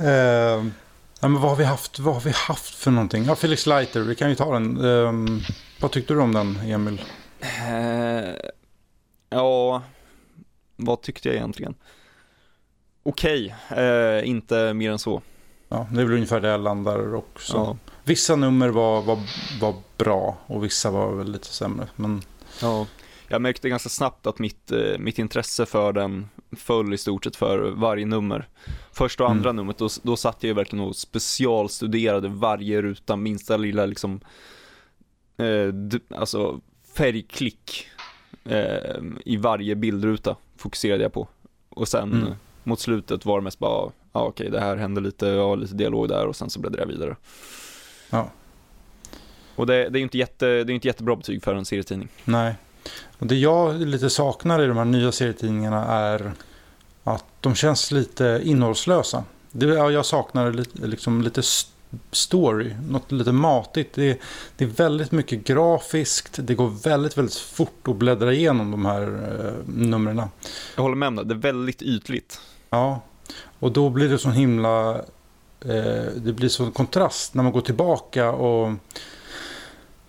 uh, 0.00 0.66
ja, 1.20 1.28
men 1.28 1.40
vad, 1.40 1.50
har 1.50 1.56
vi 1.56 1.64
haft, 1.64 1.98
vad 1.98 2.14
har 2.14 2.20
vi 2.20 2.30
haft 2.30 2.74
för 2.74 2.90
någonting? 2.90 3.24
Ja, 3.24 3.36
Felix 3.36 3.66
Leiter, 3.66 4.00
vi 4.00 4.14
kan 4.14 4.28
ju 4.28 4.34
ta 4.34 4.52
den. 4.52 4.84
Uh, 4.84 5.40
vad 5.80 5.90
tyckte 5.90 6.14
du 6.14 6.20
om 6.20 6.34
den, 6.34 6.56
Emil? 6.56 7.02
Uh, 7.42 8.34
ja, 9.30 9.82
vad 10.76 11.02
tyckte 11.02 11.28
jag 11.28 11.36
egentligen? 11.36 11.74
Okej, 13.02 13.54
okay. 13.70 14.18
uh, 14.18 14.28
inte 14.28 14.74
mer 14.74 14.90
än 14.90 14.98
så. 14.98 15.22
Ja, 15.68 15.86
det 15.92 16.00
är 16.00 16.04
väl 16.04 16.14
ungefär 16.14 16.40
det 16.40 16.48
jag 16.48 16.60
landar 16.60 17.14
också. 17.14 17.56
Ja. 17.56 17.76
Vissa 18.04 18.36
nummer 18.36 18.68
var, 18.68 19.02
var, 19.02 19.18
var 19.60 19.74
bra 19.96 20.36
och 20.46 20.64
vissa 20.64 20.90
var 20.90 21.14
väl 21.14 21.32
lite 21.32 21.46
sämre. 21.46 21.88
Men... 21.96 22.22
Ja 22.60 22.86
jag 23.32 23.42
märkte 23.42 23.68
ganska 23.68 23.88
snabbt 23.88 24.26
att 24.26 24.38
mitt, 24.38 24.72
eh, 24.72 24.98
mitt 24.98 25.18
intresse 25.18 25.66
för 25.66 25.92
den 25.92 26.28
föll 26.56 26.94
i 26.94 26.98
stort 26.98 27.24
sett 27.24 27.36
för 27.36 27.70
varje 27.70 28.06
nummer. 28.06 28.48
Första 28.92 29.24
och 29.24 29.30
andra 29.30 29.50
mm. 29.50 29.56
numret, 29.56 29.78
då, 29.78 29.88
då 30.02 30.16
satt 30.16 30.36
jag 30.40 30.48
ju 30.48 30.54
verkligen 30.54 30.84
och 30.84 30.96
specialstuderade 30.96 32.28
varje 32.28 32.82
ruta, 32.82 33.16
minsta 33.16 33.56
lilla 33.56 33.86
liksom, 33.86 34.20
eh, 35.36 36.18
alltså 36.18 36.60
färgklick 36.94 37.86
eh, 38.44 38.96
i 39.24 39.36
varje 39.36 39.74
bildruta 39.74 40.36
fokuserade 40.56 41.02
jag 41.02 41.12
på. 41.12 41.28
Och 41.68 41.88
sen 41.88 42.12
mm. 42.12 42.32
mot 42.64 42.80
slutet 42.80 43.24
var 43.24 43.40
det 43.40 43.44
mest 43.44 43.58
bara, 43.58 43.70
ja 43.72 43.92
ah, 44.12 44.22
okej 44.22 44.48
okay, 44.48 44.58
det 44.58 44.64
här 44.64 44.76
hände 44.76 45.00
lite, 45.00 45.26
ja 45.26 45.54
lite 45.54 45.74
dialog 45.74 46.08
där 46.08 46.26
och 46.26 46.36
sen 46.36 46.50
så 46.50 46.60
bläddrade 46.60 46.82
jag 46.82 46.88
vidare. 46.88 47.16
Ja. 48.10 48.30
Och 49.56 49.66
det, 49.66 49.74
det 49.74 49.96
är 49.96 50.00
ju 50.00 50.04
inte, 50.04 50.18
jätte, 50.18 50.46
det 50.46 50.72
är 50.72 50.74
inte 50.74 50.88
jättebra 50.88 51.16
betyg 51.16 51.42
för 51.42 51.54
en 51.54 51.64
serietidning. 51.64 52.08
Nej. 52.24 52.54
Och 53.18 53.26
det 53.26 53.36
jag 53.36 53.80
lite 53.80 54.10
saknar 54.10 54.62
i 54.62 54.66
de 54.66 54.76
här 54.76 54.84
nya 54.84 55.12
serietidningarna 55.12 55.84
är 55.84 56.32
att 57.04 57.24
de 57.40 57.54
känns 57.54 57.90
lite 57.90 58.40
innehållslösa. 58.44 59.24
Det, 59.52 59.66
jag 59.66 60.06
saknar 60.06 60.52
lite, 60.52 60.86
liksom 60.86 61.22
lite 61.22 61.42
story, 62.12 62.74
något 62.88 63.12
lite 63.12 63.32
matigt. 63.32 63.94
Det 63.94 64.10
är, 64.10 64.16
det 64.56 64.64
är 64.64 64.68
väldigt 64.68 65.12
mycket 65.12 65.44
grafiskt, 65.44 66.38
det 66.42 66.54
går 66.54 66.68
väldigt, 66.68 67.18
väldigt 67.18 67.34
fort 67.34 67.88
att 67.88 67.96
bläddra 67.96 68.32
igenom 68.32 68.70
de 68.70 68.86
här 68.86 69.02
eh, 69.02 69.72
numren. 69.74 70.22
Jag 70.76 70.82
håller 70.82 70.96
med 70.96 71.08
om 71.08 71.16
det, 71.16 71.24
det 71.24 71.34
är 71.34 71.52
väldigt 71.52 71.82
ytligt. 71.82 72.40
Ja, 72.70 73.00
och 73.58 73.72
då 73.72 73.90
blir 73.90 74.08
det 74.08 74.18
så 74.18 74.30
himla, 74.30 74.94
eh, 75.60 76.04
det 76.16 76.32
blir 76.36 76.48
så 76.48 76.70
kontrast 76.70 77.34
när 77.34 77.42
man 77.42 77.52
går 77.52 77.60
tillbaka 77.60 78.32
och 78.32 78.72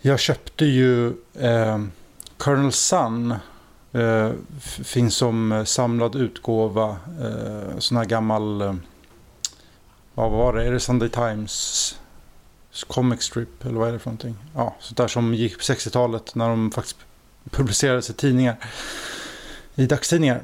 jag 0.02 0.20
köpte 0.20 0.66
ju 0.66 1.08
eh, 1.34 1.80
Colonel 2.42 2.72
Sun 2.72 3.36
eh, 3.92 4.32
finns 4.84 5.16
som 5.16 5.52
eh, 5.52 5.64
samlad 5.64 6.16
utgåva. 6.16 6.90
Eh, 7.22 7.78
sån 7.80 7.98
här 7.98 8.06
gammal... 8.06 8.62
Eh, 8.62 8.76
vad 10.14 10.32
var 10.32 10.54
det? 10.54 10.66
Är 10.66 10.72
det 10.72 10.80
Sunday 10.80 11.10
Times 11.10 11.96
comic 12.88 13.22
strip? 13.22 13.66
Eller 13.66 13.80
vad 13.80 13.90
är 13.90 13.94
det 13.94 14.00
för 14.00 14.10
någonting? 14.10 14.36
Ja, 14.56 14.76
sånt 14.80 14.98
där 14.98 15.08
som 15.08 15.34
gick 15.34 15.58
på 15.58 15.64
60-talet 15.64 16.36
när 16.36 16.50
de 16.50 16.72
faktiskt 16.72 16.98
publicerades 17.50 18.10
i 18.10 18.14
tidningar. 18.14 18.56
I 19.76 19.86
dagstidningar. 19.86 20.42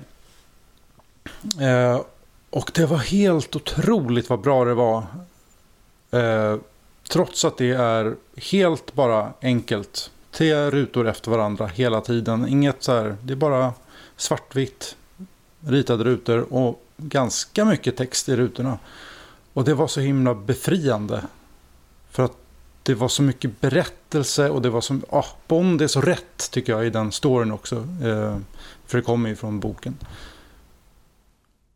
Eh, 1.62 2.02
och 2.50 2.72
det 2.74 2.86
var 2.86 2.98
helt 2.98 3.56
otroligt 3.56 4.30
vad 4.30 4.42
bra 4.42 4.66
det 4.66 4.74
var. 4.74 5.04
Eh, 6.12 6.58
trots 7.10 7.46
att 7.46 7.58
det 7.58 7.72
är 7.72 8.16
helt 8.36 8.94
bara 8.94 9.34
enkelt 9.42 10.12
tre 10.38 10.70
rutor 10.72 11.08
efter 11.08 11.32
varandra 11.32 11.68
hela 11.68 12.02
tiden. 12.02 12.48
Inget 12.48 12.84
så 12.84 12.92
här, 12.92 13.18
det 13.22 13.34
är 13.34 13.38
bara 13.38 13.74
svartvitt 14.18 14.96
ritade 15.60 16.04
rutor 16.04 16.54
och 16.54 16.84
ganska 16.98 17.66
mycket 17.66 17.98
text 17.98 18.30
i 18.30 18.36
rutorna. 18.36 18.78
Och 19.54 19.64
det 19.64 19.74
var 19.74 19.88
så 19.88 20.00
himla 20.00 20.36
befriande. 20.36 21.24
För 22.12 22.24
att 22.24 22.38
det 22.84 22.96
var 22.96 23.08
så 23.08 23.24
mycket 23.24 23.62
berättelse 23.62 24.50
och 24.50 24.62
det 24.62 24.70
var 24.70 24.82
så, 24.82 25.00
ah, 25.10 25.26
Bond 25.48 25.82
är 25.82 25.88
så 25.88 26.02
rätt 26.02 26.52
tycker 26.52 26.74
jag 26.74 26.86
i 26.86 26.90
den 26.90 27.12
storyn 27.12 27.52
också. 27.52 27.76
Eh, 27.76 28.38
för 28.86 28.98
det 28.98 29.02
kommer 29.02 29.30
ju 29.30 29.36
från 29.36 29.60
boken. 29.60 29.98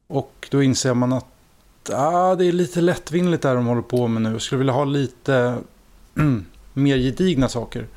Och 0.08 0.48
då 0.52 0.64
inser 0.64 0.94
man 0.94 1.14
att 1.14 1.90
ah, 1.90 2.36
det 2.36 2.46
är 2.46 2.52
lite 2.52 2.82
lättvindigt 2.82 3.44
där 3.44 3.56
de 3.56 3.66
håller 3.66 3.82
på 3.82 4.08
med 4.08 4.22
nu. 4.22 4.32
Jag 4.32 4.42
skulle 4.42 4.60
vilja 4.60 4.74
ha 4.74 4.86
lite 4.86 5.58
mer 6.74 6.98
gedigna 6.98 7.50
saker. 7.50 7.88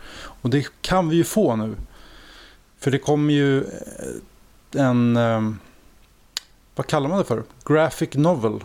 Och 0.44 0.50
det 0.50 0.66
kan 0.80 1.08
vi 1.08 1.16
ju 1.16 1.24
få 1.24 1.56
nu. 1.56 1.76
För 2.78 2.90
det 2.90 2.98
kommer 2.98 3.34
ju 3.34 3.60
eh, 3.60 4.86
en... 4.86 5.16
Um, 5.16 5.58
vad 6.74 6.86
kallar 6.86 7.08
man 7.08 7.18
det 7.18 7.24
för? 7.24 7.42
Graphic 7.64 8.14
novel 8.14 8.64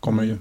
kommer 0.00 0.22
mm. 0.22 0.38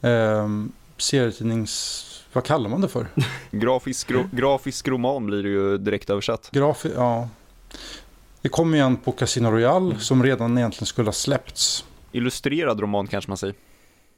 ju. 0.00 0.08
Um, 0.10 0.72
serietidnings... 0.96 2.02
Vad 2.32 2.44
kallar 2.44 2.70
man 2.70 2.80
det 2.80 2.88
för? 2.88 3.06
grafisk, 3.50 4.10
ro, 4.10 4.28
grafisk 4.32 4.88
roman 4.88 5.26
blir 5.26 5.42
det 5.42 5.48
ju 5.48 5.78
direkt 5.78 6.10
översatt. 6.10 6.50
Grafi, 6.52 6.92
ja. 6.94 7.28
Det 8.42 8.48
kommer 8.48 8.78
ju 8.78 8.84
en 8.84 8.96
på 8.96 9.12
Casino 9.12 9.50
Royale 9.50 9.86
mm. 9.86 10.00
som 10.00 10.22
redan 10.22 10.58
egentligen 10.58 10.86
skulle 10.86 11.08
ha 11.08 11.12
släppts. 11.12 11.84
Illustrerad 12.12 12.80
roman 12.80 13.06
kanske 13.06 13.30
man 13.30 13.36
säger. 13.36 13.54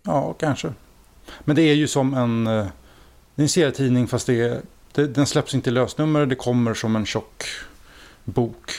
Ja, 0.02 0.32
kanske. 0.32 0.72
Men 1.44 1.56
det 1.56 1.62
är 1.62 1.74
ju 1.74 1.88
som 1.88 2.14
en... 2.14 2.46
Eh, 2.46 2.66
en 3.36 3.48
serietidning 3.48 4.06
fast 4.06 4.26
det 4.26 4.40
är 4.40 4.62
det, 4.92 5.06
den 5.06 5.26
släpps 5.26 5.54
inte 5.54 5.70
i 5.70 5.72
lösnummer, 5.72 6.26
det 6.26 6.34
kommer 6.34 6.74
som 6.74 6.96
en 6.96 7.06
tjock 7.06 7.44
bok. 8.24 8.72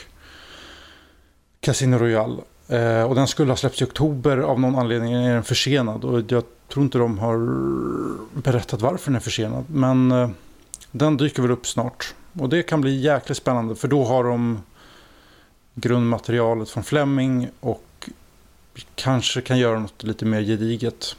Casino 1.59 1.97
Royale. 1.97 2.41
Eh, 2.67 3.03
och 3.03 3.15
den 3.15 3.27
skulle 3.27 3.51
ha 3.51 3.57
släppts 3.57 3.81
i 3.81 3.85
oktober, 3.85 4.37
av 4.37 4.59
någon 4.59 4.75
anledning 4.75 5.13
är 5.13 5.33
den 5.33 5.43
försenad. 5.43 6.03
Och 6.03 6.23
jag 6.27 6.43
tror 6.67 6.83
inte 6.83 6.97
de 6.97 7.19
har 7.19 7.37
berättat 8.41 8.81
varför 8.81 9.05
den 9.05 9.15
är 9.15 9.19
försenad. 9.19 9.63
Men 9.67 10.11
eh, 10.11 10.29
den 10.91 11.17
dyker 11.17 11.41
väl 11.41 11.51
upp 11.51 11.67
snart. 11.67 12.13
Och 12.39 12.49
det 12.49 12.63
kan 12.63 12.81
bli 12.81 13.01
jäkligt 13.01 13.37
spännande 13.37 13.75
för 13.75 13.87
då 13.87 14.03
har 14.03 14.23
de 14.23 14.61
grundmaterialet 15.75 16.69
från 16.69 16.83
Fleming 16.83 17.49
och 17.59 18.09
kanske 18.95 19.41
kan 19.41 19.57
göra 19.57 19.79
något 19.79 20.03
lite 20.03 20.25
mer 20.25 20.41
gediget. 20.41 21.15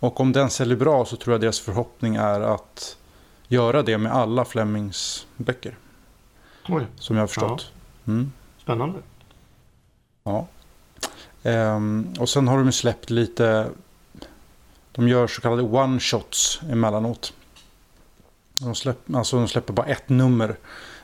Och 0.00 0.20
om 0.20 0.32
den 0.32 0.50
säljer 0.50 0.76
bra 0.76 1.04
så 1.04 1.16
tror 1.16 1.34
jag 1.34 1.40
deras 1.40 1.60
förhoppning 1.60 2.16
är 2.16 2.40
att 2.40 2.96
göra 3.48 3.82
det 3.82 3.98
med 3.98 4.12
alla 4.12 4.44
Flemings 4.44 5.26
böcker. 5.36 5.76
Oj. 6.68 6.86
Som 6.96 7.16
jag 7.16 7.22
har 7.22 7.26
förstått. 7.26 7.72
Ja. 8.04 8.12
Mm. 8.12 8.32
Spännande. 8.58 8.98
Ja. 10.24 10.46
Ehm, 11.42 12.14
och 12.18 12.28
sen 12.28 12.48
har 12.48 12.58
de 12.58 12.72
släppt 12.72 13.10
lite... 13.10 13.70
De 14.92 15.08
gör 15.08 15.26
så 15.26 15.40
kallade 15.40 15.62
one-shots 15.62 16.72
emellanåt. 16.72 17.32
De, 18.58 18.74
släpp, 18.74 19.14
alltså 19.14 19.36
de 19.36 19.48
släpper 19.48 19.72
bara 19.72 19.86
ett 19.86 20.08
nummer 20.08 20.56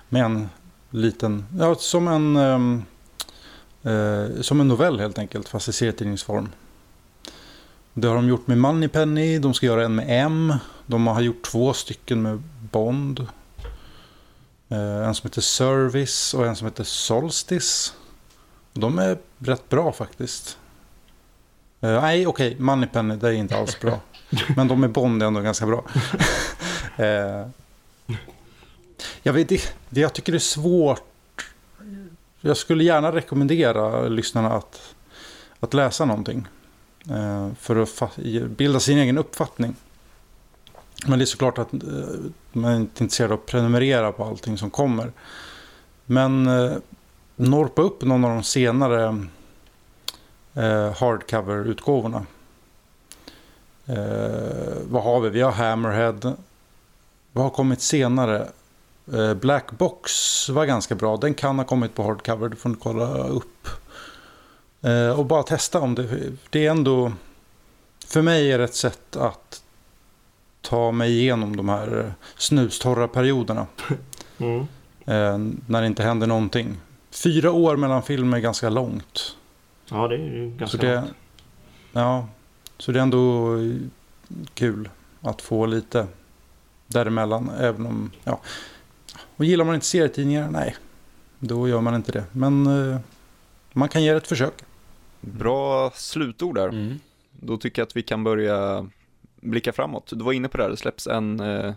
med 0.09 0.24
en 0.24 0.48
liten... 0.90 1.46
Ja, 1.59 1.74
som 1.74 2.09
en... 2.09 2.37
Um, 2.37 2.85
uh, 3.87 4.40
som 4.40 4.61
en 4.61 4.68
novell 4.68 5.00
helt 5.00 5.18
enkelt, 5.18 5.48
fast 5.48 5.68
i 5.68 5.72
serietidningsform. 5.72 6.48
Det 7.94 8.09
har 8.09 8.14
de 8.14 8.28
gjort 8.28 8.46
med 8.46 8.59
Moneypenny, 8.59 9.38
de 9.38 9.55
ska 9.55 9.66
göra 9.66 9.85
en 9.85 9.94
med 9.94 10.07
M. 10.09 10.55
De 10.87 11.07
har 11.07 11.20
gjort 11.20 11.42
två 11.42 11.72
stycken 11.72 12.22
med 12.22 12.42
Bond. 12.70 13.26
Eh, 14.68 15.07
en 15.09 15.14
som 15.14 15.28
heter 15.28 15.40
Service 15.40 16.35
och 16.35 16.46
en 16.46 16.57
som 16.57 16.66
heter 16.66 16.85
Solstice. 16.85 17.92
De 18.72 18.98
är 18.98 19.18
rätt 19.38 19.68
bra 19.68 19.92
faktiskt. 19.92 20.59
Eh, 21.81 22.00
nej, 22.02 22.26
okej, 22.26 22.48
okay, 22.48 22.61
Moneypenny, 22.61 23.16
det 23.16 23.28
är 23.28 23.33
inte 23.33 23.57
alls 23.57 23.81
bra. 23.81 24.00
Men 24.57 24.68
de 24.68 24.81
med 24.81 24.92
Bond 24.92 25.22
är 25.22 25.26
ändå 25.26 25.40
ganska 25.40 25.66
bra. 25.66 25.85
eh, 26.96 27.46
jag, 29.22 29.33
vet, 29.33 29.48
det, 29.48 30.00
jag 30.00 30.12
tycker 30.12 30.33
det 30.33 30.38
är 30.38 30.40
svårt. 30.40 31.02
Jag 32.40 32.57
skulle 32.57 32.85
gärna 32.85 33.12
rekommendera 33.12 34.09
lyssnarna 34.09 34.52
att, 34.52 34.94
att 35.61 35.74
läsa 35.74 36.05
någonting. 36.05 36.48
Eh, 37.10 37.48
för 37.54 37.76
att 37.76 38.16
bilda 38.48 38.80
sin 38.80 38.98
egen 38.98 39.18
uppfattning. 39.18 39.76
Men 41.06 41.18
det 41.18 41.22
är 41.22 41.26
såklart 41.26 41.58
att 41.58 41.72
man 41.72 42.34
man 42.52 42.72
är 42.72 42.76
inte 42.76 43.04
intresserad 43.04 43.32
av 43.32 43.38
att 43.38 43.46
prenumerera 43.46 44.12
på 44.12 44.24
allting 44.24 44.58
som 44.58 44.70
kommer. 44.70 45.12
Men 46.06 46.46
eh, 46.46 46.72
norpa 47.36 47.82
upp 47.82 48.02
någon 48.02 48.24
av 48.24 48.30
de 48.30 48.42
senare 48.42 49.26
hardcover-utgåvorna. 50.98 52.26
Vad 54.84 55.02
har 55.02 55.20
vi? 55.20 55.28
Vi 55.30 55.40
har 55.40 55.52
Hammerhead. 55.52 56.36
Vad 57.32 57.44
har 57.44 57.50
kommit 57.50 57.80
senare? 57.80 58.48
Black 59.40 59.70
Box 59.70 60.12
var 60.48 60.66
ganska 60.66 60.94
bra. 60.94 61.16
Den 61.16 61.34
kan 61.34 61.58
ha 61.58 61.64
kommit 61.64 61.94
på 61.94 62.02
hardcover. 62.02 62.48
Du 62.48 62.56
får 62.56 62.74
kolla 62.74 63.28
upp. 63.28 63.68
Eh, 64.82 65.18
och 65.18 65.26
bara 65.26 65.42
testa 65.42 65.80
om 65.80 65.94
det. 65.94 66.32
Det 66.50 66.66
är 66.66 66.70
ändå... 66.70 67.12
För 68.06 68.22
mig 68.22 68.52
är 68.52 68.58
det 68.58 68.64
ett 68.64 68.74
sätt 68.74 69.16
att 69.16 69.62
ta 70.60 70.92
mig 70.92 71.20
igenom 71.20 71.56
de 71.56 71.68
här 71.68 72.14
snustorra 72.36 73.08
perioderna. 73.08 73.66
Mm. 74.38 74.60
Eh, 75.06 75.38
när 75.66 75.80
det 75.80 75.86
inte 75.86 76.02
händer 76.02 76.26
någonting. 76.26 76.76
Fyra 77.10 77.52
år 77.52 77.76
mellan 77.76 78.02
filmer 78.02 78.36
är 78.36 78.40
ganska 78.40 78.68
långt. 78.68 79.36
Ja, 79.90 80.08
det 80.08 80.16
är 80.16 80.46
ganska 80.46 80.78
så 80.78 80.82
det, 80.86 80.94
långt. 80.94 81.14
Ja, 81.92 82.28
så 82.78 82.92
det 82.92 82.98
är 82.98 83.02
ändå 83.02 83.56
kul 84.54 84.88
att 85.20 85.42
få 85.42 85.66
lite 85.66 86.06
däremellan. 86.86 87.50
Även 87.58 87.86
om, 87.86 88.10
ja. 88.24 88.40
Och 89.36 89.44
gillar 89.44 89.64
man 89.64 89.74
inte 89.74 89.86
serietidningar, 89.86 90.50
nej. 90.50 90.76
Då 91.38 91.68
gör 91.68 91.80
man 91.80 91.94
inte 91.94 92.12
det. 92.12 92.24
Men 92.32 92.66
eh, 92.66 92.98
man 93.72 93.88
kan 93.88 94.02
ge 94.02 94.10
det 94.10 94.16
ett 94.16 94.28
försök. 94.28 94.54
Bra 95.22 95.90
slutord 95.94 96.54
där. 96.54 96.68
Mm. 96.68 97.00
Då 97.32 97.56
tycker 97.56 97.82
jag 97.82 97.87
att 97.87 97.96
vi 97.96 98.02
kan 98.02 98.24
börja 98.24 98.87
blicka 99.40 99.72
framåt. 99.72 100.12
Du 100.16 100.24
var 100.24 100.32
inne 100.32 100.48
på 100.48 100.56
det 100.56 100.62
här, 100.62 100.70
det 100.70 100.76
släpps 100.76 101.06
en, 101.06 101.40
eh, 101.40 101.74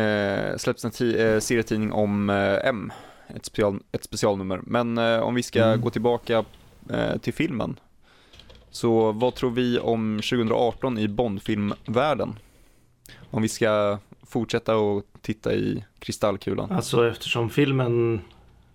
eh 0.00 0.56
släpps 0.56 0.84
en 0.84 1.16
eh, 1.16 1.40
serietidning 1.40 1.92
om 1.92 2.30
eh, 2.30 2.58
M, 2.64 2.92
ett, 3.28 3.44
special, 3.44 3.80
ett 3.92 4.04
specialnummer. 4.04 4.60
Men 4.62 4.98
eh, 4.98 5.20
om 5.20 5.34
vi 5.34 5.42
ska 5.42 5.64
mm. 5.64 5.80
gå 5.80 5.90
tillbaka 5.90 6.44
eh, 6.90 7.16
till 7.18 7.34
filmen. 7.34 7.80
Så 8.70 9.12
vad 9.12 9.34
tror 9.34 9.50
vi 9.50 9.78
om 9.78 10.16
2018 10.16 10.98
i 10.98 11.08
Bondfilmvärlden? 11.08 12.38
Om 13.30 13.42
vi 13.42 13.48
ska 13.48 13.98
fortsätta 14.22 14.76
och 14.76 15.04
titta 15.20 15.54
i 15.54 15.84
kristallkulan. 15.98 16.70
Alltså 16.70 17.08
eftersom 17.08 17.50
filmen 17.50 18.20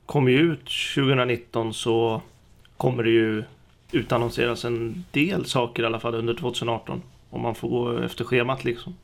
kommer 0.05 0.31
ju 0.31 0.37
ut 0.37 0.69
2019 0.95 1.73
så 1.73 2.21
kommer 2.77 3.03
det 3.03 3.09
ju 3.09 3.43
utannonseras 3.91 4.65
en 4.65 5.05
del 5.11 5.45
saker 5.45 5.83
i 5.83 5.85
alla 5.85 5.99
fall 5.99 6.15
under 6.15 6.33
2018. 6.33 7.01
Om 7.29 7.41
man 7.41 7.55
får 7.55 7.69
gå 7.69 7.97
efter 7.97 8.23
schemat 8.23 8.63
liksom. 8.63 8.95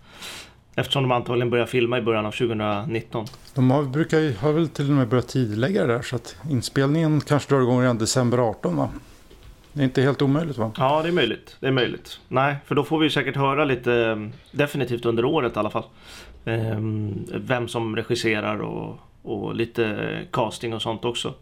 Eftersom 0.75 1.03
de 1.03 1.11
antagligen 1.11 1.49
börjar 1.49 1.65
filma 1.65 1.97
i 1.97 2.01
början 2.01 2.25
av 2.25 2.31
2019. 2.31 3.25
De 3.53 3.71
har, 3.71 3.83
brukar 3.83 4.19
ju, 4.19 4.35
har 4.35 4.51
väl 4.51 4.69
till 4.69 4.89
och 4.89 4.95
med 4.95 5.07
börjat 5.07 5.27
tidigaste 5.27 5.87
det 5.87 5.93
där 5.93 6.01
så 6.01 6.15
att 6.15 6.35
inspelningen 6.49 7.21
kanske 7.21 7.55
drar 7.55 7.61
igång 7.61 7.81
redan 7.81 7.97
december 7.97 8.37
18 8.37 8.75
va? 8.75 8.89
Det 9.73 9.81
är 9.81 9.83
inte 9.83 10.01
helt 10.01 10.21
omöjligt 10.21 10.57
va? 10.57 10.71
Ja 10.77 11.01
det 11.01 11.07
är 11.07 11.13
möjligt. 11.13 11.57
Det 11.59 11.67
är 11.67 11.71
möjligt. 11.71 12.19
Nej, 12.27 12.55
för 12.65 12.75
då 12.75 12.83
får 12.83 12.99
vi 12.99 13.09
säkert 13.09 13.35
höra 13.35 13.65
lite 13.65 14.29
definitivt 14.51 15.05
under 15.05 15.25
året 15.25 15.55
i 15.55 15.59
alla 15.59 15.69
fall. 15.69 15.83
Ehm, 16.45 17.25
vem 17.33 17.67
som 17.67 17.95
regisserar 17.95 18.61
och, 18.61 18.99
och 19.21 19.55
lite 19.55 20.21
casting 20.31 20.73
och 20.73 20.81
sånt 20.81 21.05
också. 21.05 21.33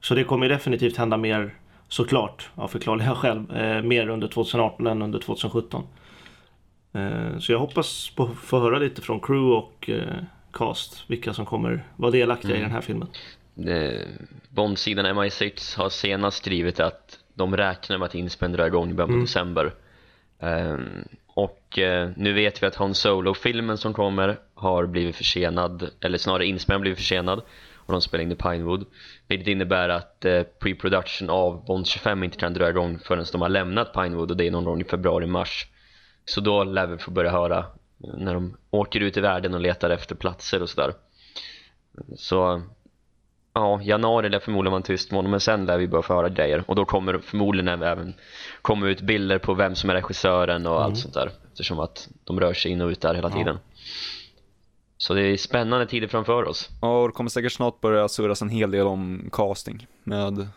Så 0.00 0.14
det 0.14 0.24
kommer 0.24 0.48
definitivt 0.48 0.96
hända 0.96 1.16
mer 1.16 1.54
såklart 1.88 2.50
av 2.54 2.68
förklarliga 2.68 3.14
skäl. 3.14 3.36
Eh, 3.36 3.82
mer 3.82 4.08
under 4.08 4.28
2018 4.28 4.86
än 4.86 5.02
under 5.02 5.18
2017. 5.18 5.86
Eh, 6.92 7.38
så 7.38 7.52
jag 7.52 7.58
hoppas 7.58 8.10
på 8.10 8.22
att 8.22 8.36
få 8.36 8.60
höra 8.60 8.78
lite 8.78 9.02
från 9.02 9.20
crew 9.20 9.56
och 9.56 9.90
eh, 9.90 10.24
cast. 10.52 11.04
Vilka 11.10 11.34
som 11.34 11.46
kommer 11.46 11.84
vara 11.96 12.10
delaktiga 12.10 12.50
mm. 12.50 12.60
i 12.60 12.64
den 12.64 12.72
här 12.72 12.80
filmen. 12.80 13.08
Bondsidan 14.48 15.06
MI6 15.06 15.78
har 15.78 15.88
senast 15.88 16.36
skrivit 16.36 16.80
att 16.80 17.18
de 17.34 17.56
räknar 17.56 17.98
med 17.98 18.06
att 18.06 18.14
inspelningen 18.14 18.58
drar 18.58 18.66
igång 18.66 18.90
i 18.90 18.94
början 18.94 19.08
på 19.08 19.12
mm. 19.12 19.24
december. 19.24 19.72
Um, 20.38 21.04
och 21.26 21.78
uh, 21.78 22.08
nu 22.16 22.32
vet 22.32 22.62
vi 22.62 22.66
att 22.66 22.74
Han 22.74 22.94
Solo-filmen 22.94 23.78
som 23.78 23.92
kommer 23.92 24.38
har 24.54 24.86
blivit 24.86 25.16
försenad, 25.16 25.90
eller 26.00 26.18
snarare 26.18 26.46
inspelningen 26.46 26.80
blivit 26.80 26.98
försenad 26.98 27.42
och 27.86 27.92
de 27.92 28.00
spelar 28.00 28.24
in 28.24 28.32
i 28.32 28.36
Pinewood. 28.36 28.86
Vilket 29.28 29.48
innebär 29.48 29.88
att 29.88 30.24
uh, 30.26 30.42
pre-production 30.58 31.30
av 31.30 31.64
Bond 31.64 31.86
25 31.86 32.24
inte 32.24 32.36
kan 32.36 32.54
dra 32.54 32.68
igång 32.68 32.98
förrän 32.98 33.24
de 33.32 33.40
har 33.40 33.48
lämnat 33.48 33.92
Pinewood 33.92 34.30
och 34.30 34.36
det 34.36 34.46
är 34.46 34.50
någon 34.50 34.64
gång 34.64 34.80
i 34.80 34.84
februari-mars. 34.84 35.66
Så 36.24 36.40
då 36.40 36.64
lär 36.64 36.86
vi 36.86 36.98
få 36.98 37.10
börja 37.10 37.30
höra 37.30 37.66
när 37.98 38.34
de 38.34 38.56
åker 38.70 39.00
ut 39.00 39.16
i 39.16 39.20
världen 39.20 39.54
och 39.54 39.60
letar 39.60 39.90
efter 39.90 40.14
platser 40.14 40.62
och 40.62 40.70
sådär. 40.70 40.92
Så 42.16 42.62
ja, 43.54 43.80
januari 43.82 44.28
lär 44.28 44.38
förmodligen 44.38 44.72
vara 44.72 44.80
en 44.80 44.82
tyst 44.82 45.10
månad 45.10 45.30
men 45.30 45.40
sen 45.40 45.66
lär 45.66 45.78
vi 45.78 45.88
börja 45.88 46.02
få 46.02 46.14
höra 46.14 46.28
grejer 46.28 46.64
och 46.66 46.74
då 46.74 46.84
kommer 46.84 47.18
förmodligen 47.18 47.82
även 47.82 48.14
komma 48.62 48.86
ut 48.86 49.00
bilder 49.00 49.38
på 49.38 49.54
vem 49.54 49.74
som 49.74 49.90
är 49.90 49.94
regissören 49.94 50.66
och 50.66 50.72
mm. 50.72 50.84
allt 50.84 50.98
sånt 50.98 51.14
där 51.14 51.30
eftersom 51.52 51.80
att 51.80 52.08
de 52.24 52.40
rör 52.40 52.54
sig 52.54 52.70
in 52.70 52.80
och 52.80 52.88
ut 52.88 53.00
där 53.00 53.14
hela 53.14 53.28
ja. 53.28 53.36
tiden. 53.36 53.58
Så 55.04 55.14
det 55.14 55.22
är 55.22 55.36
spännande 55.36 55.86
tider 55.86 56.08
framför 56.08 56.44
oss. 56.44 56.70
Ja, 56.80 57.00
och 57.00 57.08
det 57.08 57.12
kommer 57.12 57.30
säkert 57.30 57.52
snart 57.52 57.80
börja 57.80 58.08
surras 58.08 58.42
en 58.42 58.48
hel 58.48 58.70
del 58.70 58.86
om 58.86 59.28
casting 59.32 59.86
med 60.04 60.48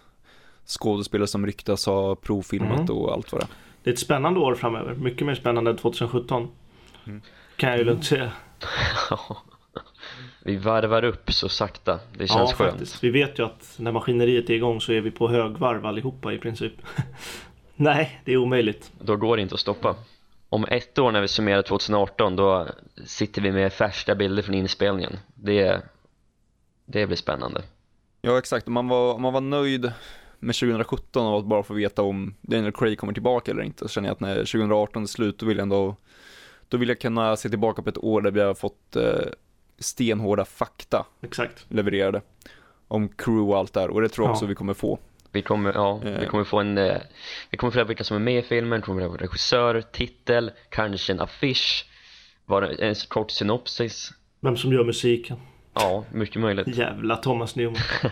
skådespelare 0.65 1.27
som 1.27 1.45
ryktas 1.45 1.85
ha 1.85 2.15
provfilmat 2.15 2.79
mm. 2.79 2.97
och 2.97 3.13
allt 3.13 3.31
vad 3.31 3.41
det 3.41 3.45
är. 3.45 3.49
Det 3.83 3.89
är 3.89 3.93
ett 3.93 3.99
spännande 3.99 4.39
år 4.39 4.55
framöver, 4.55 4.95
mycket 4.95 5.27
mer 5.27 5.35
spännande 5.35 5.71
än 5.71 5.77
2017. 5.77 6.47
Mm. 7.05 7.21
Kan 7.55 7.69
jag 7.69 7.79
ju 7.79 7.85
lugnt 7.85 8.05
säga. 8.05 8.31
vi 10.43 10.57
varvar 10.57 11.03
upp 11.03 11.31
så 11.33 11.49
sakta, 11.49 11.99
det 12.17 12.27
känns 12.27 12.49
ja, 12.49 12.55
skönt. 12.55 12.71
Faktiskt. 12.71 13.03
Vi 13.03 13.09
vet 13.09 13.39
ju 13.39 13.45
att 13.45 13.75
när 13.77 13.91
maskineriet 13.91 14.49
är 14.49 14.53
igång 14.53 14.81
så 14.81 14.93
är 14.93 15.01
vi 15.01 15.11
på 15.11 15.27
högvarv 15.27 15.85
allihopa 15.85 16.33
i 16.33 16.37
princip. 16.37 16.73
Nej, 17.75 18.21
det 18.25 18.33
är 18.33 18.37
omöjligt. 18.37 18.91
Då 19.01 19.15
går 19.15 19.35
det 19.35 19.41
inte 19.41 19.55
att 19.55 19.61
stoppa. 19.61 19.95
Om 20.49 20.65
ett 20.65 20.99
år 20.99 21.11
när 21.11 21.21
vi 21.21 21.27
summerar 21.27 21.61
2018 21.61 22.35
då 22.35 22.67
sitter 23.05 23.41
vi 23.41 23.51
med 23.51 23.73
färska 23.73 24.15
bilder 24.15 24.43
från 24.43 24.55
inspelningen. 24.55 25.17
Det, 25.35 25.81
det 26.85 27.07
blir 27.07 27.17
spännande. 27.17 27.63
Ja 28.21 28.37
exakt, 28.37 28.67
om 28.67 28.73
man 28.73 28.87
var, 28.87 29.13
om 29.13 29.21
man 29.21 29.33
var 29.33 29.41
nöjd 29.41 29.91
med 30.39 30.55
2017 30.55 31.27
och 31.27 31.39
att 31.39 31.45
bara 31.45 31.63
få 31.63 31.73
veta 31.73 32.01
om 32.01 32.35
Daniel 32.41 32.71
Craig 32.71 32.99
kommer 32.99 33.13
tillbaka 33.13 33.51
eller 33.51 33.63
inte 33.63 33.83
så 33.83 33.87
känner 33.87 34.09
jag 34.09 34.13
att 34.13 34.19
när 34.19 34.35
2018 34.35 35.03
är 35.03 35.07
slut 35.07 35.39
då 35.39 35.45
vill 35.45 35.57
jag 35.57 35.63
ändå 35.63 35.95
då 36.67 36.77
vill 36.77 36.89
jag 36.89 36.99
kunna 36.99 37.35
se 37.35 37.49
tillbaka 37.49 37.81
på 37.81 37.89
ett 37.89 37.97
år 37.97 38.21
där 38.21 38.31
vi 38.31 38.41
har 38.41 38.53
fått 38.53 38.95
eh, 38.95 39.25
stenhårda 39.79 40.45
fakta 40.45 41.05
Exakt. 41.21 41.65
levererade 41.69 42.21
om 42.87 43.09
crew 43.09 43.51
och 43.51 43.57
allt 43.57 43.73
där 43.73 43.89
och 43.89 44.01
det 44.01 44.09
tror 44.09 44.27
jag 44.27 44.31
också 44.31 44.45
vi 44.45 44.55
kommer 44.55 44.73
få. 44.73 44.99
Vi 45.31 45.41
kommer, 45.41 45.73
ja, 45.73 46.01
vi 46.19 46.25
kommer 46.25 46.43
få 46.43 46.59
en, 46.59 46.77
eh, 46.77 46.97
vi 47.49 47.57
kommer 47.57 47.71
få 47.71 47.77
reda 47.77 47.85
på 47.85 47.87
vilka 47.87 48.03
som 48.03 48.17
är 48.17 48.21
med 48.21 48.39
i 48.39 48.41
filmen, 48.41 48.81
kommer 48.81 49.07
få 49.07 49.17
regissör, 49.17 49.81
titel, 49.81 50.51
kanske 50.69 51.13
en 51.13 51.19
affisch, 51.19 51.85
en 52.79 52.95
kort 53.07 53.31
synopsis. 53.31 54.11
Vem 54.41 54.57
som 54.57 54.73
gör 54.73 54.83
musiken. 54.83 55.37
Ja, 55.73 56.05
mycket 56.11 56.41
möjligt. 56.41 56.67
Jävla 56.67 57.15
Thomas 57.15 57.55
Newman. 57.55 57.81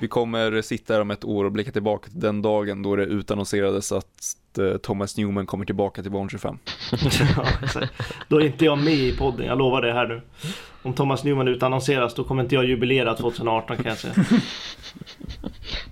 Vi 0.00 0.08
kommer 0.08 0.62
sitta 0.62 0.94
här 0.94 1.00
om 1.00 1.10
ett 1.10 1.24
år 1.24 1.44
och 1.44 1.52
blicka 1.52 1.72
tillbaka 1.72 2.10
till 2.10 2.20
den 2.20 2.42
dagen 2.42 2.82
då 2.82 2.96
det 2.96 3.04
utannonserades 3.04 3.92
att 3.92 4.58
eh, 4.58 4.76
Thomas 4.76 5.16
Newman 5.16 5.46
kommer 5.46 5.64
tillbaka 5.64 6.02
till 6.02 6.10
Barn 6.10 6.28
25. 6.30 6.58
ja, 7.36 7.86
då 8.28 8.40
är 8.40 8.46
inte 8.46 8.64
jag 8.64 8.78
med 8.78 8.94
i 8.94 9.16
podden, 9.16 9.46
jag 9.46 9.58
lovar 9.58 9.82
det 9.82 9.92
här 9.92 10.06
nu. 10.06 10.22
Om 10.82 10.92
Thomas 10.92 11.24
Newman 11.24 11.48
utannonseras 11.48 12.14
då 12.14 12.24
kommer 12.24 12.42
inte 12.42 12.54
jag 12.54 12.64
jubilera 12.64 13.14
2018 13.14 13.76
kan 13.76 13.86
jag 13.86 13.98
säga. 13.98 14.14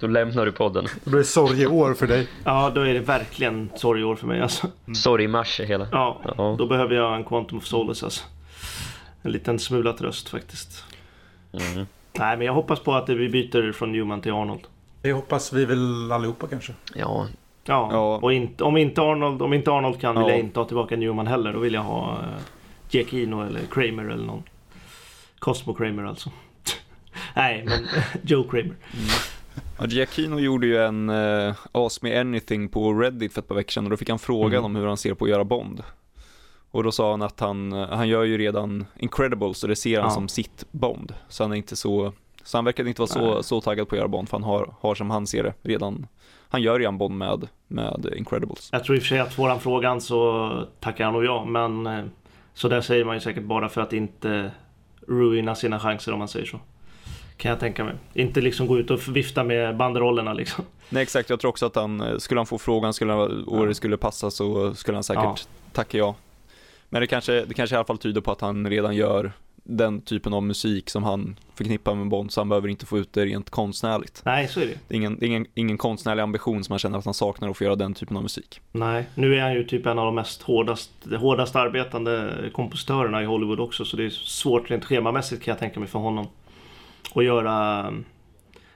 Då 0.00 0.06
lämnar 0.06 0.46
du 0.46 0.52
podden. 0.52 0.86
Det 1.04 1.10
blir 1.10 1.22
sorgeår 1.22 1.94
för 1.94 2.06
dig. 2.06 2.28
Ja, 2.44 2.72
då 2.74 2.80
är 2.80 2.94
det 2.94 3.00
verkligen 3.00 3.70
sorgeår 3.74 4.16
för 4.16 4.26
mig 4.26 4.40
alltså. 4.40 4.66
Mm. 4.86 4.94
Sorgmars 4.94 5.60
hela. 5.60 5.88
Ja, 5.92 6.20
ja, 6.36 6.54
då 6.58 6.66
behöver 6.66 6.94
jag 6.94 7.16
en 7.16 7.24
Quantum 7.24 7.58
of 7.58 7.64
Solace 7.64 8.06
alltså. 8.06 8.24
En 9.22 9.32
liten 9.32 9.58
smula 9.58 9.92
tröst 9.92 10.28
faktiskt. 10.28 10.84
Mm. 11.52 11.86
Nej, 12.18 12.36
men 12.36 12.46
jag 12.46 12.54
hoppas 12.54 12.80
på 12.80 12.94
att 12.94 13.08
vi 13.08 13.28
byter 13.28 13.72
från 13.72 13.92
Newman 13.92 14.20
till 14.20 14.32
Arnold. 14.32 14.60
Det 15.02 15.12
hoppas 15.12 15.52
vi 15.52 15.64
väl 15.64 16.12
allihopa 16.12 16.46
kanske. 16.46 16.72
Ja, 16.94 17.26
Ja, 17.64 17.88
Ja. 17.92 18.18
och 18.22 18.32
inte, 18.32 18.64
om, 18.64 18.76
inte 18.76 19.00
Arnold, 19.02 19.42
om 19.42 19.52
inte 19.52 19.70
Arnold 19.70 20.00
kan 20.00 20.14
vill 20.14 20.22
Ja. 20.24 20.30
jag 20.30 20.38
inte 20.38 20.60
ha 20.60 20.66
tillbaka 20.66 20.96
Newman 20.96 21.26
heller. 21.26 21.52
Då 21.52 21.58
vill 21.58 21.74
jag 21.74 21.82
ha 21.82 22.12
uh, 22.12 22.18
Giacchino 22.90 23.42
eller 23.46 23.60
Kramer 23.70 24.04
eller 24.04 24.24
någon. 24.26 24.42
Cosmo 25.38 25.74
Kramer 25.74 26.04
alltså. 26.04 26.30
Nej, 27.36 27.64
men 27.68 27.78
Joe 28.22 28.42
Kramer. 28.44 28.74
Ja, 29.78 29.86
Giacchino 29.86 30.38
gjorde 30.38 30.66
ju 30.66 30.78
en 30.78 31.10
uh, 31.10 31.54
Ask 31.72 32.02
Me 32.02 32.20
Anything 32.20 32.68
på 32.68 32.92
Reddit 32.92 33.32
för 33.34 33.40
ett 33.40 33.48
par 33.48 33.54
veckor 33.54 33.70
sedan 33.70 33.84
och 33.84 33.90
då 33.90 33.96
fick 33.96 34.08
han 34.10 34.18
frågan 34.18 34.52
Mm. 34.52 34.64
om 34.64 34.76
hur 34.76 34.86
han 34.86 34.96
ser 34.96 35.14
på 35.14 35.24
att 35.24 35.30
göra 35.30 35.44
Bond. 35.44 35.82
Och 36.74 36.82
då 36.84 36.92
sa 36.92 37.10
han 37.10 37.22
att 37.22 37.40
han, 37.40 37.72
han 37.72 38.08
gör 38.08 38.22
ju 38.24 38.38
redan 38.38 38.86
Incredibles 38.98 39.62
och 39.62 39.68
det 39.68 39.76
ser 39.76 40.00
han 40.00 40.08
Ja. 40.08 40.14
som 40.14 40.28
sitt 40.28 40.64
Bond. 40.70 41.14
Så 41.28 41.44
han 41.44 41.52
är 41.52 41.56
inte 41.56 41.76
så, 41.76 42.12
så 42.44 42.58
han 42.58 42.64
verkade 42.64 42.88
inte 42.88 43.00
vara 43.00 43.08
så, 43.08 43.34
Nej. 43.34 43.44
så 43.44 43.60
taggad 43.60 43.88
på 43.88 43.94
att 43.94 43.98
göra 43.98 44.08
Bond 44.08 44.28
för 44.28 44.36
han 44.36 44.44
har, 44.44 44.74
har 44.80 44.94
som 44.94 45.10
han 45.10 45.26
ser 45.26 45.42
det 45.42 45.54
redan, 45.62 46.06
han 46.48 46.62
gör 46.62 46.78
redan 46.78 46.98
Bond 46.98 47.16
med, 47.18 47.48
med 47.68 48.12
Incredibles. 48.16 48.68
Jag 48.72 48.84
tror 48.84 48.96
i 48.96 48.98
och 48.98 49.02
för 49.02 49.08
sig 49.08 49.18
att 49.18 49.34
får 49.34 49.48
han 49.48 49.60
frågan 49.60 50.00
så 50.00 50.50
tackar 50.80 51.04
han 51.04 51.12
nog 51.14 51.24
ja. 51.24 51.44
Men 51.44 51.86
eh, 51.86 52.04
så 52.54 52.68
där 52.68 52.80
säger 52.80 53.04
man 53.04 53.14
ju 53.14 53.20
säkert 53.20 53.44
bara 53.44 53.68
för 53.68 53.80
att 53.80 53.92
inte 53.92 54.50
ruina 55.08 55.54
sina 55.54 55.80
chanser 55.80 56.12
om 56.12 56.18
man 56.18 56.28
säger 56.28 56.46
så. 56.46 56.60
Kan 57.36 57.50
jag 57.50 57.60
tänka 57.60 57.84
mig. 57.84 57.94
Inte 58.14 58.40
liksom 58.40 58.66
gå 58.66 58.78
ut 58.78 58.90
och 58.90 59.16
vifta 59.16 59.44
med 59.44 59.76
banderollerna 59.76 60.32
liksom. 60.32 60.64
Nej 60.88 61.02
exakt, 61.02 61.30
jag 61.30 61.40
tror 61.40 61.48
också 61.48 61.66
att 61.66 61.76
han, 61.76 62.00
eh, 62.00 62.18
skulle 62.18 62.38
han 62.40 62.46
få 62.46 62.58
frågan 62.58 62.94
skulle 62.94 63.12
han, 63.12 63.44
och 63.44 63.66
det 63.66 63.74
skulle 63.74 63.96
passa 63.96 64.30
så 64.30 64.74
skulle 64.74 64.96
han 64.96 65.04
säkert 65.04 65.22
Ja. 65.24 65.36
tacka 65.72 65.98
ja. 65.98 66.14
Men 66.92 67.00
det 67.00 67.06
kanske, 67.06 67.44
det 67.44 67.54
kanske 67.54 67.74
i 67.74 67.76
alla 67.76 67.84
fall 67.84 67.98
tyder 67.98 68.20
på 68.20 68.32
att 68.32 68.40
han 68.40 68.70
redan 68.70 68.96
gör 68.96 69.32
den 69.64 70.00
typen 70.00 70.34
av 70.34 70.42
musik 70.42 70.90
som 70.90 71.02
han 71.02 71.36
förknippar 71.54 71.94
med 71.94 72.08
Bond, 72.08 72.32
så 72.32 72.40
han 72.40 72.48
behöver 72.48 72.68
inte 72.68 72.86
få 72.86 72.98
ut 72.98 73.12
det 73.12 73.24
rent 73.24 73.50
konstnärligt. 73.50 74.22
Nej, 74.24 74.48
så 74.48 74.60
är 74.60 74.66
det 74.66 74.78
Det 74.88 74.94
är 74.94 74.96
ingen, 74.96 75.24
ingen, 75.24 75.46
ingen 75.54 75.78
konstnärlig 75.78 76.22
ambition 76.22 76.64
som 76.64 76.72
han 76.72 76.78
känner 76.78 76.98
att 76.98 77.04
han 77.04 77.14
saknar 77.14 77.50
att 77.50 77.56
få 77.56 77.64
göra 77.64 77.76
den 77.76 77.94
typen 77.94 78.16
av 78.16 78.22
musik. 78.22 78.60
Nej, 78.72 79.04
nu 79.14 79.36
är 79.36 79.40
han 79.40 79.54
ju 79.54 79.64
typ 79.64 79.86
en 79.86 79.98
av 79.98 80.04
de 80.04 80.14
mest 80.14 80.42
hårdast, 80.42 80.90
hårdast 81.18 81.56
arbetande 81.56 82.34
kompositörerna 82.52 83.22
i 83.22 83.24
Hollywood 83.24 83.60
också. 83.60 83.84
Så 83.84 83.96
det 83.96 84.04
är 84.04 84.10
svårt 84.10 84.70
rent 84.70 84.84
schemamässigt 84.84 85.42
kan 85.42 85.52
jag 85.52 85.58
tänka 85.58 85.80
mig 85.80 85.88
för 85.88 85.98
honom. 85.98 86.26
Att 87.14 87.24
göra... 87.24 87.86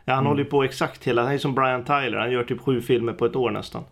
Ja, 0.05 0.14
han 0.14 0.27
håller 0.27 0.45
ju 0.45 0.51
på 0.51 0.62
exakt 0.64 1.05
hela... 1.05 1.23
Han 1.23 1.33
är 1.33 1.39
som 1.39 1.55
Brian 1.55 1.85
Tyler. 1.85 2.19
Han 2.19 2.31
gör 2.31 2.45
typ 2.45 2.61
sju 2.61 2.81
filmer 2.81 3.12
på 3.12 3.27
ett 3.27 3.37
år 3.37 3.51
nästan. 3.51 3.85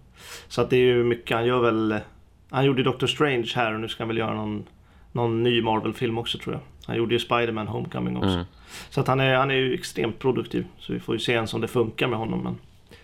Så 0.49 0.61
att 0.61 0.71
det 0.71 0.77
är 0.77 0.81
ju 0.81 1.05
mycket. 1.05 1.37
Han 1.37 1.47
gör 1.47 1.61
väl... 1.61 2.01
Han 2.51 2.65
gjorde 2.65 2.83
Doctor 2.83 3.07
Strange 3.07 3.53
här 3.55 3.75
och 3.75 3.81
nu 3.81 3.89
ska 3.89 4.03
han 4.03 4.09
väl 4.09 4.19
göra 4.19 4.35
någon, 4.35 4.65
någon 5.13 5.43
ny 5.43 5.63
Marvel-film 5.63 6.19
också 6.19 6.39
tror 6.39 6.55
jag. 6.55 6.61
Han 6.87 6.97
gjorde 6.97 7.15
ju 7.15 7.19
Spider-Man 7.19 7.69
Homecoming 7.69 8.17
också. 8.17 8.29
Mm. 8.29 8.45
Så 8.91 9.01
att 9.01 9.09
han 9.09 9.21
är, 9.21 9.35
han 9.35 9.51
är 9.51 9.55
ju 9.55 9.75
extremt 9.75 10.19
produktiv. 10.19 10.67
Så 10.79 10.93
vi 10.93 11.01
får 11.01 11.15
ju 11.15 11.19
se 11.19 11.33
ens 11.33 11.55
om 11.55 11.61
det 11.61 11.69
funkar 11.69 12.07
med 12.09 12.19
honom. 12.19 12.43
Men... 12.43 12.59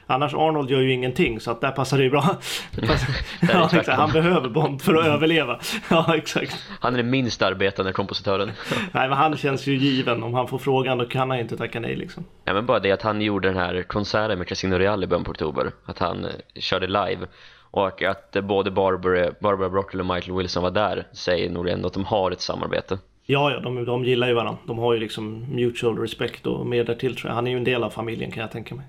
Annars 0.06 0.34
Arnold 0.34 0.70
gör 0.70 0.80
ju 0.80 0.92
ingenting 0.92 1.40
så 1.40 1.50
att 1.50 1.60
där 1.60 1.70
passar 1.70 1.98
det 1.98 2.04
ju 2.04 2.10
bra. 2.10 2.36
Det 2.72 2.86
passar- 2.86 3.14
ja, 3.52 3.64
exakt. 3.64 3.88
Han 3.88 4.10
behöver 4.12 4.48
Bond 4.48 4.82
för 4.82 4.94
att 4.94 5.06
överleva. 5.06 5.60
Ja, 5.90 6.16
exakt. 6.16 6.56
Han 6.80 6.92
är 6.94 6.96
den 6.96 7.10
minst 7.10 7.42
arbetande 7.42 7.92
kompositören. 7.92 8.50
Nej, 8.92 9.08
men 9.08 9.18
han 9.18 9.36
känns 9.36 9.66
ju 9.66 9.76
given. 9.76 10.22
Om 10.22 10.34
han 10.34 10.48
får 10.48 10.58
frågan 10.58 10.98
då 10.98 11.04
kan 11.04 11.30
han 11.30 11.38
inte 11.38 11.56
tacka 11.56 11.80
nej 11.80 11.96
liksom. 11.96 12.24
Ja, 12.44 12.54
men 12.54 12.66
bara 12.66 12.78
det 12.80 12.92
att 12.92 13.02
han 13.02 13.22
gjorde 13.22 13.48
den 13.48 13.56
här 13.56 13.82
konserten 13.82 14.38
med 14.38 14.48
Casino 14.48 14.74
Real 14.74 15.04
i 15.04 15.06
början 15.06 15.24
på 15.24 15.30
oktober. 15.30 15.72
Att 15.84 15.98
han 15.98 16.24
eh, 16.24 16.30
körde 16.54 16.86
live. 16.86 17.26
Och 17.70 18.02
att 18.02 18.36
både 18.42 18.70
Barbara, 18.70 19.30
Barbara 19.40 19.68
Broccoli 19.70 20.02
och 20.02 20.06
Michael 20.06 20.36
Wilson 20.38 20.62
var 20.62 20.70
där 20.70 21.06
säger 21.12 21.50
nog 21.50 21.68
ändå 21.68 21.86
att 21.86 21.92
de 21.94 22.04
har 22.04 22.30
ett 22.30 22.40
samarbete. 22.40 22.98
Ja, 23.26 23.50
ja, 23.50 23.60
de, 23.60 23.84
de 23.84 24.04
gillar 24.04 24.28
ju 24.28 24.34
varandra. 24.34 24.58
De 24.66 24.78
har 24.78 24.94
ju 24.94 25.00
liksom 25.00 25.46
mutual 25.54 25.98
respect 25.98 26.46
och 26.46 26.66
mer 26.66 26.84
därtill 26.84 27.16
tror 27.16 27.28
jag. 27.28 27.34
Han 27.34 27.46
är 27.46 27.50
ju 27.50 27.56
en 27.56 27.64
del 27.64 27.84
av 27.84 27.90
familjen 27.90 28.30
kan 28.30 28.40
jag 28.40 28.50
tänka 28.50 28.74
mig. 28.74 28.84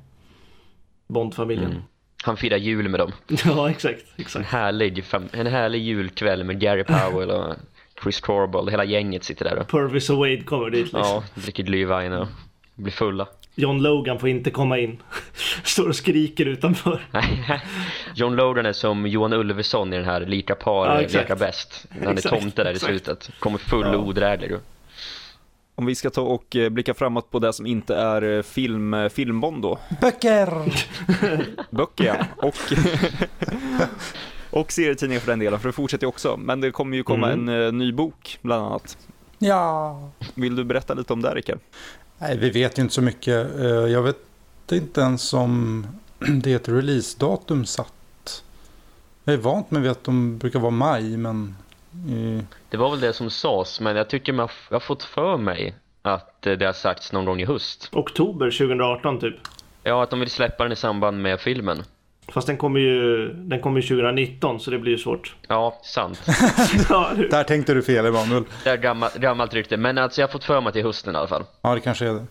Bond-familjen. 1.07 1.71
Mm. 1.71 1.83
Han 2.23 2.37
firar 2.37 2.57
jul 2.57 2.89
med 2.89 2.99
dem. 2.99 3.11
Ja, 3.45 3.69
exakt. 3.69 4.01
En 4.15 4.21
exakt. 4.21 4.45
härlig, 4.49 5.03
fam- 5.03 5.29
en 5.39 5.47
härlig 5.47 5.79
julkväll 5.81 6.43
med 6.43 6.59
Gary 6.59 6.83
Powell 6.83 7.31
och 7.31 7.53
Chris 8.03 8.19
Corball. 8.21 8.69
Hela 8.69 8.83
gänget 8.85 9.23
sitter 9.23 9.45
där 9.45 9.59
och 9.59 9.69
Purvis 9.69 10.09
och 10.09 10.17
Wade 10.17 10.41
kommer 10.41 10.69
dit 10.69 10.79
liksom. 10.83 10.99
ja, 11.01 11.23
dricker 11.35 11.63
glühwein 11.63 12.21
och 12.21 12.27
blir 12.75 12.91
fulla. 12.91 13.27
John 13.55 13.81
Logan 13.81 14.19
får 14.19 14.29
inte 14.29 14.51
komma 14.51 14.77
in. 14.79 14.97
Står 15.63 15.87
och 15.89 15.95
skriker 15.95 16.45
utanför. 16.45 17.01
John 18.15 18.35
Logan 18.35 18.65
är 18.65 18.73
som 18.73 19.07
Johan 19.07 19.33
Ulveson 19.33 19.93
i 19.93 19.95
den 19.97 20.05
här 20.05 20.21
Lika 20.25 20.55
par, 20.55 20.85
Ja, 20.85 21.01
exakt. 21.01 21.13
leka 21.29 21.35
bäst. 21.35 21.85
När 21.99 22.05
han 22.07 22.17
är 22.17 22.21
tomte 22.39 22.63
där 22.63 22.71
i 22.73 22.79
slutet. 22.79 23.29
Kommer 23.39 23.57
full 23.57 23.87
Ja. 23.87 23.97
och 23.97 24.07
odräglig. 24.07 24.51
Om 25.75 25.85
vi 25.85 25.95
ska 25.95 26.09
ta 26.09 26.21
och 26.21 26.55
eh, 26.55 26.69
blicka 26.69 26.93
framåt 26.93 27.31
på 27.31 27.39
det 27.39 27.53
som 27.53 27.65
inte 27.65 27.95
är 27.95 28.21
eh, 28.37 28.41
film, 28.41 28.93
eh, 28.93 29.09
filmbond 29.09 29.61
då. 29.61 29.79
Böcker! 30.01 30.47
Böcker 31.75 32.03
ja. 32.05 32.15
Och, 32.37 32.55
och 34.49 34.71
serietidningar 34.71 35.19
för 35.21 35.31
den 35.31 35.39
delen, 35.39 35.59
för 35.59 35.69
det 35.69 35.73
fortsätter 35.73 36.07
också. 36.07 36.37
Men 36.37 36.61
det 36.61 36.71
kommer 36.71 36.97
ju 36.97 37.03
komma 37.03 37.31
Mm. 37.31 37.49
en 37.67 37.77
ny 37.77 37.91
bok 37.91 38.39
bland 38.41 38.65
annat. 38.65 38.97
Ja. 39.39 40.09
Vill 40.35 40.55
du 40.55 40.63
berätta 40.63 40.93
lite 40.93 41.13
om 41.13 41.21
det 41.21 41.35
Rickard? 41.35 41.59
Nej, 42.21 42.37
vi 42.37 42.49
vet 42.49 42.77
ju 42.77 42.81
inte 42.81 42.93
så 42.93 43.01
mycket. 43.01 43.59
Eh, 43.59 43.65
Jag 43.65 44.01
vet 44.03 44.17
inte 44.71 45.01
ens 45.01 45.33
om 45.33 45.87
det 46.43 46.51
är 46.51 46.55
ett 46.55 46.69
releasedatum 46.69 47.65
satt. 47.65 48.43
Jag 49.23 49.33
är 49.33 49.37
vant 49.37 49.71
med 49.71 49.91
att 49.91 50.03
de 50.03 50.37
brukar 50.37 50.59
vara 50.59 50.71
maj, 50.71 51.17
men... 51.17 51.55
Det 52.69 52.77
var 52.77 52.89
väl 52.91 52.99
det 52.99 53.13
som 53.13 53.29
sades, 53.29 53.79
men 53.79 53.95
jag 53.95 54.09
tycker 54.09 54.33
man 54.33 54.49
jag 54.69 54.75
har 54.75 54.79
fått 54.79 55.03
för 55.03 55.37
mig 55.37 55.75
att 56.01 56.47
eh, 56.47 56.53
det 56.53 56.65
har 56.65 56.73
sagts 56.73 57.11
någon 57.11 57.25
gång 57.25 57.41
i 57.41 57.45
höst. 57.45 57.89
Oktober 57.91 58.51
2018 58.51 59.19
typ. 59.19 59.35
Ja, 59.83 60.03
att 60.03 60.09
de 60.09 60.19
vill 60.19 60.29
släppa 60.29 60.63
den 60.63 60.71
i 60.71 60.75
samband 60.75 61.21
med 61.21 61.39
filmen. 61.39 61.83
Fast 62.27 62.47
den 62.47 62.57
kommer 62.57 62.79
ju 62.79 63.27
den 63.33 63.61
kommer 63.61 63.81
ju 63.81 63.87
2019 63.87 64.59
så 64.59 64.71
det 64.71 64.79
blir 64.79 64.91
ju 64.91 64.97
svårt. 64.97 65.35
Ja, 65.47 65.79
sant. 65.83 66.21
ja. 66.89 67.11
Där 67.31 67.43
tänkte 67.43 67.73
du 67.73 67.81
fel, 67.83 68.05
Emanuel. 68.05 68.43
Det 68.63 68.69
är 68.69 68.77
gammalt, 68.77 69.15
gammalt 69.15 69.53
rykte, 69.53 69.77
men 69.77 69.97
alltså 69.97 70.21
jag 70.21 70.27
har 70.27 70.31
fått 70.31 70.43
för 70.43 70.61
mig 70.61 70.79
är 70.79 70.83
hösten 70.83 71.15
i 71.15 71.17
alla 71.17 71.27
fall. 71.27 71.43
Ja, 71.61 71.75
det 71.75 71.81
kanske 71.81 72.07
är 72.07 72.13
det. 72.13 72.25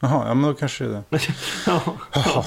Jaha, 0.00 0.28
ja 0.28 0.34
men 0.34 0.50
då 0.50 0.54
kanske 0.54 0.84
det 0.84 0.90
är 0.90 1.04
det. 1.10 1.20
ja. 1.66 2.44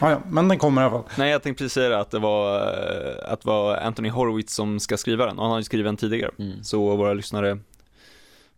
Ja, 0.00 0.10
ja, 0.10 0.22
men 0.30 0.48
den 0.48 0.58
kommer 0.58 0.82
i 0.82 0.84
alla 0.84 0.90
fall. 0.90 1.04
Nej, 1.16 1.30
jag 1.30 1.42
tänkte 1.42 1.64
precis 1.64 1.72
säga 1.72 1.88
det, 1.88 1.98
att 1.98 2.10
det 2.10 2.18
var, 2.18 2.56
eh, 2.56 3.32
att 3.32 3.40
det 3.40 3.48
var 3.48 3.76
Anthony 3.76 4.08
Horowitz 4.08 4.54
som 4.54 4.80
ska 4.80 4.96
skriva 4.96 5.26
den. 5.26 5.38
Och 5.38 5.44
han 5.44 5.50
har 5.50 5.58
ju 5.58 5.64
skrivit 5.64 5.86
den 5.86 5.96
tidigare. 5.96 6.30
Mm. 6.38 6.62
Så 6.62 6.96
våra 6.96 7.14
lyssnare 7.14 7.58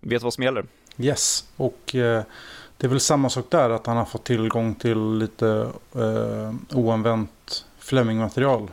vet 0.01 0.23
vad 0.23 0.35
som 0.35 0.45
gäller. 0.45 0.65
Yes, 0.99 1.45
och 1.57 1.95
eh, 1.95 2.23
det 2.81 2.87
är 2.87 2.89
väl 2.89 3.01
samma 3.01 3.29
sak 3.31 3.45
där 3.51 3.71
att 3.71 3.87
han 3.87 3.97
har 3.97 4.05
fått 4.05 4.25
tillgång 4.25 4.75
till 4.75 5.13
lite 5.19 5.71
eh, 5.95 6.53
oanvänt 6.79 7.65
Fleming-material. 7.79 8.69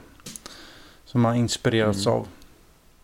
Som 1.05 1.25
han 1.25 1.35
inspirerats 1.35 2.05
Mm. 2.07 2.19
av. 2.19 2.27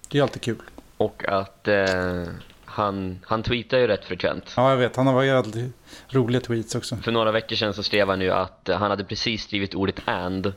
Det 0.10 0.18
är 0.18 0.22
alltid 0.22 0.41
kul. 0.41 0.62
Och 0.97 1.24
att 1.28 1.68
eh, 1.68 2.24
han, 2.66 3.20
han 3.24 3.43
tweetar 3.43 3.78
ju 3.78 3.88
rätt 3.88 4.06
frekvent. 4.06 4.54
Ja, 4.58 4.70
jag 4.70 4.78
vet. 4.78 4.95
Han 4.95 5.08
har 5.08 5.14
varit 5.14 5.56
roliga 6.10 6.41
tweets 6.41 6.76
också. 6.76 6.95
För 6.95 7.12
några 7.12 7.32
veckor 7.32 7.56
sedan 7.56 7.74
så 7.74 7.84
skrev 7.84 8.10
han 8.10 8.22
ju 8.22 8.32
att 8.32 8.70
han 8.74 8.89
hade 8.91 9.04
precis 9.04 9.43
skrivit 9.43 9.76
ordet 9.76 9.95
and 10.06 10.54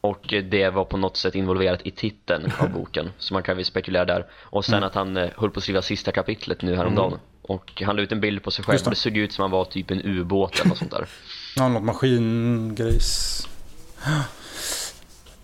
och 0.00 0.34
det 0.50 0.70
var 0.70 0.84
på 0.84 0.96
något 0.96 1.16
sätt 1.16 1.34
involverat 1.34 1.80
i 1.84 1.90
titeln 1.90 2.52
av 2.58 2.70
boken. 2.70 3.10
Så 3.18 3.34
man 3.34 3.42
kan 3.42 3.56
väl 3.56 3.64
spekulera 3.64 4.04
där. 4.04 4.26
Och 4.42 4.64
sen 4.64 4.74
Mm. 4.74 4.86
att 4.86 4.94
han 4.94 5.16
eh, 5.16 5.30
höll 5.36 5.50
på 5.50 5.58
att 5.58 5.62
skriva 5.62 5.82
sista 5.82 6.12
kapitlet 6.12 6.62
nu 6.62 6.76
häromdagen. 6.76 7.18
Och 7.42 7.82
han 7.86 7.96
la 7.96 8.02
ut 8.02 8.12
en 8.12 8.20
bild 8.20 8.42
på 8.42 8.50
sig 8.50 8.64
själv 8.64 8.78
det. 8.78 8.84
och 8.84 8.90
det 8.90 8.96
såg 8.96 9.16
ut 9.16 9.32
som 9.32 9.42
han 9.42 9.50
var 9.50 9.64
typ 9.64 9.90
en 9.90 10.00
ubåt 10.04 10.54
eller 10.60 10.68
något 10.68 10.78
sånt 10.78 10.90
där. 10.90 11.06
Ja, 11.56 11.68
något 11.68 11.82
maskingrejs. 11.82 13.48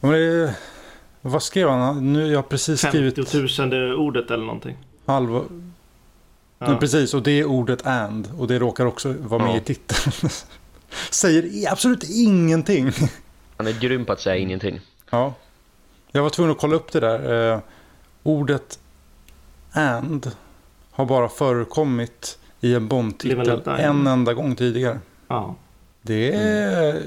Men 0.01 0.11
det, 0.11 0.55
vad 1.20 1.42
skrev 1.42 1.68
han? 1.68 2.12
Nu, 2.12 2.26
jag 2.26 2.38
har 2.38 2.42
precis 2.42 2.80
skrivit 2.80 3.14
50 3.30 3.62
000 3.62 3.94
ordet 3.94 4.30
eller 4.30 4.44
någonting. 4.44 4.76
halva... 5.07 5.42
Ja. 6.59 6.66
Men 6.68 6.78
precis, 6.78 7.14
och 7.14 7.22
det 7.22 7.30
är 7.30 7.44
ordet 7.44 7.86
and. 7.86 8.28
Och 8.38 8.49
det 8.49 8.59
råkar 8.59 8.86
också 8.86 9.12
vara 9.18 9.42
med 9.44 9.53
Ja. 9.53 9.57
i 9.57 9.61
titeln. 9.61 10.12
Säger 11.11 11.72
absolut 11.72 12.05
ingenting. 12.11 12.92
Han 13.57 13.66
är 13.66 13.72
grym 13.80 14.05
på 14.05 14.12
att 14.12 14.20
säga 14.20 14.36
ingenting. 14.36 14.80
Ja. 15.11 15.34
Jag 16.12 16.22
var 16.22 16.30
tvungen 16.30 16.53
att 16.53 16.59
kolla 16.59 16.76
upp 16.76 16.92
det 16.92 17.01
där. 17.01 17.53
Eh, 17.53 17.61
ordet 18.22 18.78
and 19.72 20.30
har 20.97 21.07
bara 21.07 21.28
förekommit 21.28 22.38
i 22.61 22.74
en 22.74 22.88
Bond-titel 22.88 23.62
en 23.66 24.07
enda 24.07 24.34
gång 24.34 24.57
tidigare. 24.57 24.99
Ja. 25.28 25.55
Det 26.03 26.32
är 26.32 27.03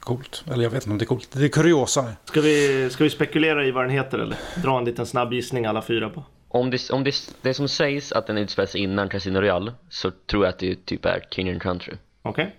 coolt. 0.00 0.44
Eller 0.52 0.62
jag 0.62 0.70
vet 0.70 0.82
inte 0.82 0.90
om 0.90 0.98
det 0.98 1.04
är 1.04 1.06
coolt. 1.06 1.28
Det 1.32 1.44
är 1.44 1.48
kuriosa. 1.48 2.12
Ska, 2.24 2.40
vi, 2.40 2.88
ska 2.90 3.04
vi 3.04 3.10
spekulera 3.10 3.64
i 3.64 3.70
vad 3.70 3.84
den 3.84 3.90
heter 3.90 4.18
eller? 4.18 4.38
Dra 4.62 4.78
en 4.78 4.84
liten 4.84 5.06
snabb 5.06 5.32
gissning 5.32 5.66
alla 5.66 5.82
fyra 5.82 6.10
på. 6.10 6.24
Om 6.48 6.70
det, 6.70 6.90
om 6.90 7.04
det, 7.04 7.14
det 7.42 7.54
som 7.54 7.68
sägs 7.68 8.12
att 8.12 8.26
den 8.26 8.38
utspelar 8.38 8.66
sig 8.66 8.80
innan 8.80 9.08
Casino 9.08 9.38
Royale 9.40 9.72
så 9.88 10.10
tror 10.10 10.44
jag 10.44 10.52
att 10.52 10.58
det 10.58 10.86
typ 10.86 11.04
är 11.04 11.26
King 11.30 11.50
and 11.50 11.62
Country. 11.62 11.94
Okej? 12.22 12.56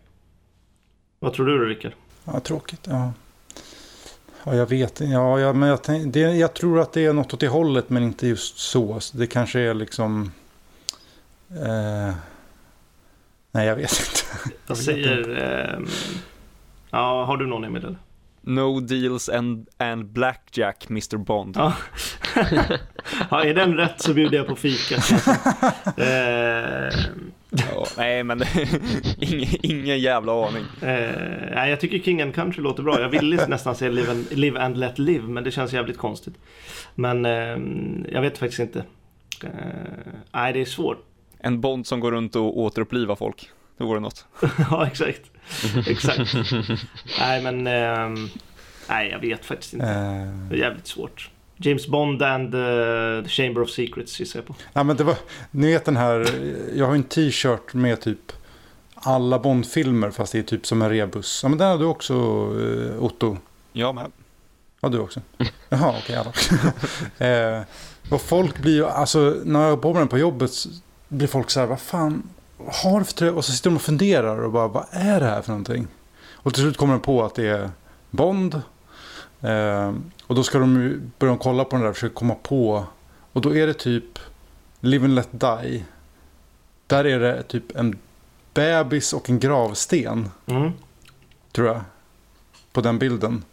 Vad 1.19 1.33
tror 1.33 1.45
du 1.45 1.57
då 1.57 1.63
Rickard? 1.63 1.91
Ja, 2.25 2.39
tråkigt. 2.39 2.81
Ja. 2.83 3.13
Ja, 4.43 4.55
jag 4.55 4.69
vet 4.69 4.99
Ja, 4.99 5.39
jag, 5.39 5.55
men 5.55 5.69
jag, 5.69 5.83
tänk, 5.83 6.13
det, 6.13 6.19
jag 6.19 6.53
tror 6.53 6.79
att 6.79 6.93
det 6.93 7.05
är 7.05 7.13
något 7.13 7.33
åt 7.33 7.39
det 7.39 7.47
hållet, 7.47 7.89
men 7.89 8.03
inte 8.03 8.27
just 8.27 8.57
så. 8.57 8.99
Så 8.99 9.17
Det 9.17 9.27
kanske 9.27 9.59
är 9.59 9.73
liksom... 9.73 10.31
Eh, 11.55 12.13
nej, 13.51 13.67
jag 13.67 13.75
vet 13.75 13.91
inte. 13.91 14.51
Jag 14.67 14.75
vet 14.75 14.85
säger... 14.85 15.37
ehm, 15.75 15.87
ja, 16.91 17.23
har 17.25 17.37
du 17.37 17.47
någon 17.47 17.63
Emil 17.63 17.85
eller? 17.85 17.97
No 18.41 18.79
deals 18.79 19.29
and, 19.29 19.67
and 19.77 20.05
blackjack, 20.05 20.85
Mr 20.89 21.17
Bond. 21.17 21.57
Ja. 21.57 21.73
ja, 23.31 23.43
är 23.43 23.53
den 23.53 23.77
rätt 23.77 24.01
så 24.01 24.13
bjuder 24.13 24.37
jag 24.37 24.47
på 24.47 24.55
fika. 24.55 24.95
eh, 26.03 26.93
Ja, 27.49 27.85
nej, 27.97 28.23
men 28.23 28.41
ingen, 29.17 29.49
ingen 29.61 29.99
jävla 29.99 30.47
aning. 30.47 30.63
eh, 30.81 31.55
nej, 31.55 31.69
jag 31.69 31.79
tycker 31.79 31.99
King 31.99 32.21
and 32.21 32.35
Country 32.35 32.63
låter 32.63 32.83
bra. 32.83 33.01
Jag 33.01 33.09
ville 33.09 33.47
nästan 33.47 33.75
säga 33.75 33.91
live 33.91 34.11
and, 34.11 34.25
live 34.31 34.59
and 34.59 34.77
Let 34.77 34.99
Live, 34.99 35.27
men 35.27 35.43
det 35.43 35.51
känns 35.51 35.73
jävligt 35.73 35.97
konstigt. 35.97 36.33
Men 36.95 37.25
eh, 37.25 37.57
jag 38.13 38.21
vet 38.21 38.37
faktiskt 38.37 38.59
inte. 38.59 38.83
Eh, 39.43 39.51
nej, 40.31 40.53
det 40.53 40.61
är 40.61 40.65
svårt. 40.65 41.03
En 41.39 41.61
Bond 41.61 41.87
som 41.87 41.99
går 41.99 42.11
runt 42.11 42.35
och 42.35 42.59
återupplivar 42.59 43.15
folk. 43.15 43.49
Det 43.77 43.83
vore 43.83 43.99
något. 43.99 44.25
ja, 44.71 44.87
exakt. 44.87 45.21
Exakt. 45.87 46.33
nej, 47.19 47.41
men 47.41 47.67
ehm, 47.67 48.29
nej, 48.89 49.09
jag 49.09 49.19
vet 49.19 49.45
faktiskt 49.45 49.73
inte. 49.73 49.85
Eh, 49.85 50.49
Det 50.49 50.55
är 50.55 50.59
jävligt 50.59 50.87
svårt. 50.87 51.29
James 51.59 51.87
Bond 51.87 52.21
and 52.21 52.55
uh, 52.55 53.23
The 53.23 53.29
Chamber 53.29 53.61
of 53.61 53.69
Secrets 53.69 54.19
gissar 54.19 54.39
jag 54.39 54.45
på. 54.45 54.55
ja, 54.73 54.83
men 54.83 54.97
det 54.97 55.03
var, 55.03 55.15
ni 55.51 55.71
vet 55.71 55.85
den 55.85 55.97
här, 55.97 56.27
jag 56.75 56.85
har 56.85 56.93
ju 56.93 56.97
en 56.97 57.03
t-shirt 57.03 57.73
med 57.73 58.01
typ 58.01 58.31
alla 58.93 59.39
Bond-filmer 59.39 60.11
fast 60.11 60.31
det 60.31 60.39
är 60.39 60.43
typ 60.43 60.65
som 60.65 60.81
en 60.81 60.89
rebus. 60.89 61.39
Ja 61.43 61.49
men 61.49 61.57
den 61.57 61.67
har 61.67 61.77
du 61.77 61.85
också 61.85 62.13
eh, 62.13 63.03
Otto. 63.03 63.37
Ja, 63.73 63.91
men. 63.91 64.11
Ja 64.81 64.89
du 64.89 64.99
också. 64.99 65.21
Jaha 65.69 65.95
okej 66.03 66.15
alla. 66.15 66.31
eh, 67.57 67.63
och 68.11 68.21
folk 68.21 68.59
blir 68.61 68.75
ju, 68.75 68.85
alltså 68.85 69.35
när 69.45 69.61
jag 69.61 69.69
har 69.69 69.77
på 69.77 69.93
mig 69.93 69.99
den 69.99 70.07
på 70.07 70.17
jobbet 70.17 70.51
så 70.51 70.69
blir 71.07 71.27
folk 71.27 71.49
så 71.49 71.59
här, 71.59 71.67
vad 71.67 71.79
fan 71.79 72.23
har 72.83 72.99
du 72.99 73.05
för 73.05 73.13
tröja? 73.13 73.33
Och 73.33 73.45
så 73.45 73.51
sitter 73.51 73.69
de 73.69 73.75
och 73.75 73.81
funderar 73.81 74.37
och 74.43 74.51
bara, 74.51 74.67
vad 74.67 74.85
är 74.91 75.19
det 75.19 75.25
här 75.25 75.41
för 75.41 75.49
någonting? 75.51 75.87
Och 76.31 76.53
till 76.53 76.63
slut 76.63 76.77
kommer 76.77 76.93
de 76.93 76.99
på 77.01 77.23
att 77.25 77.35
det 77.35 77.47
är 77.47 77.69
Bond. 78.11 78.61
Eh, 79.41 79.93
och 80.27 80.35
då 80.35 80.43
ska 80.43 80.59
de 80.59 81.01
börja 81.19 81.37
kolla 81.37 81.63
på 81.63 81.69
den 81.75 81.81
där 81.81 81.89
och 81.89 81.95
försöka 81.95 82.15
komma 82.15 82.35
på. 82.35 82.83
Och 83.33 83.41
då 83.41 83.55
är 83.55 83.67
det 83.67 83.73
typ 83.73 84.19
Live 84.79 85.05
and 85.05 85.15
Let 85.15 85.29
Die. 85.31 85.85
Där 86.87 87.05
är 87.05 87.19
det 87.19 87.43
typ 87.43 87.75
en 87.75 87.99
bebis 88.53 89.13
och 89.13 89.29
en 89.29 89.39
gravsten, 89.39 90.29
Mm. 90.45 90.71
tror 91.51 91.67
jag. 91.67 91.81
På 92.71 92.81
den 92.81 92.99
bilden. 92.99 93.43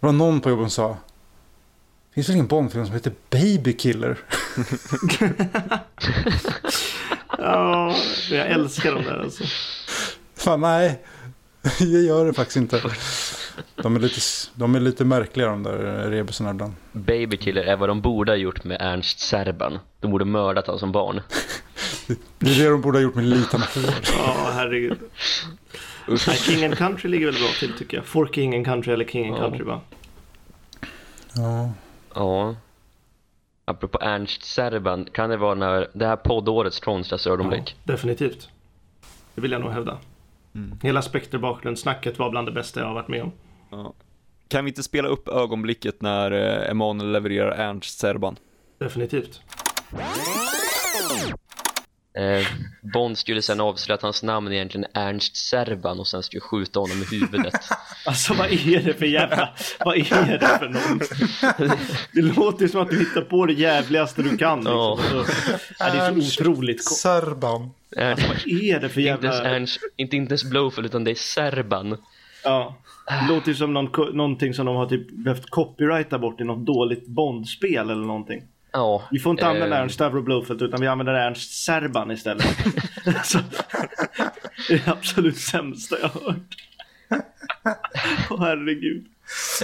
Det 0.00 0.06
var 0.06 0.12
någon 0.12 0.40
på 0.40 0.50
jobbet 0.50 0.72
som 0.72 0.88
sa. 0.88 0.96
Finns 2.14 2.28
väl 2.28 2.34
ingen 2.34 2.46
Bondfilm 2.46 2.86
som 2.86 2.94
heter 2.94 3.12
Baby 3.30 3.72
Killer? 3.72 4.18
Ja, 7.38 7.96
jag 8.30 8.46
älskar 8.46 8.94
de 8.94 9.04
där 9.04 9.20
alltså. 9.20 9.44
Fan 10.36 10.60
nej, 10.60 11.02
det 11.78 11.84
gör 11.84 12.24
det 12.26 12.32
faktiskt 12.32 12.56
inte. 12.56 12.82
De 13.76 13.96
är 13.96 14.00
lite, 14.00 14.20
de 14.54 14.74
är 14.74 14.80
lite 14.80 15.04
märkliga 15.04 15.46
de 15.46 15.62
där 15.62 16.10
rebusarna 16.10 16.50
ibland. 16.50 16.72
Babykiller 16.92 17.62
är 17.62 17.76
vad 17.76 17.88
de 17.88 18.00
borde 18.00 18.32
ha 18.32 18.36
gjort 18.36 18.64
med 18.64 18.76
Ernst 18.80 19.18
Serban. 19.20 19.78
De 20.00 20.10
borde 20.10 20.24
mördat 20.24 20.66
honom 20.66 20.78
som 20.80 20.92
barn. 20.92 21.20
Det 22.38 22.50
är 22.50 22.58
det 22.64 22.68
de 22.70 22.80
borde 22.80 22.98
ha 22.98 23.02
gjort 23.02 23.14
med 23.14 23.24
lite 23.24 23.56
hår. 23.56 23.66
Ja, 24.18 24.50
herregud. 24.52 24.98
Nej, 26.08 26.36
King 26.36 26.64
and 26.64 26.78
Country 26.78 27.10
ligger 27.10 27.26
väl 27.26 27.34
bra 27.34 27.48
till 27.60 27.72
tycker 27.78 27.96
jag. 27.96 28.06
For 28.06 28.26
King 28.32 28.56
and 28.56 28.64
Country 28.66 28.92
eller 28.92 29.04
King 29.04 29.26
and 29.28 29.36
Ja. 29.36 29.40
Country 29.40 29.64
va? 29.64 29.80
Ja. 31.32 31.72
Ja. 32.14 32.56
Apropå 33.64 33.98
Ernst 34.00 34.44
Serban, 34.44 35.04
kan 35.12 35.30
det 35.30 35.36
vara 35.36 35.54
när 35.54 35.88
det 35.92 36.06
här 36.06 36.16
poddårets 36.16 36.80
konstigaste 36.80 37.30
ögonblick? 37.30 37.76
Definitivt. 37.84 38.48
Det 39.34 39.40
vill 39.40 39.52
jag 39.52 39.60
nog 39.60 39.70
hävda. 39.70 39.98
Mm. 40.54 40.78
Hela 40.82 41.02
Spectre 41.02 41.38
bakgrundssnacket 41.38 42.18
var 42.18 42.30
bland 42.30 42.48
det 42.48 42.52
bästa 42.52 42.80
jag 42.80 42.86
har 42.86 42.94
varit 42.94 43.08
med 43.08 43.22
om. 43.22 43.32
Ja. 43.70 43.92
Kan 44.48 44.64
vi 44.64 44.70
inte 44.70 44.82
spela 44.82 45.08
upp 45.08 45.28
ögonblicket 45.28 46.02
när 46.02 46.30
eh, 46.30 46.70
Emanuel 46.70 47.12
levererar 47.12 47.50
Ernst 47.50 47.98
Serban? 47.98 48.36
Definitivt. 48.78 49.40
Eh, 52.18 52.46
Bond 52.80 53.18
skulle 53.18 53.42
sen 53.42 53.60
avslöja 53.60 53.94
att 53.94 54.02
hans 54.02 54.22
namn 54.22 54.52
egentligen 54.52 54.86
är 54.92 55.08
Ernst 55.08 55.36
Serban 55.36 56.00
och 56.00 56.06
sen 56.06 56.22
skulle 56.22 56.40
skjuta 56.40 56.80
honom 56.80 57.02
i 57.02 57.16
huvudet. 57.16 57.54
Alltså 58.06 58.34
vad 58.34 58.46
är 58.46 58.82
det 58.82 58.94
för 58.94 59.06
jävla... 59.06 59.48
Vad 59.84 59.96
är 59.96 60.38
det 60.38 60.58
för 60.58 60.68
någon? 60.68 61.00
Det 62.12 62.22
låter 62.22 62.68
som 62.68 62.80
att 62.80 62.90
du 62.90 62.98
hittar 62.98 63.20
på 63.20 63.46
det 63.46 63.52
jävligaste 63.52 64.22
du 64.22 64.36
kan. 64.36 64.58
Liksom. 64.58 64.74
Ja. 64.74 64.98
Så, 65.10 65.24
ja, 65.78 65.90
det 65.90 65.98
är 65.98 66.20
så 66.20 66.42
otroligt 66.42 66.84
Serban. 66.84 67.70
Ernst, 67.96 68.28
Vad 68.28 68.36
är 68.62 68.80
det 68.80 68.88
för 68.88 69.00
inte, 69.00 69.10
ens 69.10 69.36
jävla... 69.36 69.50
Ernst, 69.50 69.80
inte, 69.96 70.16
inte 70.16 70.32
ens 70.32 70.44
Blowfield 70.44 70.86
utan 70.86 71.04
det 71.04 71.10
är 71.10 71.14
Serban. 71.14 71.96
Ja. 72.44 72.76
Det 73.06 73.34
låter 73.34 73.48
ju 73.48 73.54
som 73.54 73.72
någon, 73.74 74.16
någonting 74.16 74.54
som 74.54 74.66
de 74.66 74.76
har 74.76 74.86
typ 74.86 75.10
behövt 75.10 75.50
copyrighta 75.50 76.18
bort 76.18 76.40
i 76.40 76.44
något 76.44 76.66
dåligt 76.66 77.06
Bondspel 77.06 77.90
eller 77.90 78.06
någonting. 78.06 78.42
Ja. 78.74 79.08
Vi 79.10 79.18
får 79.18 79.30
inte 79.30 79.46
använda 79.46 79.76
eh, 79.76 79.82
Ernst 79.82 79.94
Stavro 79.94 80.22
Blowfelt 80.22 80.62
utan 80.62 80.80
vi 80.80 80.86
använder 80.86 81.14
Ernst 81.14 81.64
Serban 81.64 82.10
istället. 82.10 82.46
alltså, 83.06 83.38
det 84.68 84.74
är 84.74 84.82
det 84.84 84.90
absolut 84.92 85.38
sämsta 85.38 85.96
jag 86.00 86.08
har 86.08 86.20
hört. 86.20 86.56
Åh 88.30 88.40
herregud. 88.40 89.06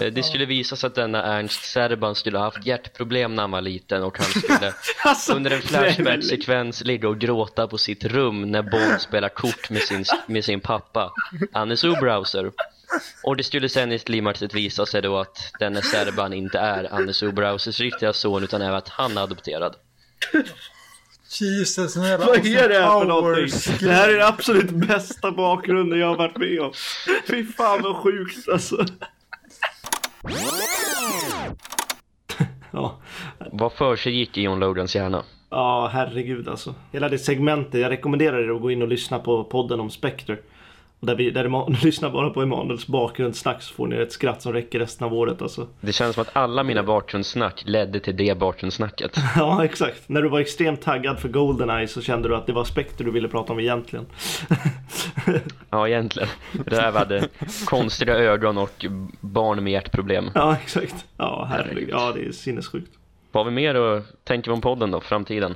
eh, 0.00 0.12
Det 0.12 0.22
skulle 0.22 0.44
visa 0.44 0.76
sig 0.76 0.86
att 0.86 0.94
denna 0.94 1.22
Ernst 1.24 1.64
Serban 1.64 2.14
skulle 2.14 2.38
ha 2.38 2.44
haft 2.44 2.66
hjärtproblem 2.66 3.34
när 3.34 3.42
han 3.42 3.50
var 3.50 3.61
liten 3.61 4.02
och 4.02 4.18
han 4.18 4.26
skulle 4.26 4.72
Alltså, 5.04 5.32
under 5.34 5.50
en 5.50 5.56
är 5.58 5.62
flashback-sekvens 5.62 6.84
ligga 6.84 7.08
och 7.08 7.18
gråta 7.18 7.66
på 7.66 7.78
sitt 7.78 8.04
rum 8.04 8.50
när 8.50 8.62
Bond 8.62 9.00
spelar 9.00 9.28
kort 9.28 9.70
med 9.70 9.82
sin, 9.82 10.04
med 10.26 10.44
sin 10.44 10.61
pappa, 10.61 11.12
Annes 11.52 11.84
Obrowser. 11.84 12.52
Och 13.22 13.36
det 13.36 13.43
skulle 13.43 13.68
sen 13.68 13.93
i 13.93 13.99
klimaxet 13.99 14.55
visa 14.55 14.86
sig 14.86 15.03
då 15.03 15.18
att 15.18 15.53
denne 15.59 15.82
Serban 15.82 16.32
inte 16.32 16.59
är 16.59 16.95
Annes 16.95 17.22
Obrowsers 17.22 17.80
riktiga 17.80 18.12
son 18.12 18.45
utan 18.45 18.62
är 18.62 18.72
att 18.72 18.88
han 18.88 19.16
är 19.16 19.22
adopterad. 19.22 19.76
Jesus, 21.41 21.97
nu 21.97 22.07
jävla 22.07 22.26
Vad 22.26 22.47
är 22.47 22.68
det 22.68 22.74
här 22.74 23.01
för 23.01 23.07
någonting? 23.07 23.49
Det 23.80 23.93
här 23.93 24.09
är 24.09 24.12
den 24.16 24.26
absolut 24.26 24.70
bästa 24.70 25.30
bakgrunden 25.32 25.99
jag 25.99 26.07
har 26.07 26.16
varit 26.16 26.36
med 26.36 26.61
om. 26.61 26.72
Fy 27.28 27.45
fan 27.45 27.82
vad 27.82 27.97
sjukt 27.97 28.49
alltså. 28.49 28.84
Ja, 32.70 33.01
Vad 33.53 33.72
för 33.72 33.97
sig 33.97 34.12
gick 34.18 34.38
i 34.38 34.43
John 34.43 34.59
Logans 34.61 34.95
hjärna? 34.97 35.24
ja 35.51 35.91
herregud 35.93 36.49
alltså. 36.49 36.74
Hela 36.93 37.09
det 37.09 37.18
segmentet, 37.18 37.80
jag 37.80 37.91
rekommenderar 37.91 38.38
er 38.38 38.55
att 38.55 38.61
gå 38.62 38.70
in 38.70 38.82
och 38.82 38.88
lyssna 38.88 39.18
på 39.18 39.45
podden 39.45 39.80
om 39.80 39.91
Spectre. 39.91 40.38
Där 41.03 41.14
vi, 41.14 41.30
där 41.30 41.44
Eman- 41.44 41.76
lyssnar 41.84 42.11
bara 42.11 42.30
på 42.30 42.42
Emanuels 42.42 42.86
bakgrundssnack 42.86 43.62
så 43.62 43.74
får 43.74 43.86
ni 43.86 43.96
ett 43.96 44.12
skratt 44.12 44.42
som 44.42 44.53
räcker 44.53 44.78
resten 44.78 45.07
av 45.07 45.14
året 45.14 45.42
alltså. 45.42 45.66
Det 45.80 45.92
känns 45.92 46.14
som 46.14 46.22
att 46.22 46.36
alla 46.36 46.62
mina 46.62 46.82
bakgrundssnack 46.82 47.62
ledde 47.66 48.01
till 48.01 48.16
det 48.16 48.38
bakgrundssnacket. 48.38 49.16
Ja, 49.36 49.64
exakt. 49.64 50.09
När 50.09 50.22
du 50.22 50.28
var 50.28 50.40
extremt 50.40 50.82
taggad 50.82 51.18
för 51.20 51.28
Goldeneye 51.28 51.88
så 51.88 52.01
kände 52.03 52.28
du 52.28 52.36
att 52.36 52.46
det 52.46 52.53
var 52.53 52.64
Spectre 52.64 53.05
du 53.05 53.11
ville 53.11 53.28
prata 53.28 53.53
om 53.53 53.61
egentligen. 53.61 54.07
Ja, 55.70 55.88
egentligen. 55.88 56.28
Hade 56.94 57.28
konstiga 57.66 58.14
ögon 58.14 58.59
och 58.59 58.86
barn 59.20 59.64
med 59.64 59.72
hjärtproblem. 59.72 60.30
ja, 60.34 60.57
exakt. 60.62 60.94
Ja, 61.16 61.46
herregud. 61.51 61.88
Ja, 61.92 62.12
det 62.12 62.26
är 62.26 62.32
sinnessjukt. 62.32 62.90
Vad 63.32 63.44
har 63.44 63.51
vi 63.51 63.55
mer 63.55 63.74
att 63.74 64.24
tänka 64.24 64.53
om 64.53 64.61
podden 64.61 64.90
då, 64.90 65.01
framtiden? 65.01 65.55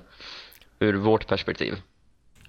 Ur 0.78 0.94
vårt 0.94 1.26
perspektiv. 1.26 1.74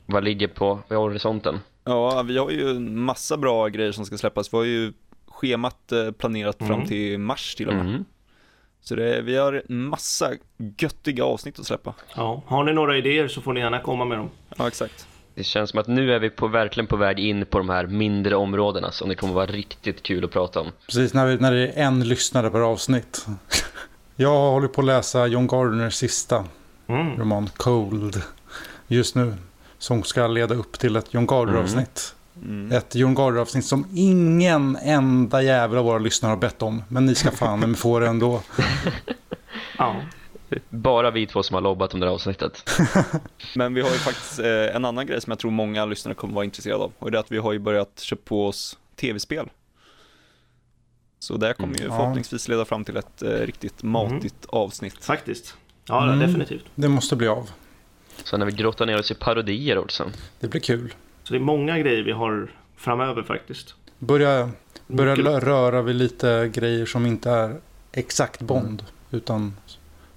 Vad 0.06 0.24
ligger 0.24 0.48
på 0.48 0.80
vid 0.90 0.98
horisonten? 0.98 1.60
Ja, 1.84 2.22
vi 2.24 2.38
har 2.38 2.50
ju 2.50 2.70
en 2.70 3.00
massa 3.00 3.38
bra 3.38 3.68
grejer 3.68 3.92
som 3.92 4.06
ska 4.06 4.18
släppas. 4.18 4.54
Vi 4.54 4.58
har 4.58 4.64
ju 4.64 4.94
schemat 5.28 5.92
eh, 5.92 6.12
planerat 6.12 6.58
fram 6.58 6.72
Mm. 6.72 6.88
till 6.88 7.20
mars 7.20 7.56
till 7.56 7.68
och 7.68 7.74
med. 7.74 7.86
Mm. 7.86 8.06
Så 8.82 8.96
det, 8.96 9.22
vi 9.22 9.38
har 9.38 9.64
en 9.70 9.86
massa 9.88 10.32
göttiga 10.78 11.24
avsnitt 11.26 11.60
att 11.60 11.66
släppa. 11.66 11.94
Ja, 12.16 12.44
har 12.48 12.64
ni 12.64 12.74
några 12.74 12.98
idéer 12.98 13.28
så 13.28 13.42
får 13.42 13.54
ni 13.54 13.60
gärna 13.60 13.80
komma 13.80 14.06
med 14.06 14.18
dem. 14.18 14.30
Ja, 14.58 14.68
exakt. 14.68 15.08
Det 15.36 15.44
känns 15.44 15.70
som 15.70 15.80
att 15.80 15.88
nu 15.88 16.14
är 16.14 16.20
vi 16.20 16.30
på, 16.30 16.48
verkligen 16.48 16.88
på 16.88 16.96
väg 16.96 17.20
in 17.20 17.46
på 17.46 17.58
de 17.58 17.70
här 17.70 17.88
mindre 17.88 18.36
områdena 18.36 18.92
som 18.92 19.10
det 19.10 19.16
kommer 19.16 19.34
vara 19.34 19.46
riktigt 19.46 20.04
kul 20.04 20.26
att 20.26 20.32
prata 20.32 20.60
om. 20.62 20.68
Precis 20.86 21.14
när, 21.14 21.26
vi, 21.28 21.38
när 21.38 21.52
det 21.52 21.68
är 21.68 21.84
en 21.88 22.08
lyssnare 22.08 22.50
per 22.50 22.60
avsnitt. 22.60 23.26
Jag 24.16 24.52
håller 24.52 24.68
på 24.68 24.82
att 24.82 24.88
läsa 24.88 25.28
John 25.28 25.48
Gardners 25.48 25.94
sista 25.94 26.46
Mm. 26.88 27.18
roman 27.20 27.50
Cold 27.58 28.22
just 28.88 29.16
nu. 29.16 29.34
Som 29.78 30.04
ska 30.04 30.28
leda 30.28 30.56
upp 30.56 30.80
till 30.80 30.96
ett 30.96 31.14
John 31.14 31.28
Gardner-avsnitt. 31.28 32.16
Mm. 32.44 32.72
Ett 32.72 32.96
John 32.96 33.16
Gardner-avsnitt 33.16 33.66
som 33.66 33.88
ingen 33.96 34.76
enda 34.76 35.42
jävel 35.42 35.78
av 35.78 35.86
våra 35.86 35.98
lyssnare 35.98 36.30
har 36.30 36.38
bett 36.38 36.62
om. 36.62 36.84
Men 36.88 37.06
ni 37.06 37.16
ska 37.16 37.32
fan 37.32 37.60
men 37.60 37.76
få 37.76 38.00
det 38.00 38.08
ändå. 38.08 38.42
Ja. 39.78 39.96
Bara 40.70 41.12
vi 41.12 41.28
två 41.28 41.44
som 41.44 41.54
har 41.54 41.62
lobbat 41.62 41.94
om 41.94 42.00
det 42.00 42.06
här 42.06 42.14
avsnittet. 42.14 42.70
Men 43.56 43.74
vi 43.74 43.82
har 43.82 43.90
ju 43.90 43.96
faktiskt 43.98 44.40
eh, 44.40 44.76
en 44.76 44.86
annan 44.86 45.06
grej 45.08 45.22
som 45.22 45.32
jag 45.32 45.40
tror 45.40 45.52
många 45.52 45.86
lyssnare 45.86 46.16
kommer 46.16 46.34
vara 46.34 46.46
intresserade 46.46 46.84
av. 46.84 46.92
Och 47.00 47.12
det 47.12 47.18
är 47.18 47.20
att 47.20 47.32
vi 47.32 47.38
har 47.38 47.54
ju 47.54 47.60
börjat 47.60 48.00
köpa 48.00 48.22
på 48.26 48.48
oss 48.48 48.78
tv-spel. 48.96 49.50
Så 51.20 51.38
det 51.38 51.54
kommer 51.54 51.78
ju 51.78 51.86
Mm, 51.86 51.98
förhoppningsvis 51.98 52.48
leda 52.48 52.66
fram 52.66 52.86
till 52.86 52.98
ett 52.98 53.22
eh, 53.22 53.30
riktigt 53.30 53.84
matigt 53.84 54.46
avsnitt. 54.46 55.06
Faktiskt. 55.06 55.56
Ja, 55.88 56.04
Mm. 56.04 56.20
definitivt. 56.20 56.66
Det 56.76 56.88
måste 56.88 57.16
bli 57.16 57.28
av. 57.28 57.50
Så 58.24 58.38
när 58.38 58.46
vi 58.46 58.52
grottar 58.52 58.86
ner 58.86 59.00
oss 59.00 59.12
i 59.12 59.16
parodier 59.16 59.78
också. 59.78 60.12
Det 60.40 60.48
blir 60.48 60.62
kul. 60.62 60.94
Så 61.24 61.34
det 61.34 61.38
är 61.38 61.42
många 61.42 61.80
grejer 61.80 62.04
vi 62.04 62.12
har 62.12 62.52
framöver 62.78 63.24
faktiskt. 63.24 63.76
Börja, 64.00 64.50
Börjar 64.88 65.16
lö- 65.16 65.40
röra 65.40 65.82
vid 65.82 65.96
lite 65.96 66.52
grejer 66.54 66.86
som 66.86 67.06
inte 67.06 67.30
är 67.32 67.56
exakt 67.92 68.42
Bond. 68.42 68.86
Utan 69.12 69.58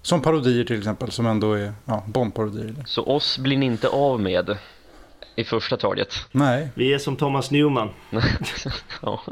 som 0.03 0.23
parodier 0.23 0.65
till 0.65 0.79
exempel, 0.79 1.11
som 1.11 1.27
ändå 1.27 1.53
är 1.53 1.73
ja, 1.85 2.03
Bond-parodier. 2.07 2.75
Så 2.87 3.05
oss 3.05 3.39
blir 3.39 3.57
ni 3.59 3.67
inte 3.67 3.89
av 3.89 4.21
med 4.21 4.57
i 5.37 5.45
första 5.45 5.77
taget. 5.77 6.15
Nej, 6.33 6.69
Vi 6.75 6.95
är 6.95 6.99
som 6.99 7.17
Thomas 7.17 7.51
Newman. 7.51 7.89
ja. 9.03 9.23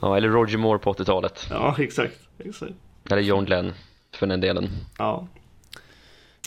ja, 0.00 0.16
eller 0.16 0.28
Roger 0.28 0.58
Moore 0.58 0.78
på 0.78 0.92
80-talet. 0.92 1.46
Ja, 1.50 1.76
exakt. 1.78 2.18
exakt. 2.38 2.72
Eller 3.10 3.22
John 3.22 3.44
Glenn 3.44 3.72
för 4.14 4.26
den 4.26 4.40
delen. 4.40 4.68
Ja. 4.98 5.26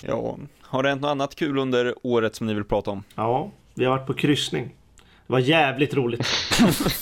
Ja, 0.07 0.37
har 0.61 0.83
det 0.83 0.89
hänt 0.89 1.01
något 1.01 1.09
annat 1.09 1.35
kul 1.35 1.57
under 1.57 1.93
året 2.01 2.35
som 2.35 2.47
ni 2.47 2.53
vill 2.53 2.63
prata 2.63 2.91
om? 2.91 3.03
ja, 3.15 3.51
vi 3.75 3.85
har 3.85 3.91
varit 3.97 4.07
på 4.07 4.13
kryssning. 4.13 4.69
Det 5.27 5.33
var 5.33 5.39
jävligt 5.39 5.93
roligt. 5.93 6.27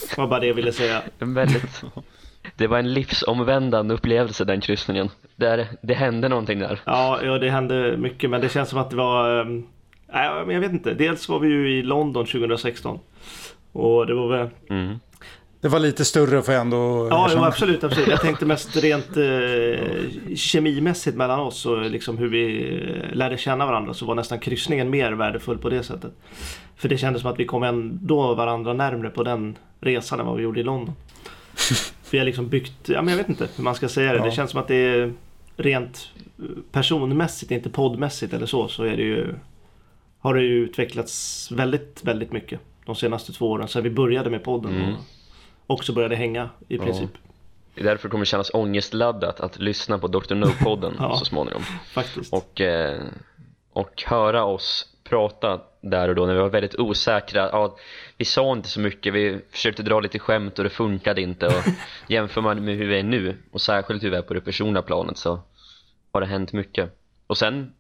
Det 0.10 0.18
var 0.18 0.28
bara 0.28 0.40
det 0.40 0.48
jag 0.48 0.54
ville 0.54 0.72
säga. 0.72 1.02
En 1.20 1.34
väldigt... 1.34 1.84
Det 2.56 2.68
var 2.68 2.80
en 2.80 2.94
livsomvändande 2.94 3.94
upplevelse 3.94 4.46
den 4.46 4.62
kryssningen. 4.62 5.10
Där, 5.36 5.68
det 5.82 5.94
hände 5.94 6.30
någonting 6.30 6.60
där. 6.60 6.80
Ja, 6.86 7.20
ja, 7.24 7.38
det 7.38 7.50
hände 7.50 7.98
mycket, 7.98 8.30
men 8.30 8.42
det 8.42 8.50
känns 8.50 8.70
som 8.70 8.80
att 8.80 8.90
det 8.90 8.96
var... 8.96 9.42
ehm, 9.42 9.64
Nej, 10.14 10.30
men 10.46 10.54
jag 10.56 10.62
vet 10.62 10.72
inte. 10.72 10.94
Dels 10.94 11.30
var 11.30 11.40
vi 11.40 11.48
ju 11.50 11.80
i 11.80 11.82
London 11.84 12.26
2016. 12.26 13.00
Och 13.72 14.08
det 14.08 14.14
var 14.14 14.28
väl... 14.28 14.50
Mm. 14.70 15.00
Det 15.62 15.68
var 15.68 15.80
lite 15.80 16.06
större 16.06 16.42
får 16.42 16.54
jag 16.54 16.62
ändå 16.62 17.08
Ja, 17.10 17.30
jo, 17.34 17.44
absolut, 17.44 17.84
absolut. 17.84 18.08
Jag 18.08 18.22
tänkte 18.22 18.46
mest 18.46 18.76
rent 18.76 19.18
eh, 19.18 20.36
kemimässigt 20.36 21.18
mellan 21.18 21.40
oss 21.40 21.66
och 21.66 21.82
liksom 21.82 22.18
hur 22.18 22.28
vi 22.28 22.74
eh, 22.74 23.16
lärde 23.16 23.38
känna 23.38 23.66
varandra 23.66 23.94
så 23.94 24.06
var 24.06 24.16
nästan 24.16 24.40
kryssningen 24.40 24.90
mer 24.90 25.12
värdefull 25.12 25.58
på 25.58 25.70
det 25.70 25.84
sättet. 25.84 26.12
För 26.76 26.90
det 26.90 26.98
kändes 26.98 27.22
som 27.22 27.32
att 27.32 27.40
vi 27.40 27.46
kom 27.46 27.64
ändå 27.64 28.34
varandra 28.34 28.74
närmre 28.74 29.10
på 29.10 29.24
den 29.24 29.58
resan 29.80 30.20
än 30.20 30.26
vad 30.26 30.38
vi 30.38 30.44
gjorde 30.44 30.60
i 30.60 30.64
London. 30.64 30.96
Vi 32.12 32.18
har 32.18 32.26
liksom 32.26 32.50
byggt, 32.50 32.90
ja 32.90 33.02
men 33.02 33.12
jag 33.12 33.18
vet 33.18 33.30
inte 33.30 33.48
hur 33.56 33.64
man 33.64 33.76
ska 33.76 33.90
säga 33.90 34.12
det. 34.12 34.18
Ja. 34.18 34.26
Det 34.26 34.32
känns 34.32 34.52
som 34.52 34.60
att 34.60 34.68
det 34.68 34.76
är 34.76 35.14
rent 35.56 36.10
personmässigt, 36.72 37.52
inte 37.52 37.70
poddmässigt 37.70 38.34
eller 38.34 38.46
så, 38.46 38.68
så 38.68 38.84
är 38.84 38.98
det 38.98 39.04
ju 39.04 39.36
har 40.20 40.36
det 40.36 40.42
ju 40.42 40.64
utvecklats 40.64 41.52
väldigt, 41.52 42.00
väldigt 42.04 42.32
mycket 42.32 42.60
de 42.86 42.96
senaste 42.96 43.34
två 43.34 43.52
åren 43.52 43.68
sedan 43.68 43.84
vi 43.84 43.90
började 43.90 44.30
med 44.30 44.44
podden 44.44 44.76
Mm. 44.76 44.94
Också 45.72 45.94
började 45.94 46.16
hänga 46.16 46.50
i 46.68 46.76
Ja. 46.78 46.84
princip. 46.84 47.10
Det 47.76 47.82
är 47.82 47.86
därför 47.86 48.08
det 48.08 48.12
kommer 48.12 48.26
kännas 48.26 48.52
ångestladdat 48.54 49.40
att 49.40 49.60
lyssna 49.60 49.98
på 49.98 50.08
Dr. 50.08 50.36
No-podden 50.36 50.94
Ja. 51.00 51.18
så 51.18 51.26
småningom. 51.26 51.62
Faktiskt. 51.94 52.34
Och, 52.34 52.62
eh, 52.62 53.02
och 53.74 54.04
höra 54.06 54.44
oss 54.46 54.88
prata 55.04 55.62
där 55.82 56.10
och 56.10 56.16
då 56.16 56.26
när 56.26 56.34
vi 56.34 56.40
var 56.40 56.50
väldigt 56.50 56.76
osäkra. 56.80 57.50
Ja, 57.52 57.78
vi 58.18 58.26
sa 58.26 58.52
inte 58.54 58.70
så 58.70 58.80
mycket, 58.80 59.14
vi 59.14 59.40
försökte 59.52 59.84
dra 59.84 60.00
lite 60.00 60.20
skämt 60.20 60.58
och 60.58 60.64
det 60.64 60.70
funkade 60.70 61.22
inte. 61.22 61.46
Och 61.48 61.64
jämför 62.08 62.42
man 62.42 62.66
med 62.66 62.76
hur 62.78 62.88
vi 62.88 63.00
är 63.00 63.04
nu 63.04 63.38
och 63.52 63.62
särskilt 63.62 64.04
hur 64.04 64.10
vi 64.10 64.16
är 64.18 64.22
på 64.22 64.34
det 64.34 64.42
personliga 64.42 64.82
planet 64.82 65.18
så 65.18 65.40
har 66.12 66.22
det 66.22 66.28
hänt 66.28 66.54
mycket. 66.54 66.98
Och 67.28 67.38
sen, 67.38 67.74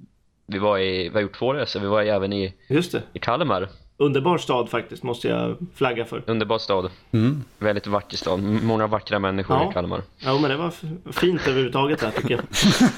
vi 0.45 0.57
var 0.57 0.77
i, 0.79 1.09
vi 1.09 1.13
har 1.13 1.21
gjort 1.21 1.37
två 1.37 1.53
resor, 1.53 1.79
vi 1.79 1.87
var 1.87 2.01
även 2.01 2.33
i, 2.33 2.53
Just 2.67 2.91
det. 2.91 3.01
i 3.13 3.19
Kalmar, 3.19 3.69
Underbar 4.01 4.37
stad 4.37 4.69
faktiskt, 4.69 5.03
måste 5.03 5.27
jag 5.27 5.57
flagga 5.75 6.05
för. 6.05 6.23
underbar 6.27 6.57
stad, 6.57 6.89
Mm. 7.11 7.43
väldigt 7.59 7.87
vacker 7.87 8.17
stad, 8.17 8.39
många 8.43 8.87
vackra 8.87 9.19
människor 9.19 9.57
Ja. 9.57 9.69
i 9.69 9.73
Kalmar. 9.73 10.01
Ja, 10.19 10.37
men 10.39 10.49
det 10.49 10.57
var 10.57 10.71
fint 11.11 11.41
överhuvudtaget 11.47 11.99
där 11.99 12.11
tycker 12.11 12.29
jag. 12.31 12.41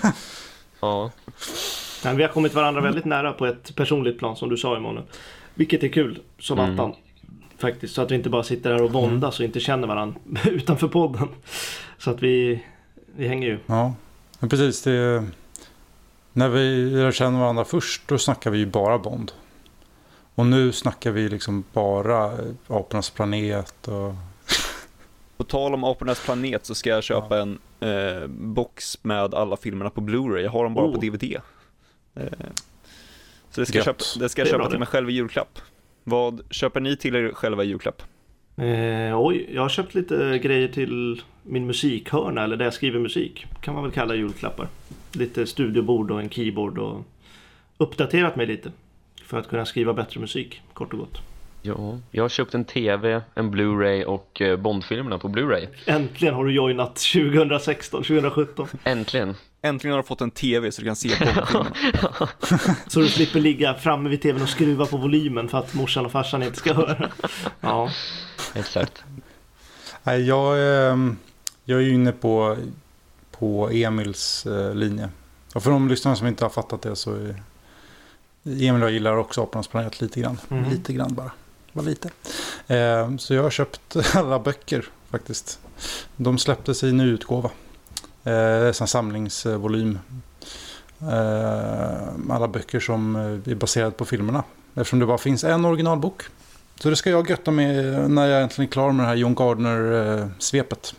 Ja, 0.80 1.12
Men 2.04 2.18
vi 2.18 2.24
har 2.24 2.30
kommit 2.30 2.54
varandra 2.54 2.82
väldigt 2.82 3.06
nära 3.06 3.32
på 3.34 3.46
ett 3.46 3.76
personligt 3.76 4.20
plan 4.20 4.36
som 4.36 4.50
du 4.50 4.58
sa 4.58 4.78
Emanuel. 4.78 5.04
Vilket 5.54 5.84
är 5.84 5.88
kul, 5.88 6.20
som 6.40 6.60
Mm. 6.60 6.74
attan. 6.74 6.94
Faktiskt, 7.58 7.94
så 7.96 8.02
att 8.02 8.12
vi 8.12 8.16
inte 8.16 8.30
bara 8.30 8.44
sitter 8.44 8.72
här 8.74 8.82
och 8.84 8.94
våndas 8.94 9.40
och 9.40 9.46
inte 9.46 9.60
känner 9.60 9.88
varandra 9.88 10.20
utanför 10.46 10.88
podden. 10.88 11.28
Så 11.98 12.12
att 12.12 12.24
vi, 12.24 12.64
vi 13.16 13.28
hänger 13.28 13.48
ju. 13.48 13.58
Ja, 13.66 13.94
men 14.40 14.50
precis. 14.50 14.82
Det, 14.84 15.26
när 16.34 16.50
vi 16.50 16.76
lär 16.90 17.12
känna 17.12 17.40
varandra 17.40 17.66
först, 17.66 18.08
då 18.08 18.18
snackar 18.18 18.52
vi 18.52 18.58
ju 18.58 18.66
bara 18.66 18.98
Bond. 19.00 19.32
Och 20.36 20.46
nu 20.46 20.72
snackar 20.72 21.12
vi 21.12 21.30
liksom 21.30 21.64
bara 21.74 22.26
eh, 22.26 22.40
Apornas 22.68 23.10
planet 23.10 23.88
och... 23.88 24.14
På 25.38 25.44
tal 25.44 25.74
om 25.74 25.84
Apornas 25.84 26.26
planet 26.26 26.66
så 26.66 26.76
ska 26.76 26.90
jag 26.90 27.04
köpa 27.04 27.40
en 27.42 27.60
eh, 27.80 28.28
box 28.28 29.04
med 29.04 29.34
alla 29.34 29.58
filmerna 29.58 29.90
på 29.90 30.02
Blu-ray. 30.02 30.40
Jag 30.40 30.52
har 30.52 30.64
dem 30.64 30.74
bara 30.74 30.86
Oh. 30.86 30.94
på 30.96 31.02
DVD. 31.02 31.24
Eh, 32.16 32.24
så 33.52 33.62
det 33.62 33.66
ska, 33.66 33.78
jag 33.78 33.86
köpa, 33.86 34.04
det 34.20 34.30
ska 34.30 34.42
jag 34.42 34.46
Det 34.46 34.50
köpa 34.50 34.58
bra 34.58 34.66
till 34.68 34.74
det. 34.76 34.80
mig 34.80 34.88
själv 34.88 35.10
i 35.10 35.14
julklapp. 35.14 35.60
Vad 36.04 36.42
köper 36.50 36.80
ni 36.80 36.98
till 36.98 37.16
er 37.16 37.32
själva 37.34 37.64
i 37.64 37.68
julklapp? 37.68 38.02
Eh, 38.58 39.20
oj, 39.22 39.50
jag 39.54 39.62
har 39.62 39.70
köpt 39.70 39.96
lite 39.96 40.40
grejer 40.44 40.68
till 40.68 41.22
min 41.44 41.66
musikhörna, 41.68 42.44
eller 42.44 42.58
där 42.58 42.66
jag 42.66 42.74
skriver 42.74 43.00
musik. 43.00 43.46
Kan 43.62 43.74
man 43.74 43.84
väl 43.84 43.92
kalla 43.92 44.16
julklappar. 44.16 44.68
Lite 45.14 45.46
studiobord 45.48 46.12
och 46.12 46.20
en 46.22 46.30
keyboard 46.30 46.78
och 46.78 47.02
uppdaterat 47.78 48.36
mig 48.36 48.46
lite. 48.48 48.72
För 49.26 49.38
att 49.40 49.48
kunna 49.50 49.66
skriva 49.66 49.94
bättre 49.94 50.20
musik, 50.20 50.62
kort 50.74 50.94
och 50.94 51.00
gott. 51.00 51.22
ja. 51.62 52.00
Jag 52.12 52.24
har 52.24 52.30
köpt 52.30 52.54
en 52.54 52.66
TV, 52.66 53.22
en 53.36 53.56
Blu-ray 53.56 54.04
och 54.04 54.42
eh, 54.42 54.58
Bondfilmerna 54.58 55.20
på 55.20 55.28
Blu-ray. 55.28 55.68
Äntligen 55.86 56.34
har 56.36 56.46
du 56.46 56.54
joinat 56.54 56.96
2016, 56.96 58.04
2017. 58.04 58.68
Äntligen! 58.84 59.36
Äntligen 59.62 59.92
har 59.92 60.02
du 60.02 60.08
fått 60.08 60.22
en 60.22 60.32
TV 60.32 60.72
så 60.72 60.82
du 60.82 60.86
kan 60.88 60.96
se 60.96 61.10
på 61.16 61.16
filmerna. 61.16 62.30
Så 62.88 63.00
du 63.00 63.08
slipper 63.08 63.40
ligga 63.40 63.74
framme 63.74 64.10
vid 64.10 64.22
tvn 64.22 64.42
och 64.42 64.50
skruva 64.50 64.86
på 64.86 64.98
volymen 64.98 65.50
för 65.50 65.58
att 65.58 65.74
morsan 65.74 66.06
och 66.06 66.12
farsan 66.12 66.44
inte 66.44 66.58
ska 66.58 66.74
höra. 66.74 67.10
Ja, 67.62 67.90
Exakt. 68.56 69.04
Nej, 70.04 70.28
jag, 70.28 70.54
eh, 70.58 70.98
jag 71.66 71.80
är 71.80 71.84
ju 71.84 71.94
inne 71.94 72.12
på, 72.12 72.58
på 73.40 73.70
Emils 73.70 74.46
eh, 74.46 74.76
linje. 74.76 75.10
Och 75.56 75.64
för 75.64 75.72
de 75.72 75.88
lyssnare 75.88 76.16
som 76.16 76.28
inte 76.28 76.46
har 76.46 76.50
fattat 76.50 76.82
det 76.82 76.96
så 76.96 77.14
är 77.16 77.44
Emil 78.44 78.74
och 78.74 78.80
jag 78.90 78.92
gillar 78.92 79.18
också 79.18 79.44
Apornas 79.44 79.68
planet 79.68 80.02
lite 80.02 80.20
grann. 80.20 80.40
Mhm. 80.48 80.70
Lite 80.70 80.94
grann 80.94 81.14
bara. 81.14 81.32
Bara 81.74 81.82
lite. 81.86 82.10
Eh, 82.68 83.16
så 83.18 83.34
jag 83.34 83.44
har 83.44 83.50
köpt 83.50 83.96
alla 84.16 84.40
böcker 84.40 84.86
faktiskt. 85.10 85.60
De 86.16 86.38
släpptes 86.38 86.84
i 86.84 86.92
nyutgåva. 86.92 87.50
Eh, 88.24 88.34
en 88.68 88.74
sån 88.74 88.88
samlingsvolym. 88.88 90.00
Eh, 91.02 92.08
alla 92.30 92.48
böcker 92.48 92.80
som 92.80 93.16
eh, 93.16 93.52
är 93.52 93.56
baserade 93.56 93.92
på 93.92 94.06
filmerna. 94.06 94.44
Eftersom 94.76 95.00
det 95.00 95.06
bara 95.06 95.18
finns 95.18 95.44
en 95.44 95.66
originalbok. 95.66 96.24
Så 96.80 96.90
det 96.90 96.96
ska 96.96 97.10
jag 97.10 97.30
götta 97.30 97.52
med 97.52 98.12
när 98.12 98.28
jag 98.28 98.42
äntligen 98.44 98.70
är 98.70 98.72
klar 98.72 98.92
med 98.92 99.06
det 99.06 99.08
här 99.10 99.16
John 99.16 99.36
Gardner-svepet. 99.36 100.96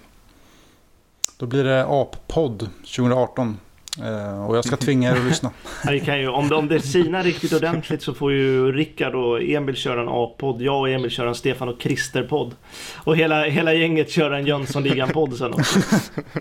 Då 1.36 1.46
blir 1.46 1.64
det 1.64 1.84
Ap-podd 1.84 2.68
2018. 2.96 3.58
Eh, 4.02 4.46
och 4.46 4.56
jag 4.56 4.64
ska 4.64 4.76
tvinga 4.76 5.10
er 5.10 5.16
att 5.16 5.24
lyssna. 5.24 5.50
kan 6.04 6.20
ju, 6.20 6.28
om, 6.28 6.48
det, 6.48 6.54
om 6.54 6.68
det 6.68 6.80
sinar 6.80 7.22
riktigt 7.22 7.52
ordentligt 7.52 8.02
så 8.02 8.14
får 8.14 8.32
ju 8.32 8.72
Rickard 8.72 9.14
och 9.14 9.42
Emil 9.42 9.76
köra 9.76 10.00
en 10.00 10.08
A-podd. 10.08 10.62
Jag 10.62 10.80
och 10.80 10.88
Emil 10.88 11.10
köra 11.10 11.28
en 11.28 11.34
Stefan 11.34 11.68
och 11.68 11.82
Christer-podd. 11.82 12.54
Och 12.96 13.16
hela, 13.16 13.44
hela 13.44 13.74
gänget 13.74 14.10
kör 14.10 14.30
en 14.30 14.46
Jönssonligan-podd 14.46 15.36
sen 15.36 15.54
också. 15.54 15.80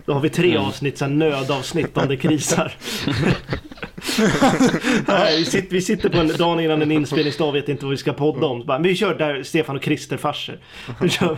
Då 0.05 0.13
har 0.13 0.19
vi 0.19 0.29
tre 0.29 0.57
avsnitt, 0.57 0.97
sen 0.97 1.19
nödavsnitt 1.19 1.97
om 1.97 2.07
det 2.07 2.17
krisar. 2.17 2.73
Nej, 5.07 5.45
vi, 5.69 5.81
sitter, 5.81 6.09
på 6.09 6.17
en 6.17 6.27
dag 6.27 6.61
innan 6.61 6.81
en 6.81 6.91
inspelningsdag 6.91 7.51
vet 7.51 7.69
inte 7.69 7.85
vad 7.85 7.91
vi 7.91 7.97
ska 7.97 8.13
podda 8.13 8.47
om. 8.47 8.65
Bara, 8.65 8.79
men 8.79 8.87
vi 8.89 8.95
kör 8.95 9.15
där 9.15 9.43
Stefan 9.43 9.75
och 9.75 9.83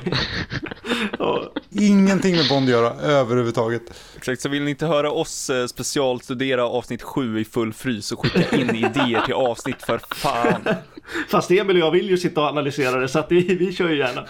vi. 0.03 0.11
Ja, 1.19 1.51
Ingenting 1.69 2.35
med 2.35 2.47
Bond 2.49 2.65
att 2.65 2.71
göra 2.71 2.93
överhuvudtaget. 3.01 3.81
Exakt, 4.17 4.41
så 4.41 4.49
vill 4.49 4.63
ni 4.63 4.71
inte 4.71 4.85
höra 4.85 5.11
oss 5.11 5.49
eh, 5.49 5.67
specialstudera 5.67 6.65
avsnitt 6.65 7.01
7 7.01 7.39
i 7.39 7.45
full 7.45 7.73
frys 7.73 8.11
och 8.11 8.19
skicka 8.19 8.57
in 8.57 8.75
idéer 8.75 9.21
till 9.21 9.33
avsnitt 9.33 9.83
för 9.83 10.01
fan. 10.15 10.75
Fast 11.29 11.51
Emil 11.51 11.75
och 11.75 11.87
jag 11.87 11.91
vill 11.91 12.09
ju 12.09 12.17
sitta 12.17 12.41
och 12.41 12.47
analysera 12.47 12.99
det 12.99 13.07
så 13.07 13.19
att 13.19 13.31
vi, 13.31 13.55
vi 13.55 13.73
kör 13.73 13.89
ju 13.89 13.97
gärna. 13.97 14.25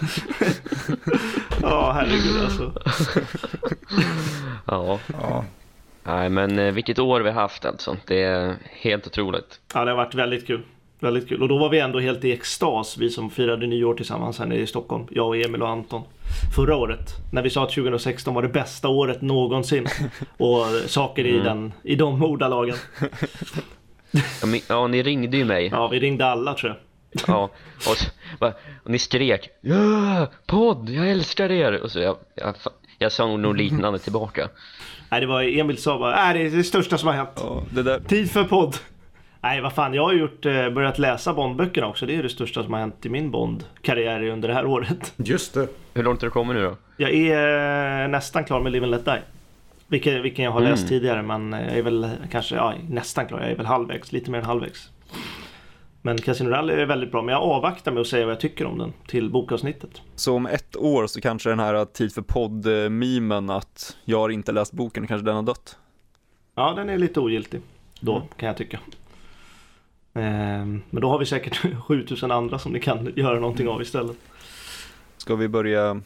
Ja, 1.62 1.92
herregud 1.92 2.42
alltså. 2.44 2.72
Ja, 4.66 5.00
Ja. 5.12 5.44
Nej 6.06 6.28
men 6.28 6.58
eh, 6.58 6.72
vilket 6.74 6.98
år 6.98 7.20
vi 7.20 7.30
har 7.30 7.40
haft 7.40 7.64
alltså. 7.64 7.96
Det 8.06 8.22
är 8.22 8.54
helt 8.70 9.06
otroligt. 9.06 9.60
Ja, 9.74 9.84
det 9.84 9.90
har 9.90 9.96
varit 9.96 10.14
väldigt 10.14 10.46
kul. 10.46 10.62
Väldigt 11.00 11.28
kul. 11.28 11.42
Och 11.42 11.48
då 11.48 11.58
var 11.58 11.68
vi 11.68 11.78
ändå 11.80 11.98
helt 12.00 12.24
i 12.24 12.32
extas, 12.32 12.96
vi 12.98 13.10
som 13.10 13.30
firade 13.30 13.66
nyår 13.66 13.94
tillsammans 13.94 14.38
här 14.38 14.46
nere 14.46 14.58
i 14.60 14.66
Stockholm. 14.66 15.06
Jag 15.10 15.26
och 15.26 15.36
Emil 15.36 15.62
och 15.62 15.68
Anton. 15.68 16.02
Förra 16.56 16.76
året. 16.76 17.10
När 17.32 17.42
vi 17.42 17.50
sa 17.50 17.62
att 17.64 17.70
2016 17.72 18.34
var 18.34 18.42
det 18.42 18.48
bästa 18.48 18.88
året 18.88 19.22
någonsin. 19.22 19.86
Och 20.36 20.66
saker 20.86 21.26
i, 21.26 21.38
den, 21.38 21.72
i 21.82 21.94
de 21.96 22.22
ordalagen. 22.22 22.76
Ja, 24.40 24.46
men- 24.46 24.60
Ja, 24.68 24.86
ni 24.86 25.02
ringde 25.02 25.36
ju 25.36 25.44
mig. 25.44 25.68
Ja, 25.72 25.88
vi 25.88 26.00
ringde 26.00 26.26
alla 26.26 26.54
tror 26.54 26.72
jag. 26.72 26.80
Ja, 27.26 27.42
och, 27.76 27.92
s- 27.92 28.10
va- 28.40 28.52
och 28.84 28.90
ni 28.90 28.98
skrek 28.98 29.48
Ja, 29.60 30.26
podd, 30.46 30.90
jag 30.90 31.10
älskar 31.10 31.50
er! 31.52 31.82
Och 31.82 31.90
så 31.90 31.98
jag, 32.00 32.16
jag, 32.34 32.54
jag 32.98 33.12
sa 33.12 33.36
nog 33.36 33.56
liknande 33.56 33.98
tillbaka. 33.98 34.48
Nej, 35.10 35.20
det 35.20 35.26
var 35.26 35.42
Emil 35.42 35.78
sa 35.78 35.98
bara, 35.98 36.16
nej 36.16 36.34
det 36.34 36.46
är 36.52 36.56
det 36.56 36.64
största 36.64 36.98
som 36.98 37.06
har 37.08 37.14
hänt. 37.14 37.30
Ja, 37.36 37.62
det 37.70 37.82
där. 37.82 38.00
Tid 38.00 38.30
för 38.30 38.44
podd. 38.44 38.76
Nej, 39.40 39.60
vad 39.60 39.72
fan, 39.72 39.94
jag 39.94 40.04
har 40.04 40.12
gjort, 40.12 40.46
eh, 40.46 40.70
börjat 40.70 40.98
läsa 40.98 41.34
Bondböckerna 41.34 41.86
också. 41.86 42.06
Det 42.06 42.16
är 42.16 42.22
det 42.22 42.28
största 42.28 42.62
som 42.62 42.72
har 42.72 42.80
hänt 42.80 43.06
i 43.06 43.08
min 43.08 43.30
Bond-karriär 43.30 44.22
under 44.22 44.48
det 44.48 44.54
här 44.54 44.66
året. 44.66 45.12
Just 45.16 45.54
det. 45.54 45.68
Hur 45.94 46.02
långt 46.02 46.20
har 46.22 46.26
du 46.26 46.30
kommit 46.32 46.56
nu 46.56 46.62
då? 46.62 46.76
Jag 46.96 47.10
är 47.14 48.02
eh, 48.04 48.08
nästan 48.08 48.44
klar 48.44 48.60
med 48.60 48.72
Live 48.72 48.84
and 48.84 48.90
Let 48.90 49.04
Die. 49.04 49.20
Vilken, 49.88 50.22
vilken 50.22 50.44
jag 50.44 50.52
har 50.52 50.60
Mm. 50.60 50.70
läst 50.70 50.88
tidigare, 50.88 51.22
men 51.22 51.52
jag 51.52 51.78
är 51.78 51.82
väl 51.82 52.10
kanske 52.30 52.54
ja, 52.54 52.74
nästan 52.88 53.26
klar. 53.26 53.40
Jag 53.40 53.50
är 53.50 53.56
väl 53.56 53.66
halvvägs, 53.66 54.12
lite 54.12 54.30
mer 54.30 54.38
än 54.38 54.44
halvvägs. 54.44 54.90
Men 56.06 56.18
Casino 56.18 56.48
Rally 56.50 56.72
är 56.74 56.86
väldigt 56.86 57.10
bra, 57.12 57.22
men 57.22 57.32
jag 57.32 57.42
avvaktar 57.42 57.92
med 57.92 58.00
att 58.00 58.06
säga 58.06 58.26
vad 58.26 58.32
jag 58.34 58.40
tycker 58.40 58.64
om 58.66 58.78
den 58.78 58.92
till 59.06 59.30
bokavsnittet. 59.30 60.02
Så 60.14 60.34
om 60.36 60.46
ett 60.46 60.76
år 60.76 61.06
så 61.06 61.20
kanske 61.20 61.48
den 61.50 61.58
här 61.58 61.84
tid 61.84 62.12
för 62.14 62.22
podd-memen 62.22 63.50
att 63.50 63.96
jag 64.04 64.18
har 64.18 64.28
inte 64.28 64.52
läst 64.52 64.72
boken, 64.72 65.06
kanske 65.06 65.24
den 65.24 65.34
har 65.36 65.42
dött. 65.42 65.78
Ja, 66.54 66.72
den 66.76 66.88
är 66.88 66.98
lite 66.98 67.20
ogiltig 67.20 67.60
då, 68.00 68.16
Mm. 68.16 68.28
kan 68.36 68.46
jag 68.46 68.56
tycka. 68.56 68.80
Ehm, 70.14 70.82
Men 70.90 71.00
då 71.00 71.08
har 71.08 71.18
vi 71.18 71.26
säkert 71.26 71.60
7000 71.86 72.30
andra 72.30 72.58
som 72.58 72.72
ni 72.72 72.80
kan 72.80 73.12
göra 73.16 73.40
någonting 73.40 73.68
av 73.68 73.82
istället. 73.82 74.16
Ska 75.16 75.36
vi 75.36 75.48
börja 75.48 76.00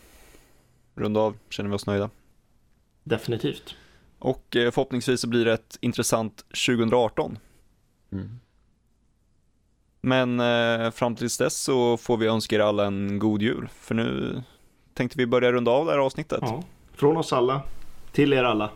runda 0.94 1.20
av? 1.20 1.36
Känner 1.50 1.70
vi 1.70 1.76
oss 1.76 1.86
nöjda? 1.86 2.10
Definitivt. 3.04 3.74
Och 4.18 4.56
eh, 4.56 4.70
förhoppningsvis 4.70 5.20
så 5.20 5.28
blir 5.28 5.44
det 5.44 5.52
ett 5.52 5.78
intressant 5.80 6.44
2018. 6.66 7.38
Mm. 8.12 8.40
Men 10.00 10.40
eh, 10.40 10.90
fram 10.90 11.16
tills 11.16 11.38
dess 11.38 11.56
så 11.56 11.96
får 11.96 12.16
vi 12.16 12.26
önska 12.26 12.56
er 12.56 12.60
alla 12.60 12.86
en 12.86 13.18
god 13.18 13.42
jul. 13.42 13.68
För 13.80 13.94
nu 13.94 14.42
tänkte 14.94 15.18
vi 15.18 15.26
börja 15.26 15.52
runda 15.52 15.70
av 15.70 15.86
det 15.86 15.92
här 15.92 15.98
avsnittet. 15.98 16.38
Ja. 16.42 16.62
Från 16.94 17.16
oss 17.16 17.32
alla, 17.32 17.62
till 18.12 18.32
er 18.32 18.44
alla. 18.44 18.70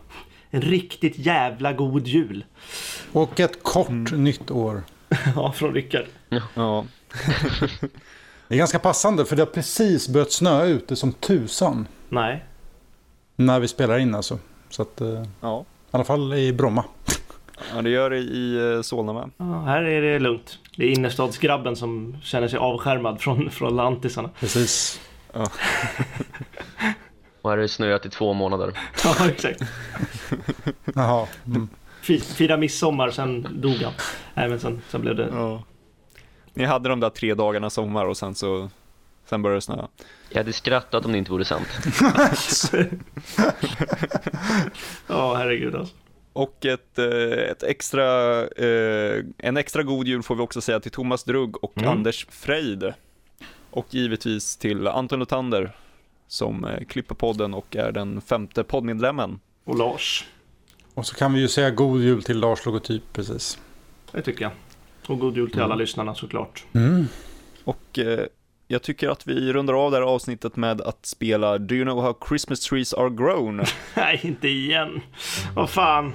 En 0.49 0.61
riktigt 0.61 1.17
jävla 1.17 1.73
god 1.73 2.07
jul. 2.07 2.45
Och 3.11 3.39
ett 3.39 3.63
kort 3.63 4.11
nytt 4.11 4.51
år. 4.51 4.83
Ja, 5.35 5.51
från 5.51 5.73
Rickard. 5.73 6.05
Ja. 6.53 6.85
Det 8.47 8.55
är 8.55 8.57
ganska 8.57 8.79
passande 8.79 9.25
för 9.25 9.35
det 9.35 9.41
har 9.41 9.47
precis 9.47 10.09
börjat 10.09 10.31
snöa 10.31 10.65
ute 10.65 10.95
som 10.95 11.11
tusan. 11.13 11.87
Nej, 12.09 12.43
När 13.35 13.59
vi 13.59 13.67
spelar 13.67 13.97
in 13.97 14.15
alltså. 14.15 14.39
Så 14.69 14.81
att, 14.81 15.01
eh, 15.01 15.07
i 15.07 15.25
Ja. 15.41 15.65
alla 15.91 16.03
fall 16.03 16.33
i 16.33 16.53
Bromma. 16.53 16.83
Ja, 17.75 17.81
det 17.81 17.89
gör 17.89 18.09
det 18.09 18.17
i 18.17 18.73
eh, 18.75 18.81
Solna 18.81 19.13
med. 19.13 19.31
ja, 19.37 19.61
här 19.61 19.83
är 19.83 20.01
det 20.01 20.19
lugnt. 20.19 20.59
Det 20.77 20.85
är 20.85 20.89
innerstadsgrabben 20.89 21.75
som 21.75 22.17
känner 22.23 22.47
sig 22.47 22.59
avskärmad 22.59 23.21
från, 23.21 23.49
från 23.49 23.75
lantisarna. 23.75 24.29
Precis. 24.39 25.01
Och 27.41 27.49
här 27.51 27.57
har 27.57 27.57
det 27.57 27.67
snöat 27.67 28.05
i 28.05 28.09
två 28.09 28.33
månader. 28.33 28.73
Ja, 29.03 29.29
exakt. 29.29 29.61
Jaha. 30.95 31.27
Mm. 31.47 31.69
Fi- 32.01 32.19
Fira 32.19 32.57
midsommar, 32.57 33.11
sen 33.11 33.47
dog 33.61 33.73
han. 33.75 33.93
Nej, 34.33 34.49
men 34.49 34.59
sen, 34.59 34.81
sen 34.89 35.01
blev 35.01 35.15
det... 35.15 35.29
Ja. 35.33 35.63
Ni 36.53 36.65
hade 36.65 36.89
de 36.89 36.99
där 36.99 37.09
tre 37.09 37.33
dagarna 37.33 37.69
sommar 37.69 38.05
och 38.05 38.17
sen 38.17 38.35
så 38.35 38.69
sen 39.29 39.41
började 39.41 39.57
det 39.57 39.61
snöa. 39.61 39.87
Jag 40.29 40.37
hade 40.37 40.53
skrattat 40.53 41.05
om 41.05 41.11
det 41.11 41.17
inte 41.17 41.31
vore 41.31 41.45
sant. 41.45 41.67
Ja, 45.07 45.35
herregud 45.35 45.75
alltså. 45.75 45.95
Och 46.35 46.65
ett, 46.65 46.99
eh, 46.99 47.51
ett 47.51 47.63
extra, 47.63 48.41
eh, 48.47 49.23
en 49.37 49.57
extra 49.57 49.83
god 49.83 50.07
jul 50.07 50.23
får 50.23 50.35
vi 50.35 50.41
också 50.41 50.61
säga 50.61 50.79
till 50.79 50.91
Thomas 50.91 51.23
Drugg 51.23 51.63
och 51.63 51.77
Mm. 51.77 51.89
Anders 51.89 52.27
Freid. 52.29 52.93
Och 53.71 53.85
givetvis 53.89 54.57
till 54.57 54.87
Anton 54.87 55.19
Luthander 55.19 55.75
som 56.27 56.65
eh, 56.65 56.85
klipper 56.85 57.15
podden 57.15 57.53
och 57.53 57.75
är 57.75 57.91
den 57.91 58.21
femte 58.21 58.63
poddmedlemmen. 58.63 59.39
Och 59.63 59.77
Lars. 59.77 60.25
Och 60.93 61.05
så 61.07 61.15
kan 61.15 61.33
vi 61.33 61.39
ju 61.39 61.47
säga 61.47 61.69
god 61.69 62.01
jul 62.01 62.23
till 62.23 62.39
Lars 62.39 62.65
Logotyp 62.65 63.03
precis. 63.13 63.59
Det 64.11 64.21
tycker 64.21 64.41
jag. 64.41 64.51
Och 65.07 65.19
god 65.19 65.37
jul 65.37 65.51
till 65.51 65.61
alla 65.61 65.75
lyssnarna 65.75 66.15
såklart. 66.15 66.65
Mm. 66.73 67.07
Och 67.63 67.99
eh, 67.99 68.25
jag 68.67 68.81
tycker 68.81 69.09
att 69.09 69.27
vi 69.27 69.53
rundar 69.53 69.73
av 69.73 69.91
det 69.91 69.97
här 69.97 70.03
avsnittet 70.03 70.55
med 70.55 70.81
att 70.81 71.05
spela 71.05 71.57
Do 71.57 71.75
you 71.75 71.85
know 71.85 72.01
how 72.01 72.17
Christmas 72.27 72.59
trees 72.59 72.93
are 72.93 73.09
grown? 73.09 73.63
Nej, 73.95 74.19
inte 74.23 74.47
igen. 74.47 75.01
Vad 75.55 75.69
fan. 75.69 76.13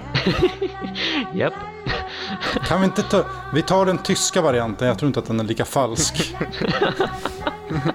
Japp. 1.35 1.53
Kan 2.67 2.79
vi 2.81 2.85
inte 2.85 3.03
ta... 3.03 3.23
Vi 3.53 3.61
tar 3.61 3.85
den 3.85 3.97
tyska 3.97 4.41
varianten. 4.41 4.87
Jag 4.87 4.99
tror 4.99 5.07
inte 5.07 5.19
att 5.19 5.25
den 5.25 5.39
är 5.39 5.43
lika 5.43 5.65
falsk. 5.65 6.35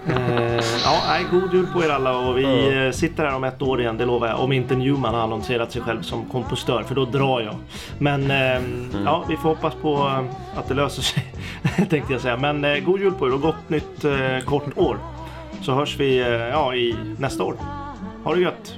Eh, 0.09 0.65
ja, 0.85 1.03
nej, 1.09 1.27
god 1.31 1.55
jul 1.55 1.67
på 1.67 1.85
er 1.85 1.91
alla 1.91 2.19
och 2.19 2.39
vi 2.39 2.45
eh, 2.87 2.93
sitter 2.93 3.25
här 3.25 3.35
om 3.35 3.45
ett 3.45 3.63
år 3.63 3.81
igen, 3.81 3.97
det 3.97 4.05
lovar 4.05 4.29
jag. 4.29 4.41
Om 4.41 4.53
inte 4.53 4.77
Newman 4.77 5.15
har 5.15 5.21
annonserat 5.21 5.73
sig 5.73 5.83
själv 5.83 6.03
som 6.03 6.25
kompostör, 6.25 6.83
för 6.83 6.95
då 6.95 7.05
drar 7.05 7.41
jag. 7.41 7.55
Men 7.99 8.31
eh, 8.31 8.63
ja, 9.05 9.25
vi 9.29 9.37
får 9.37 9.49
hoppas 9.49 9.75
på 9.75 9.95
eh, 9.97 10.59
att 10.59 10.69
det 10.69 10.75
löser 10.75 11.03
sig, 11.03 11.33
tänkte 11.91 12.13
jag 12.13 12.21
säga. 12.21 12.37
Men 12.37 12.65
eh, 12.65 12.79
god 12.79 13.01
jul 13.01 13.13
på 13.13 13.27
er 13.27 13.35
och 13.35 13.41
gott 13.41 13.69
nytt 13.69 14.05
eh, 14.05 14.39
kort 14.45 14.79
år. 14.79 14.99
Så 15.63 15.73
hörs 15.73 15.97
vi 16.01 16.19
ja, 16.53 16.75
i 16.75 16.97
nästa 17.19 17.45
år. 17.45 17.57
Ha 18.25 18.35
det 18.35 18.41
gött! 18.41 18.75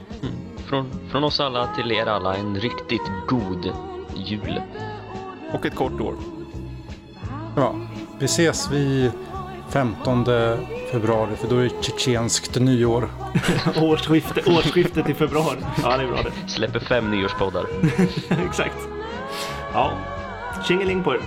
Från, 0.68 0.90
från 1.10 1.24
oss 1.24 1.40
alla 1.40 1.66
till 1.66 1.92
er 1.92 2.06
alla 2.06 2.36
en 2.36 2.56
riktigt 2.56 3.10
god 3.28 3.72
jul. 4.16 4.60
Och 5.52 5.66
ett 5.66 5.74
kort 5.74 6.00
år. 6.00 6.14
Ja. 7.56 7.74
Vi 8.18 8.24
ses 8.24 8.70
vid 8.70 9.10
15 9.68 10.24
februari 10.92 11.36
för 11.36 11.48
då 11.48 11.56
är 11.56 11.62
det 11.62 11.82
tjetjenskt 11.82 12.60
nyår. 12.60 13.08
Årsskifte, 13.82 14.42
årsskiftet 14.46 15.08
i 15.08 15.14
februari. 15.14 15.58
Ja, 15.82 15.96
det 15.96 16.02
är 16.02 16.08
bra 16.08 16.22
det. 16.22 16.50
Släpper 16.50 16.80
fem 16.80 17.10
nyårspoddar. 17.10 17.66
Exakt. 18.48 18.88
Ja, 19.72 19.92
tjingeling 20.68 21.02
på 21.02 21.14
er. 21.14 21.20